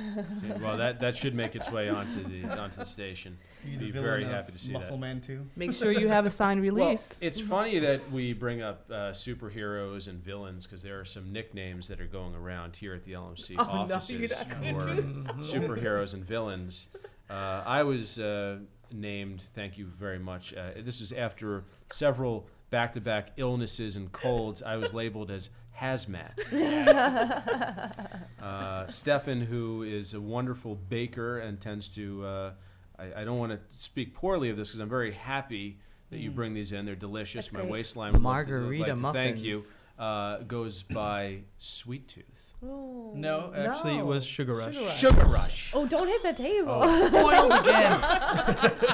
well, 0.62 0.76
that 0.76 1.00
that 1.00 1.16
should 1.16 1.34
make 1.34 1.56
its 1.56 1.70
way 1.70 1.88
onto 1.88 2.22
the 2.22 2.44
onto 2.60 2.76
the 2.78 2.84
station. 2.84 3.38
You 3.64 3.78
Be 3.78 3.90
very 3.90 4.24
happy 4.24 4.52
to 4.52 4.58
see 4.58 4.72
that. 4.72 4.80
Muscle 4.80 4.98
Man 4.98 5.20
too. 5.20 5.46
Make 5.56 5.72
sure 5.72 5.90
you 5.92 6.08
have 6.08 6.26
a 6.26 6.30
signed 6.30 6.62
release. 6.62 7.18
Well, 7.20 7.28
it's 7.28 7.40
funny 7.40 7.78
that 7.80 8.10
we 8.12 8.32
bring 8.32 8.62
up 8.62 8.84
uh, 8.90 9.10
superheroes 9.12 10.08
and 10.08 10.22
villains 10.22 10.66
because 10.66 10.82
there 10.82 11.00
are 11.00 11.04
some 11.04 11.32
nicknames 11.32 11.88
that 11.88 12.00
are 12.00 12.06
going 12.06 12.34
around 12.34 12.76
here 12.76 12.94
at 12.94 13.04
the 13.04 13.12
LMC 13.12 13.56
Oh, 13.58 13.86
no, 13.86 13.94
offices 13.96 14.10
you're 14.10 14.28
not 14.28 14.48
for 14.48 14.54
gonna 14.86 14.94
do 14.96 15.02
Mhm. 15.02 15.52
superheroes 15.52 16.14
and 16.14 16.24
villains. 16.24 16.86
Uh, 17.30 17.62
I 17.66 17.82
was 17.82 18.18
uh, 18.18 18.58
named. 18.92 19.42
Thank 19.54 19.78
you 19.78 19.86
very 19.86 20.18
much. 20.18 20.54
Uh, 20.54 20.70
this 20.76 21.00
is 21.00 21.10
after 21.12 21.64
several 21.90 22.46
back-to-back 22.72 23.32
illnesses 23.36 23.94
and 23.94 24.10
colds. 24.10 24.62
I 24.62 24.76
was 24.78 24.92
labeled 24.92 25.30
as 25.30 25.50
hazmat. 25.78 26.40
uh, 28.42 28.88
Stefan, 28.88 29.42
who 29.42 29.82
is 29.82 30.14
a 30.14 30.20
wonderful 30.20 30.74
baker 30.74 31.38
and 31.38 31.60
tends 31.60 31.88
to, 31.94 32.24
uh, 32.24 32.50
I, 32.98 33.20
I 33.20 33.24
don't 33.24 33.38
want 33.38 33.52
to 33.52 33.60
speak 33.68 34.14
poorly 34.14 34.48
of 34.48 34.56
this 34.56 34.70
because 34.70 34.80
I'm 34.80 34.88
very 34.88 35.12
happy 35.12 35.78
that 36.10 36.18
you 36.18 36.30
bring 36.30 36.54
these 36.54 36.72
in. 36.72 36.86
They're 36.86 36.94
delicious. 36.96 37.46
That's 37.46 37.52
My 37.52 37.60
great. 37.60 37.72
waistline 37.72 38.12
would 38.12 38.18
to- 38.18 38.22
Margarita 38.22 38.94
like 38.94 39.02
to 39.02 39.12
Thank 39.12 39.38
you. 39.42 39.62
Uh, 39.98 40.38
goes 40.38 40.82
by 40.82 41.40
Sweet 41.58 42.08
Tooth. 42.08 42.54
Ooh. 42.64 43.12
No, 43.14 43.52
actually, 43.54 43.98
it 43.98 44.06
was 44.06 44.24
Sugar 44.24 44.54
Rush. 44.54 44.74
Sugar 44.74 44.86
Rush. 44.86 44.98
Sugar 44.98 45.24
Rush. 45.26 45.72
Oh, 45.74 45.86
don't 45.86 46.08
hit 46.08 46.22
the 46.22 46.32
table. 46.32 46.80
Oh. 46.82 47.08
Foiled 47.10 47.52
again. 47.66 48.72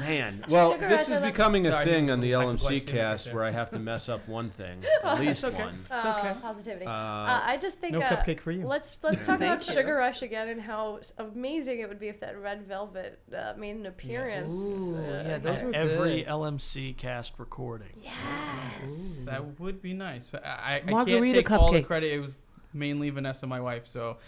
Man, 0.00 0.44
well, 0.48 0.72
Sugar 0.72 0.88
this 0.88 1.08
is 1.08 1.20
love- 1.20 1.32
becoming 1.32 1.66
a 1.66 1.70
Sorry, 1.70 1.84
thing 1.86 2.10
on 2.10 2.20
the 2.20 2.34
I 2.34 2.38
could 2.44 2.46
wipe 2.48 2.58
LMC 2.58 2.86
cast 2.86 3.32
where 3.32 3.44
I 3.44 3.50
have 3.50 3.70
to 3.72 3.78
mess 3.78 4.08
up 4.08 4.26
one 4.28 4.50
thing, 4.50 4.82
at 5.04 5.20
least 5.20 5.44
okay. 5.44 5.62
one. 5.62 5.78
Oh, 5.90 6.16
okay. 6.18 6.34
positivity. 6.40 6.86
Uh, 6.86 6.90
Uh, 6.90 7.42
I 7.44 7.56
just 7.58 7.78
think 7.78 7.92
No 7.92 8.00
uh, 8.00 8.08
cupcake 8.08 8.40
for 8.40 8.50
you. 8.52 8.66
let's 8.66 8.98
let's 9.02 9.24
talk 9.26 9.36
about 9.40 9.66
you. 9.66 9.72
Sugar 9.74 9.94
Rush 9.96 10.22
again 10.22 10.48
and 10.48 10.60
how 10.60 11.00
amazing 11.18 11.80
it 11.80 11.88
would 11.88 11.98
be 12.00 12.08
if 12.08 12.20
that 12.20 12.38
red 12.40 12.66
velvet 12.66 13.18
uh, 13.36 13.54
made 13.56 13.76
an 13.76 13.86
appearance. 13.86 14.48
Ooh, 14.50 14.94
Uh, 14.96 15.22
yeah, 15.26 15.38
those 15.38 15.62
were 15.62 15.74
Every 15.74 16.22
good. 16.22 16.26
LMC 16.28 16.96
cast 16.96 17.38
recording. 17.38 18.00
Yes. 18.02 19.20
That 19.24 19.58
would 19.60 19.80
be 19.82 19.94
nice. 19.94 20.30
But 20.30 20.44
I, 20.46 20.48
I- 20.48 20.74
I 20.74 20.78
can't 20.80 20.90
Margarita 20.90 21.34
take 21.34 21.50
all 21.50 21.72
the 21.72 21.82
credit. 21.82 22.12
It 22.12 22.20
was 22.20 22.38
mainly 22.74 23.10
Vanessa, 23.10 23.46
my 23.46 23.60
wife. 23.60 23.86
So 23.86 24.18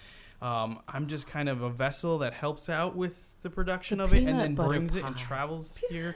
um, 0.44 0.80
I'm 0.88 1.07
just 1.07 1.26
kind 1.26 1.48
of 1.48 1.62
a 1.62 1.70
vessel 1.70 2.18
that 2.18 2.35
helps 2.35 2.68
out 2.68 2.94
with 2.96 3.37
the 3.42 3.50
production 3.50 3.98
The 3.98 4.04
of 4.04 4.12
it 4.12 4.24
and 4.24 4.38
then 4.38 4.54
butter 4.54 4.68
brings 4.68 4.94
it 4.94 5.04
and 5.04 5.16
pie. 5.16 5.22
travels 5.22 5.78
here. 5.90 6.14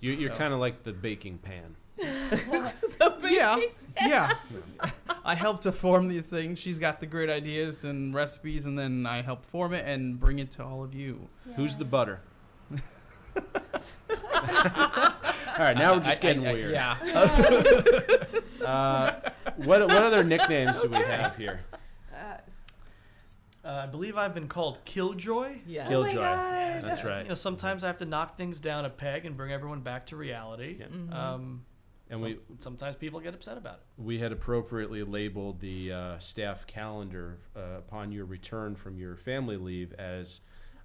you, 0.00 0.12
you're 0.12 0.30
So- 0.32 0.36
kind 0.36 0.52
of 0.52 0.60
like 0.60 0.84
the 0.84 0.92
baking 0.92 1.38
pan. 1.38 1.76
yeah, 3.22 3.56
yeah. 4.04 4.30
I 5.24 5.34
help 5.34 5.60
to 5.62 5.72
form 5.72 6.08
these 6.08 6.26
things. 6.26 6.58
She's 6.58 6.78
got 6.78 6.98
the 7.00 7.06
great 7.06 7.30
ideas 7.30 7.84
and 7.84 8.12
recipes, 8.12 8.66
and 8.66 8.78
then 8.78 9.06
I 9.06 9.22
help 9.22 9.44
form 9.46 9.72
it 9.72 9.84
and 9.86 10.18
bring 10.20 10.38
it 10.40 10.50
to 10.52 10.64
all 10.64 10.82
of 10.84 10.94
you. 10.94 11.28
Who's 11.56 11.76
the 11.76 11.84
butter? 11.84 12.20
All 15.56 15.60
right, 15.60 15.76
now 15.78 15.94
we're 15.94 16.00
just 16.00 16.22
I- 16.24 16.28
I- 16.28 16.32
getting 16.32 16.46
I- 16.48 16.52
weird. 16.52 16.72
Yeah. 16.72 16.96
Uh, 18.64 19.12
what 19.56 19.82
what 19.82 19.90
other 20.02 20.24
nicknames 20.24 20.80
do 20.80 20.88
we 20.88 20.96
have 20.96 21.36
here? 21.36 21.60
Uh, 23.64 23.82
I 23.84 23.86
believe 23.86 24.16
I've 24.16 24.34
been 24.34 24.48
called 24.48 24.78
Killjoy. 24.84 25.58
Yeah. 25.66 25.86
Kill- 25.86 26.00
oh 26.00 26.04
my 26.04 26.10
Killjoy. 26.12 26.80
That's 26.80 27.04
right. 27.04 27.22
You 27.22 27.28
know, 27.30 27.34
sometimes 27.34 27.82
I 27.82 27.86
have 27.86 27.96
to 27.98 28.04
knock 28.04 28.36
things 28.36 28.60
down 28.60 28.84
a 28.84 28.90
peg 28.90 29.24
and 29.24 29.36
bring 29.36 29.52
everyone 29.52 29.80
back 29.80 30.06
to 30.06 30.16
reality. 30.16 30.76
Yeah. 30.80 30.86
Mhm. 30.88 31.12
Um, 31.14 31.64
And 32.10 32.18
some- 32.20 32.28
we 32.28 32.38
sometimes 32.58 32.96
people 32.96 33.20
get 33.20 33.32
upset 33.34 33.56
about 33.56 33.76
it. 33.76 33.80
we 33.96 34.18
had 34.18 34.32
appropriately 34.32 35.02
labeled 35.02 35.60
the 35.60 35.92
uh, 35.92 36.18
staff 36.18 36.66
calendar 36.66 37.38
uh, 37.56 37.78
upon 37.78 38.12
your 38.12 38.26
return 38.26 38.76
from 38.76 38.98
your 38.98 39.16
family 39.16 39.56
leave 39.56 39.92
as 39.94 40.40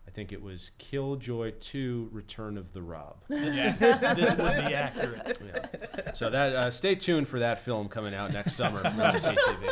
I 0.08 0.12
think 0.12 0.32
it 0.32 0.42
was 0.42 0.72
Killjoy 0.80 1.52
2 1.60 2.10
Return 2.12 2.58
of 2.58 2.72
the 2.74 2.82
Rob. 2.82 3.18
Yes, 3.30 3.80
this 3.80 4.02
would 4.38 4.38
be 4.68 4.74
accurate. 4.74 5.38
Yeah. 5.46 6.14
So 6.14 6.30
that 6.30 6.54
uh, 6.56 6.72
stay 6.72 6.96
tuned 6.96 7.28
for 7.28 7.40
that 7.40 7.60
film 7.66 7.90
coming 7.90 8.14
out 8.16 8.32
next 8.32 8.54
summer 8.54 8.80
from 8.80 8.94
CTV. 8.98 9.70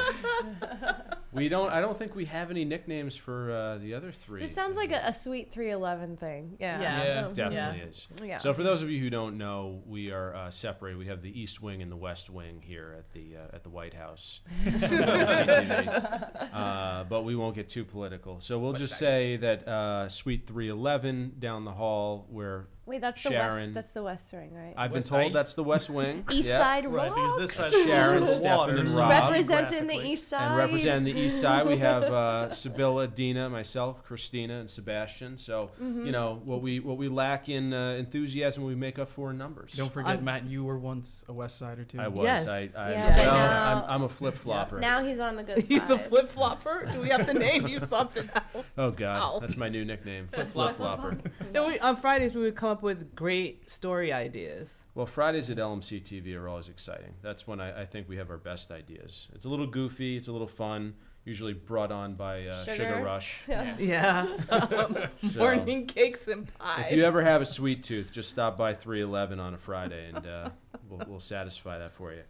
We 1.38 1.50
don't. 1.50 1.70
I 1.72 1.80
don't 1.82 1.98
think 1.98 2.16
we 2.16 2.26
have 2.26 2.52
any 2.52 2.66
nicknames 2.66 3.16
for 3.16 3.52
uh, 3.52 3.78
the 3.78 3.94
other 3.94 4.12
three. 4.12 4.42
This 4.42 4.54
sounds 4.54 4.76
like 4.78 4.92
a, 4.92 5.02
a 5.06 5.14
Suite 5.14 5.52
311 5.52 6.18
thing. 6.18 6.58
Yeah. 6.60 6.82
Yeah. 6.82 7.04
Yeah. 7.04 7.22
Definitely 7.34 7.80
Yeah. 7.80 7.86
is. 7.86 8.08
Yeah. 8.24 8.38
So 8.40 8.54
for 8.54 8.64
those 8.64 8.82
of 8.82 8.90
you 8.90 9.00
who 9.00 9.10
don't 9.10 9.38
know, 9.38 9.82
we 9.86 10.12
are 10.12 10.36
uh, 10.36 10.50
separated. 10.50 10.98
We 10.98 11.08
have 11.08 11.22
the 11.22 11.40
East 11.40 11.62
Wing 11.62 11.82
and 11.82 11.92
the 11.92 11.96
West 11.98 12.30
Wing 12.30 12.62
here 12.66 12.96
at 12.98 13.12
the 13.14 13.38
uh, 13.38 13.56
at 13.56 13.64
the 13.64 13.70
White 13.70 13.94
House. 13.94 14.42
Uh, 16.58 17.04
but 17.04 17.24
we 17.24 17.36
won't 17.36 17.56
get 17.56 17.70
too 17.70 17.86
political. 17.86 18.40
So 18.40 18.58
we'll 18.58 18.72
West 18.72 18.82
just 18.82 18.94
side. 18.94 19.00
say 19.00 19.38
that 19.38 19.68
uh, 19.68 20.10
Suite 20.10 20.48
311 20.48 21.34
down 21.40 21.66
the 21.66 21.72
hall, 21.72 22.26
where 22.30 22.68
Wait, 22.88 23.02
that's 23.02 23.22
the 23.22 23.30
Sharon. 23.30 23.56
west. 23.58 23.74
That's 23.74 23.90
the 23.90 24.02
west 24.04 24.32
wing, 24.34 24.54
right? 24.54 24.74
I've 24.78 24.94
been 24.94 25.04
told 25.04 25.26
side? 25.26 25.34
that's 25.34 25.54
the 25.56 25.64
West 25.64 25.90
Wing. 25.90 26.24
East 26.32 26.48
Yeah. 26.48 26.58
side 26.58 26.88
Right, 26.88 27.10
because 27.14 27.38
this 27.38 27.60
rocks. 27.60 27.74
side's 27.74 27.86
Sharon, 27.86 28.18
closer 28.24 28.34
Stefan, 28.40 28.70
and 28.78 28.90
so 28.90 28.96
Rob. 28.98 29.10
Representing 29.12 29.88
the 29.88 30.08
east 30.08 30.30
side. 30.30 30.48
And 30.48 30.58
representing 30.58 31.14
the 31.14 31.20
east 31.22 31.42
side, 31.42 31.68
we 31.68 31.78
have 31.78 32.04
uh, 32.04 32.50
Sibylla, 32.52 33.08
Dina, 33.08 33.50
myself, 33.50 34.04
Christina, 34.06 34.60
and 34.60 34.70
Sebastian. 34.70 35.38
So 35.38 35.72
Mm-hmm. 35.82 36.06
you 36.06 36.12
know 36.14 36.42
what 36.46 36.62
we 36.62 36.80
what 36.80 36.98
we 36.98 37.10
lack 37.10 37.50
in 37.50 37.74
uh, 37.74 37.92
enthusiasm, 38.00 38.64
we 38.64 38.74
make 38.76 38.98
up 39.00 39.10
for 39.10 39.32
in 39.32 39.38
numbers. 39.38 39.74
Don't 39.74 39.92
forget, 39.92 40.12
I'm- 40.12 40.24
Matt, 40.24 40.46
you 40.46 40.64
were 40.64 40.78
once 40.78 41.26
a 41.28 41.34
West 41.34 41.58
Sider 41.58 41.84
too. 41.84 42.00
I 42.00 42.08
was. 42.08 42.24
Yes. 42.24 42.48
I, 42.48 42.70
I, 42.78 42.92
Yeah, 42.92 43.08
but 43.10 43.18
well, 43.26 43.36
now- 43.36 43.84
I'm, 43.86 43.90
I'm 43.92 44.04
a 44.04 44.10
flip 44.10 44.34
flopper. 44.36 44.80
Now 44.80 45.04
he's 45.04 45.20
on 45.20 45.36
the 45.36 45.44
good 45.44 45.64
He's 45.68 45.90
a 45.90 45.98
flip 46.00 46.30
flopper. 46.30 46.88
Do 46.92 47.02
we 47.02 47.10
have 47.10 47.26
to 47.26 47.34
name 47.34 47.68
you 47.68 47.80
something 47.82 48.30
else? 48.56 48.76
Oh 48.78 48.92
God, 48.92 49.18
Ow. 49.18 49.40
that's 49.40 49.58
my 49.58 49.68
new 49.68 49.84
nickname, 49.84 50.30
flip 50.32 50.52
flopper. 50.76 51.18
No, 51.54 51.68
we, 51.68 51.80
on 51.80 51.96
Fridays 51.98 52.34
we 52.36 52.44
would 52.44 52.56
come 52.56 52.70
up 52.70 52.77
with 52.84 53.16
great 53.16 53.70
story 53.70 54.12
ideas. 54.14 54.76
Well, 54.96 55.06
Fridays 55.06 55.50
at 55.50 55.58
LMC 55.58 56.02
TV 56.02 56.36
are 56.36 56.48
always 56.48 56.70
exciting. 56.70 57.14
That's 57.22 57.46
when 57.48 57.60
I, 57.60 57.82
I 57.82 57.86
think 57.86 58.10
we 58.10 58.18
have 58.18 58.30
our 58.30 58.38
best 58.38 58.72
ideas. 58.72 59.28
It's 59.34 59.46
a 59.46 59.50
little 59.50 59.68
goofy, 59.68 60.18
it's 60.18 60.28
a 60.28 60.32
little 60.32 60.48
fun. 60.48 60.96
Usually 61.24 61.54
brought 61.54 61.92
on 61.92 62.14
by 62.14 62.48
uh, 62.48 62.64
Sugar. 62.64 62.76
Sugar. 62.78 63.04
Rush. 63.04 63.42
Yeah, 63.78 64.28
So, 65.30 65.40
morning 65.40 65.86
cakes 65.86 66.28
and 66.30 66.48
pies. 66.58 66.86
if 66.90 66.98
you 66.98 67.04
ever 67.04 67.22
have 67.22 67.42
a 67.42 67.46
sweet 67.46 67.84
tooth, 67.84 68.14
just 68.14 68.32
stop 68.32 68.58
by 68.58 68.74
311 68.74 69.38
on 69.40 69.54
a 69.54 69.58
Friday, 69.58 70.08
and 70.08 70.26
uh, 70.26 70.50
we'll, 70.90 71.02
we'll 71.06 71.20
satisfy 71.20 71.78
that 71.80 71.92
for 71.94 72.14
you. 72.14 72.22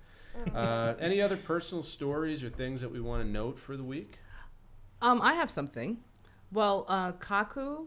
Uh, 0.54 0.96
any 1.00 1.22
other 1.22 1.38
personal 1.38 1.84
stories 1.84 2.44
or 2.44 2.50
things 2.50 2.82
that 2.82 2.92
we 2.92 3.00
want 3.00 3.24
to 3.24 3.30
note 3.30 3.60
for 3.60 3.78
the 3.78 3.84
week? 3.84 4.18
Um, 5.02 5.22
I 5.22 5.34
have 5.36 5.52
something. 5.52 5.98
Well, 6.52 6.86
uh, 6.88 7.12
Kaku, 7.14 7.86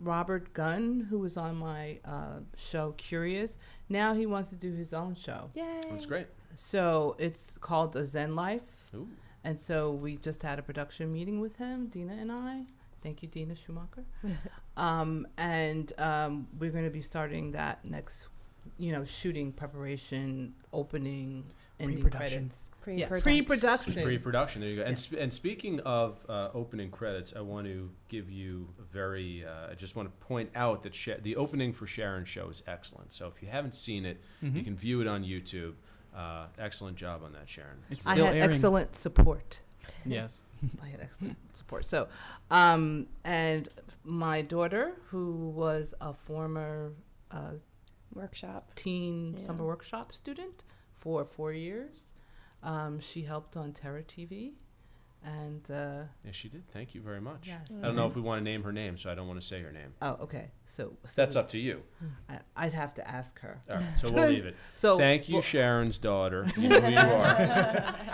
Robert 0.00 0.52
Gunn, 0.54 1.06
who 1.10 1.18
was 1.18 1.36
on 1.36 1.56
my 1.56 1.98
uh, 2.04 2.40
show 2.56 2.92
Curious, 2.92 3.58
now 3.88 4.14
he 4.14 4.26
wants 4.26 4.48
to 4.48 4.56
do 4.56 4.72
his 4.72 4.92
own 4.92 5.14
show. 5.14 5.50
Yay. 5.54 5.80
That's 5.90 6.06
great. 6.06 6.26
So 6.54 7.16
it's 7.18 7.58
called 7.58 7.94
A 7.96 8.04
Zen 8.04 8.34
Life. 8.34 8.62
Ooh. 8.94 9.08
And 9.44 9.60
so 9.60 9.90
we 9.92 10.16
just 10.16 10.42
had 10.42 10.58
a 10.58 10.62
production 10.62 11.10
meeting 11.10 11.40
with 11.40 11.56
him, 11.56 11.86
Dina 11.86 12.14
and 12.14 12.32
I. 12.32 12.64
Thank 13.02 13.22
you, 13.22 13.28
Dina 13.28 13.54
Schumacher. 13.54 14.04
um, 14.76 15.26
and 15.38 15.92
um, 15.98 16.48
we're 16.58 16.70
going 16.70 16.84
to 16.84 16.90
be 16.90 17.00
starting 17.00 17.52
that 17.52 17.84
next, 17.84 18.28
you 18.78 18.92
know, 18.92 19.04
shooting 19.04 19.52
preparation, 19.52 20.54
opening, 20.72 21.44
ending 21.80 22.00
Pre-production. 22.02 22.38
credits. 22.38 22.70
Pre- 22.80 22.94
Yeah, 22.96 23.08
production. 23.08 23.32
pre-production. 23.44 24.02
Pre-production. 24.02 24.60
There 24.60 24.70
you 24.70 24.76
go. 24.76 24.82
And 24.82 24.90
Yeah. 24.92 24.96
sp- 25.02 25.18
and 25.20 25.34
speaking 25.34 25.80
of 25.80 26.24
uh, 26.28 26.50
opening 26.54 26.90
credits, 26.90 27.34
I 27.36 27.40
want 27.40 27.66
to 27.66 27.90
give 28.08 28.30
you 28.30 28.68
a 28.78 28.82
very. 28.82 29.44
Uh, 29.44 29.70
I 29.70 29.74
just 29.74 29.96
want 29.96 30.08
to 30.08 30.26
point 30.26 30.50
out 30.54 30.82
that 30.84 30.94
Sha- 30.94 31.18
the 31.22 31.36
opening 31.36 31.72
for 31.72 31.86
Sharon's 31.86 32.28
show 32.28 32.48
is 32.48 32.62
excellent. 32.66 33.12
So 33.12 33.26
if 33.28 33.42
you 33.42 33.48
haven't 33.48 33.74
seen 33.74 34.04
it, 34.04 34.20
you 34.40 34.50
Mhm. 34.50 34.64
can 34.64 34.76
view 34.76 35.00
it 35.00 35.06
on 35.06 35.24
YouTube. 35.24 35.74
Uh, 36.14 36.46
excellent 36.58 36.96
job 36.96 37.22
on 37.22 37.32
that, 37.34 37.48
Sharon. 37.48 37.78
It's 37.90 38.06
I 38.06 38.16
had 38.16 38.26
airing. 38.36 38.42
excellent 38.42 38.94
support. 38.96 39.60
Yes. 40.04 40.42
I 40.82 40.88
had 40.88 41.00
excellent 41.00 41.36
support. 41.56 41.84
So, 41.84 42.08
um, 42.50 43.06
and 43.24 43.68
my 44.04 44.40
daughter, 44.42 44.92
who 45.08 45.48
was 45.50 45.94
a 46.00 46.12
former 46.14 46.92
uh, 47.30 47.52
Workshop. 48.14 48.72
teen 48.74 49.34
Yeah. 49.34 49.40
summer 49.44 49.64
workshop 49.64 50.12
student 50.12 50.64
for 51.00 51.24
four 51.24 51.52
years, 51.52 52.12
um, 52.62 53.00
she 53.00 53.22
helped 53.22 53.56
on 53.56 53.72
Terror 53.72 54.02
TV, 54.02 54.52
and 55.24 55.70
uh, 55.70 56.04
Yeah, 56.24 56.32
she 56.32 56.48
did. 56.48 56.68
Thank 56.72 56.94
you 56.94 57.00
very 57.00 57.20
much. 57.20 57.44
yes. 57.46 57.78
I 57.82 57.86
don't 57.86 57.96
know 57.96 58.06
if 58.06 58.14
we 58.14 58.22
want 58.22 58.40
to 58.40 58.44
name 58.44 58.62
her 58.62 58.72
name, 58.72 58.96
so 58.96 59.10
I 59.10 59.14
don't 59.14 59.28
want 59.28 59.40
to 59.40 59.46
say 59.46 59.60
her 59.60 59.72
name. 59.72 59.92
Oh, 60.00 60.16
okay. 60.22 60.50
So, 60.66 60.96
so 61.04 61.12
That's 61.22 61.36
up 61.36 61.48
to 61.50 61.58
you. 61.58 61.82
I, 62.28 62.38
I'd 62.56 62.72
have 62.72 62.94
to 62.94 63.08
ask 63.08 63.38
her. 63.40 63.60
All 63.70 63.76
right, 63.76 63.84
so 63.98 64.10
we'll 64.10 64.28
leave 64.28 64.46
it. 64.46 64.56
So 64.74 64.96
Thank 64.98 65.28
you, 65.28 65.36
well- 65.36 65.42
Sharon's 65.42 65.98
daughter. 65.98 66.46
You 66.56 66.68
know 66.68 66.80
who 66.80 66.90
you 66.90 66.98
are. 66.98 67.94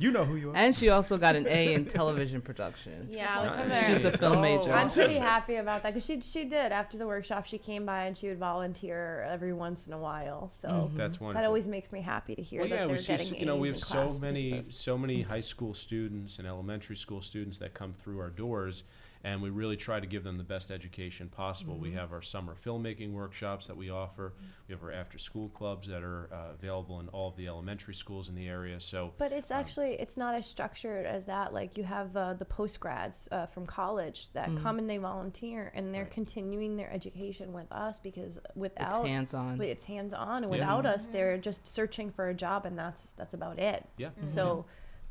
You 0.00 0.10
know 0.10 0.24
who 0.24 0.34
you 0.34 0.50
are. 0.50 0.56
and 0.56 0.74
she 0.74 0.88
also 0.88 1.16
got 1.16 1.36
an 1.36 1.46
A 1.46 1.74
in 1.74 1.84
television 1.84 2.40
production. 2.40 3.06
Yeah, 3.08 3.42
which 3.46 3.56
I'm 3.56 3.68
Nice. 3.68 3.82
very. 3.86 3.94
She's 3.94 4.04
a 4.04 4.10
film 4.18 4.40
major. 4.40 4.72
I'm 4.72 4.90
pretty 4.90 5.14
happy 5.18 5.56
about 5.56 5.84
that 5.84 5.94
because 5.94 6.04
she 6.04 6.20
she 6.22 6.44
did 6.44 6.72
after 6.72 6.98
the 6.98 7.06
workshop. 7.06 7.46
She 7.46 7.56
came 7.58 7.86
by 7.86 8.06
and 8.06 8.18
she 8.18 8.26
would 8.28 8.38
volunteer 8.40 9.24
every 9.30 9.52
once 9.52 9.86
in 9.86 9.92
a 9.92 9.98
while. 9.98 10.50
So 10.60 10.68
Mhm. 10.68 10.96
That's 10.96 11.20
wonderful. 11.20 11.40
that 11.40 11.46
always 11.46 11.68
makes 11.68 11.92
me 11.92 12.00
happy 12.00 12.34
to 12.34 12.42
hear 12.42 12.62
well, 12.62 12.68
that 12.70 12.74
yeah, 12.74 12.86
they're 12.86 12.96
we 12.96 12.98
see, 12.98 13.12
getting 13.12 13.34
s- 13.34 13.40
you 13.40 13.46
know, 13.46 13.54
A's 13.54 13.60
we 13.60 13.68
in 13.68 13.74
have 13.74 13.82
so 13.84 13.94
class 14.06 14.18
many, 14.18 14.50
because- 14.50 14.76
so 14.76 14.98
many 14.98 15.22
high 15.22 15.40
school 15.40 15.72
students 15.72 16.38
and 16.40 16.48
elementary 16.60 16.96
school 16.96 17.20
students 17.20 17.58
that 17.58 17.74
come 17.74 17.92
through 17.92 18.18
our 18.18 18.30
doors, 18.30 18.82
and 19.24 19.42
we 19.42 19.50
really 19.50 19.76
try 19.76 19.98
to 20.00 20.06
give 20.06 20.22
them 20.24 20.38
the 20.38 20.44
best 20.44 20.70
education 20.70 21.28
possible. 21.28 21.78
We 21.78 21.90
Mhm. 21.90 21.94
have 21.94 22.12
our 22.12 22.22
summer 22.22 22.54
filmmaking 22.54 23.12
workshops 23.12 23.66
that 23.66 23.76
we 23.76 23.90
offer. 23.90 24.34
We 24.68 24.72
have 24.74 24.82
our 24.82 24.92
after-school 24.92 25.48
clubs 25.50 25.88
that 25.88 26.02
are 26.04 26.28
uh, 26.32 26.52
available 26.52 27.00
in 27.00 27.08
all 27.08 27.28
of 27.30 27.36
the 27.36 27.48
elementary 27.48 27.94
schools 27.94 28.28
in 28.28 28.34
the 28.36 28.46
area. 28.48 28.78
So 28.78 29.14
But 29.18 29.32
it's 29.32 29.50
Um, 29.50 29.58
actually 29.58 29.94
it's 29.94 30.16
not 30.16 30.34
as 30.34 30.46
structured 30.46 31.06
as 31.06 31.26
that. 31.26 31.52
Like 31.52 31.76
you 31.76 31.84
have 31.84 32.16
uh, 32.16 32.34
the 32.34 32.44
post 32.44 32.78
grads 32.78 33.28
uh, 33.32 33.46
from 33.46 33.66
college 33.66 34.30
that 34.30 34.48
Mm. 34.50 34.62
come 34.62 34.78
and 34.78 34.88
they 34.88 34.98
volunteer 34.98 35.72
and 35.74 35.92
they're 35.92 36.04
Right. 36.04 36.10
continuing 36.12 36.76
their 36.76 36.90
education 36.92 37.52
with 37.52 37.70
us 37.72 37.98
because 37.98 38.38
without 38.54 39.00
It's 39.00 39.08
hands 39.08 39.34
on. 39.34 39.56
but 39.58 39.66
it's 39.66 39.84
hands 39.84 40.14
on 40.14 40.44
and 40.44 40.52
Yeah. 40.52 40.58
without 40.60 40.86
us 40.86 41.08
they're 41.08 41.36
just 41.38 41.66
searching 41.66 42.10
for 42.12 42.28
a 42.28 42.34
job 42.34 42.64
and 42.64 42.78
that's 42.78 43.12
that's 43.12 43.34
about 43.34 43.58
it. 43.58 43.86
yeah, 43.96 44.10
So 44.24 44.66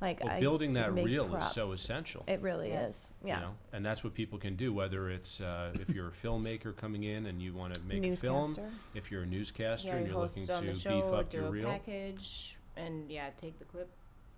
like 0.05 0.23
well, 0.23 0.33
I 0.33 0.39
building 0.39 0.73
that 0.73 0.93
big 0.95 1.05
reel 1.05 1.35
is 1.35 1.51
so 1.51 1.71
essential. 1.71 2.23
It 2.27 2.41
really 2.41 2.69
Yes. 2.69 2.89
is. 2.89 3.11
Yeah. 3.23 3.35
You 3.35 3.41
know, 3.45 3.51
and 3.73 3.85
that's 3.85 4.03
what 4.03 4.13
people 4.13 4.37
can 4.39 4.55
do. 4.55 4.73
Whether 4.73 5.09
it's 5.09 5.41
uh, 5.41 5.73
if 5.79 5.89
you're 5.89 6.09
a 6.09 6.11
filmmaker 6.27 6.75
coming 6.75 7.03
in 7.03 7.25
and 7.25 7.41
you 7.41 7.53
want 7.53 7.73
to 7.73 7.79
make 7.81 8.03
a 8.03 8.15
film, 8.15 8.55
if 8.93 9.11
you're 9.11 9.23
a 9.23 9.25
newscaster 9.25 9.89
yeah, 9.89 9.95
and 9.95 10.07
you 10.07 10.13
you're 10.13 10.21
looking 10.21 10.49
on 10.51 10.61
to 10.61 10.67
the 10.67 10.73
beef 10.73 10.81
show, 10.81 11.13
up 11.15 11.29
do 11.29 11.37
your 11.37 11.47
a 11.47 11.51
reel, 11.51 11.69
package, 11.69 12.57
and 12.77 13.09
yeah, 13.09 13.29
take 13.37 13.57
the 13.59 13.65
clip, 13.65 13.89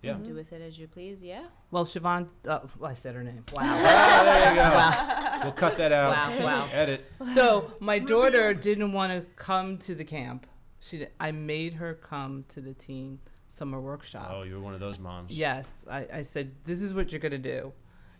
yeah. 0.02 0.14
Mhm. 0.14 0.24
do 0.24 0.34
with 0.34 0.52
it 0.52 0.62
as 0.62 0.78
you 0.78 0.86
please. 0.88 1.22
Yeah. 1.22 1.44
well, 1.70 1.84
Siobhan, 1.84 2.28
uh, 2.46 2.60
I 2.82 2.94
said 2.94 3.14
her 3.14 3.22
name. 3.24 3.44
Wow. 3.52 3.62
Oh, 3.64 4.24
there 4.24 4.48
you 4.50 4.54
go. 4.56 4.62
wow. 4.62 5.40
We'll 5.42 5.52
cut 5.52 5.76
that 5.76 5.92
out. 5.92 6.12
Wow. 6.40 6.44
Wow. 6.44 6.68
Edit. 6.72 7.04
So 7.32 7.72
my 7.80 7.98
daughter 7.98 8.54
didn't 8.54 8.92
want 8.92 9.12
to 9.12 9.20
come 9.36 9.76
to 9.78 9.94
the 9.94 10.04
camp. 10.04 10.46
She, 10.80 10.98
di- 10.98 11.08
I 11.18 11.32
made 11.32 11.74
her 11.74 11.92
come 11.94 12.44
to 12.50 12.60
the 12.60 12.72
teen 12.74 13.18
summer 13.58 13.80
workshop. 13.80 14.30
Oh, 14.32 14.42
you're 14.44 14.60
one 14.60 14.74
of 14.74 14.80
those 14.80 14.98
moms. 14.98 15.36
Yes, 15.36 15.84
I, 15.90 16.06
I 16.12 16.22
said 16.22 16.52
this 16.64 16.80
is 16.80 16.94
what 16.94 17.12
you're 17.12 17.20
gonna 17.20 17.38
do, 17.38 17.72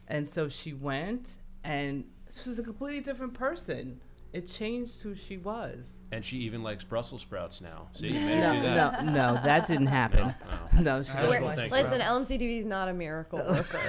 and 0.08 0.26
so 0.26 0.48
she 0.48 0.72
went, 0.72 1.36
and 1.64 2.04
she 2.30 2.48
was 2.50 2.58
a 2.58 2.62
completely 2.62 3.00
different 3.00 3.34
person. 3.34 4.00
It 4.30 4.46
changed 4.46 5.00
who 5.00 5.14
she 5.14 5.38
was. 5.38 6.00
And 6.12 6.22
she 6.22 6.36
even 6.40 6.62
likes 6.62 6.84
Brussels 6.84 7.22
sprouts 7.22 7.62
now. 7.62 7.88
See, 7.94 8.08
you 8.08 8.20
made 8.20 8.40
no, 8.40 8.52
do 8.56 8.62
that. 8.74 9.04
no, 9.06 9.12
no, 9.12 9.40
that 9.42 9.66
didn't 9.66 9.86
happen. 9.86 10.34
No, 10.74 10.80
No, 10.98 11.02
she 11.02 11.12
We're- 11.14 11.26
doesn't 11.28 11.44
like 11.44 11.70
Listen, 11.70 12.00
Rob. 12.00 12.22
LMCTV 12.22 12.58
is 12.58 12.66
not 12.66 12.88
a 12.88 12.92
miracle 12.92 13.38
worker. 13.48 13.78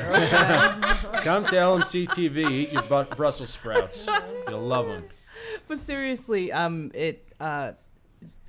Come 1.23 1.43
to 1.47 1.55
LMC 1.55 2.07
TV, 2.07 2.49
eat 2.49 2.71
your 2.71 2.83
Brussels 3.03 3.49
sprouts. 3.49 4.07
You'll 4.47 4.61
love 4.61 4.87
them. 4.87 5.09
but 5.67 5.77
seriously, 5.77 6.53
um, 6.53 6.91
it 6.93 7.33
uh, 7.41 7.73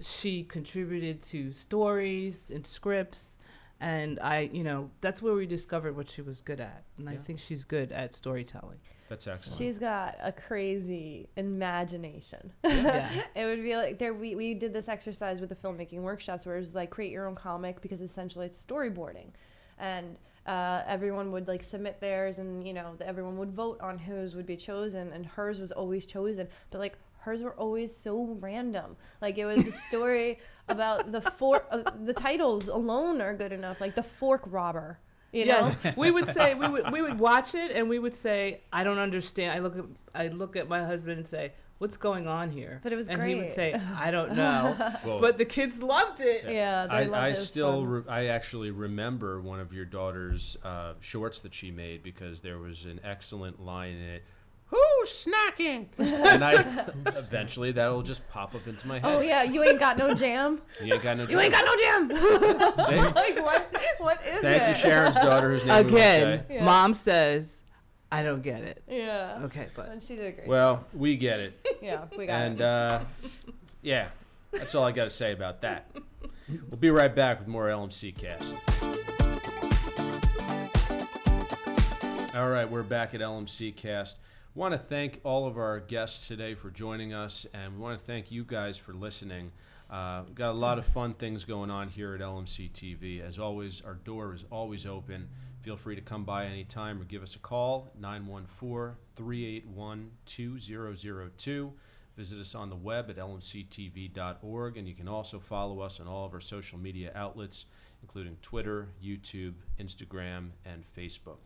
she 0.00 0.44
contributed 0.44 1.22
to 1.22 1.52
stories 1.52 2.50
and 2.50 2.66
scripts, 2.66 3.36
and 3.80 4.18
I, 4.20 4.50
you 4.52 4.64
know, 4.64 4.90
that's 5.00 5.22
where 5.22 5.34
we 5.34 5.46
discovered 5.46 5.96
what 5.96 6.10
she 6.10 6.22
was 6.22 6.42
good 6.42 6.60
at, 6.60 6.84
and 6.98 7.08
I 7.08 7.16
think 7.16 7.38
she's 7.38 7.64
good 7.64 7.92
at 7.92 8.14
storytelling. 8.14 8.78
That's 9.10 9.26
excellent. 9.26 9.58
She's 9.58 9.80
got 9.80 10.16
a 10.22 10.30
crazy 10.30 11.28
imagination. 11.36 12.52
yeah. 12.64 13.10
It 13.34 13.44
would 13.44 13.60
be 13.60 13.74
like 13.74 13.98
there 13.98 14.14
we, 14.14 14.36
we 14.36 14.54
did 14.54 14.72
this 14.72 14.88
exercise 14.88 15.40
with 15.40 15.48
the 15.48 15.56
filmmaking 15.56 16.00
workshops 16.02 16.46
where 16.46 16.54
it 16.56 16.60
was 16.60 16.76
like 16.76 16.90
create 16.90 17.10
your 17.10 17.26
own 17.26 17.34
comic 17.34 17.80
because 17.80 18.00
essentially 18.00 18.46
it's 18.46 18.64
storyboarding. 18.64 19.30
And 19.78 20.16
uh, 20.46 20.82
everyone 20.86 21.32
would 21.32 21.48
like 21.48 21.64
submit 21.64 22.00
theirs 22.00 22.38
and 22.38 22.64
you 22.66 22.72
know 22.72 22.94
everyone 23.00 23.36
would 23.38 23.50
vote 23.50 23.80
on 23.80 23.98
whose 23.98 24.36
would 24.36 24.46
be 24.46 24.56
chosen 24.56 25.12
and 25.12 25.26
hers 25.26 25.58
was 25.58 25.72
always 25.72 26.06
chosen. 26.06 26.46
But 26.70 26.78
like 26.78 26.96
hers 27.20 27.42
were 27.42 27.54
always 27.54 27.94
so 27.94 28.36
random. 28.40 28.96
Like 29.20 29.38
it 29.38 29.44
was 29.46 29.66
a 29.66 29.72
story 29.72 30.38
about 30.68 31.12
the 31.12 31.20
fork 31.20 31.66
uh, 31.70 31.82
the 32.04 32.14
titles 32.14 32.68
alone 32.68 33.20
are 33.20 33.34
good 33.34 33.52
enough. 33.52 33.80
Like 33.80 33.94
the 33.94 34.02
fork 34.02 34.42
robber. 34.46 34.98
You 35.32 35.46
know? 35.46 35.72
yes, 35.84 35.96
we 35.96 36.10
would 36.10 36.26
say 36.26 36.54
we 36.54 36.66
would 36.66 36.90
we 36.90 37.02
would 37.02 37.18
watch 37.18 37.54
it 37.54 37.70
and 37.70 37.88
we 37.88 37.98
would 37.98 38.14
say, 38.14 38.62
I 38.72 38.82
don't 38.82 38.98
understand. 38.98 39.52
I 39.52 39.60
look 39.60 39.78
at 39.78 39.84
I 40.14 40.28
look 40.28 40.56
at 40.56 40.68
my 40.68 40.84
husband 40.84 41.18
and 41.18 41.26
say, 41.26 41.52
What's 41.80 41.96
going 41.96 42.26
on 42.26 42.50
here? 42.50 42.80
But 42.82 42.92
it 42.92 42.96
was 42.96 43.08
and 43.08 43.22
he 43.22 43.34
would 43.36 43.52
say, 43.52 43.74
I 43.96 44.10
don't 44.16 44.34
know. 44.34 44.76
Well, 45.02 45.18
but 45.18 45.38
the 45.38 45.46
kids 45.46 45.82
loved 45.82 46.20
it. 46.20 46.44
Yeah, 46.46 46.86
they 46.86 46.92
I, 46.92 47.02
loved 47.04 47.14
I 47.14 47.28
it. 47.28 47.30
It 47.30 47.36
still, 47.36 47.86
re- 47.86 48.02
I 48.06 48.26
actually 48.26 48.70
remember 48.70 49.40
one 49.40 49.60
of 49.60 49.72
your 49.72 49.86
daughter's 49.86 50.58
uh, 50.62 50.92
shorts 51.00 51.40
that 51.40 51.54
she 51.54 51.70
made 51.70 52.02
because 52.02 52.42
there 52.42 52.58
was 52.58 52.84
an 52.84 53.00
excellent 53.02 53.64
line 53.64 53.94
in 53.94 54.08
it. 54.10 54.24
Who's 54.70 55.08
snacking? 55.26 55.86
and 55.98 56.44
I 56.44 56.52
eventually 57.06 57.72
that'll 57.72 58.02
just 58.02 58.26
pop 58.30 58.54
up 58.54 58.66
into 58.68 58.86
my 58.86 59.00
head. 59.00 59.12
Oh 59.16 59.20
yeah, 59.20 59.42
you 59.42 59.62
ain't 59.64 59.80
got 59.80 59.98
no 59.98 60.14
jam. 60.14 60.60
You 60.82 60.94
ain't 60.94 61.02
got 61.02 61.16
no. 61.16 61.26
Jam. 61.26 61.32
You 61.34 61.40
ain't 61.40 61.52
got 61.52 61.64
no 61.64 61.76
jam. 61.76 62.86
See? 62.86 62.96
Like 63.14 63.42
what? 63.42 63.76
What 63.98 64.20
is 64.26 64.40
Thank 64.40 64.76
you. 64.76 64.82
Sharon's 64.82 65.16
daughter, 65.16 65.50
whose 65.50 65.64
name 65.64 65.68
we 65.68 65.74
won't 65.82 65.90
Again, 65.92 66.44
say. 66.48 66.54
Yeah. 66.54 66.64
mom 66.64 66.94
says, 66.94 67.64
I 68.12 68.22
don't 68.22 68.42
get 68.42 68.62
it. 68.62 68.82
yeah. 68.88 69.40
Okay, 69.42 69.68
but 69.74 69.88
And 69.90 70.02
she 70.02 70.14
did 70.16 70.36
great. 70.36 70.46
Well, 70.48 70.84
we 70.94 71.16
get 71.16 71.40
it, 71.40 71.66
yeah, 71.82 72.04
we 72.16 72.26
got 72.26 72.40
it. 72.42 72.46
and 72.46 72.60
it. 72.60 72.64
uh, 72.64 73.00
yeah, 73.82 74.08
that's 74.52 74.74
all 74.74 74.84
I 74.84 74.92
got 74.92 75.04
to 75.04 75.10
say 75.10 75.32
about 75.32 75.60
that. 75.62 75.90
We'll 76.48 76.78
be 76.78 76.90
right 76.90 77.14
back 77.14 77.40
with 77.40 77.48
more 77.48 77.66
LMC 77.66 78.16
Cast. 78.16 78.54
All 82.34 82.48
right, 82.48 82.68
we're 82.70 82.82
back 82.84 83.12
at 83.14 83.20
LMC 83.20 83.74
Cast. 83.74 84.16
Want 84.52 84.72
to 84.72 84.78
thank 84.78 85.20
all 85.22 85.46
of 85.46 85.56
our 85.56 85.78
guests 85.78 86.26
today 86.26 86.54
for 86.56 86.72
joining 86.72 87.14
us, 87.14 87.46
and 87.54 87.74
we 87.74 87.78
want 87.78 87.96
to 87.96 88.04
thank 88.04 88.32
you 88.32 88.42
guys 88.42 88.76
for 88.76 88.92
listening. 88.92 89.52
Uh, 89.88 90.24
we've 90.26 90.34
got 90.34 90.50
a 90.50 90.58
lot 90.58 90.76
of 90.76 90.86
fun 90.86 91.14
things 91.14 91.44
going 91.44 91.70
on 91.70 91.88
here 91.88 92.16
at 92.16 92.20
LMC 92.20 92.72
TV. 92.72 93.24
As 93.24 93.38
always, 93.38 93.80
our 93.80 93.94
door 93.94 94.34
is 94.34 94.44
always 94.50 94.86
open. 94.86 95.28
Feel 95.62 95.76
free 95.76 95.94
to 95.94 96.00
come 96.00 96.24
by 96.24 96.46
anytime 96.46 97.00
or 97.00 97.04
give 97.04 97.22
us 97.22 97.36
a 97.36 97.38
call, 97.38 97.92
914 97.96 98.96
381 99.14 100.10
2002. 100.26 101.72
Visit 102.16 102.40
us 102.40 102.54
on 102.56 102.70
the 102.70 102.76
web 102.76 103.08
at 103.08 103.18
lmctv.org, 103.18 104.76
and 104.76 104.88
you 104.88 104.94
can 104.94 105.06
also 105.06 105.38
follow 105.38 105.78
us 105.78 106.00
on 106.00 106.08
all 106.08 106.26
of 106.26 106.34
our 106.34 106.40
social 106.40 106.76
media 106.76 107.12
outlets, 107.14 107.66
including 108.02 108.36
Twitter, 108.42 108.88
YouTube, 109.00 109.54
Instagram, 109.78 110.48
and 110.64 110.82
Facebook. 110.98 111.38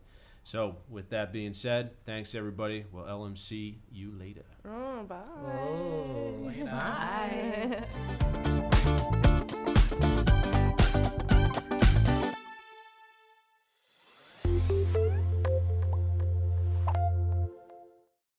So, 0.44 0.76
with 0.90 1.08
that 1.10 1.32
being 1.32 1.54
said, 1.54 1.92
thanks 2.04 2.34
everybody. 2.34 2.84
We'll 2.92 3.04
LMC 3.04 3.76
you 3.90 4.12
later. 4.12 4.44
oh, 4.66 5.02
bye. 5.04 5.16
Oh, 5.46 6.50
Bye. 9.10 9.20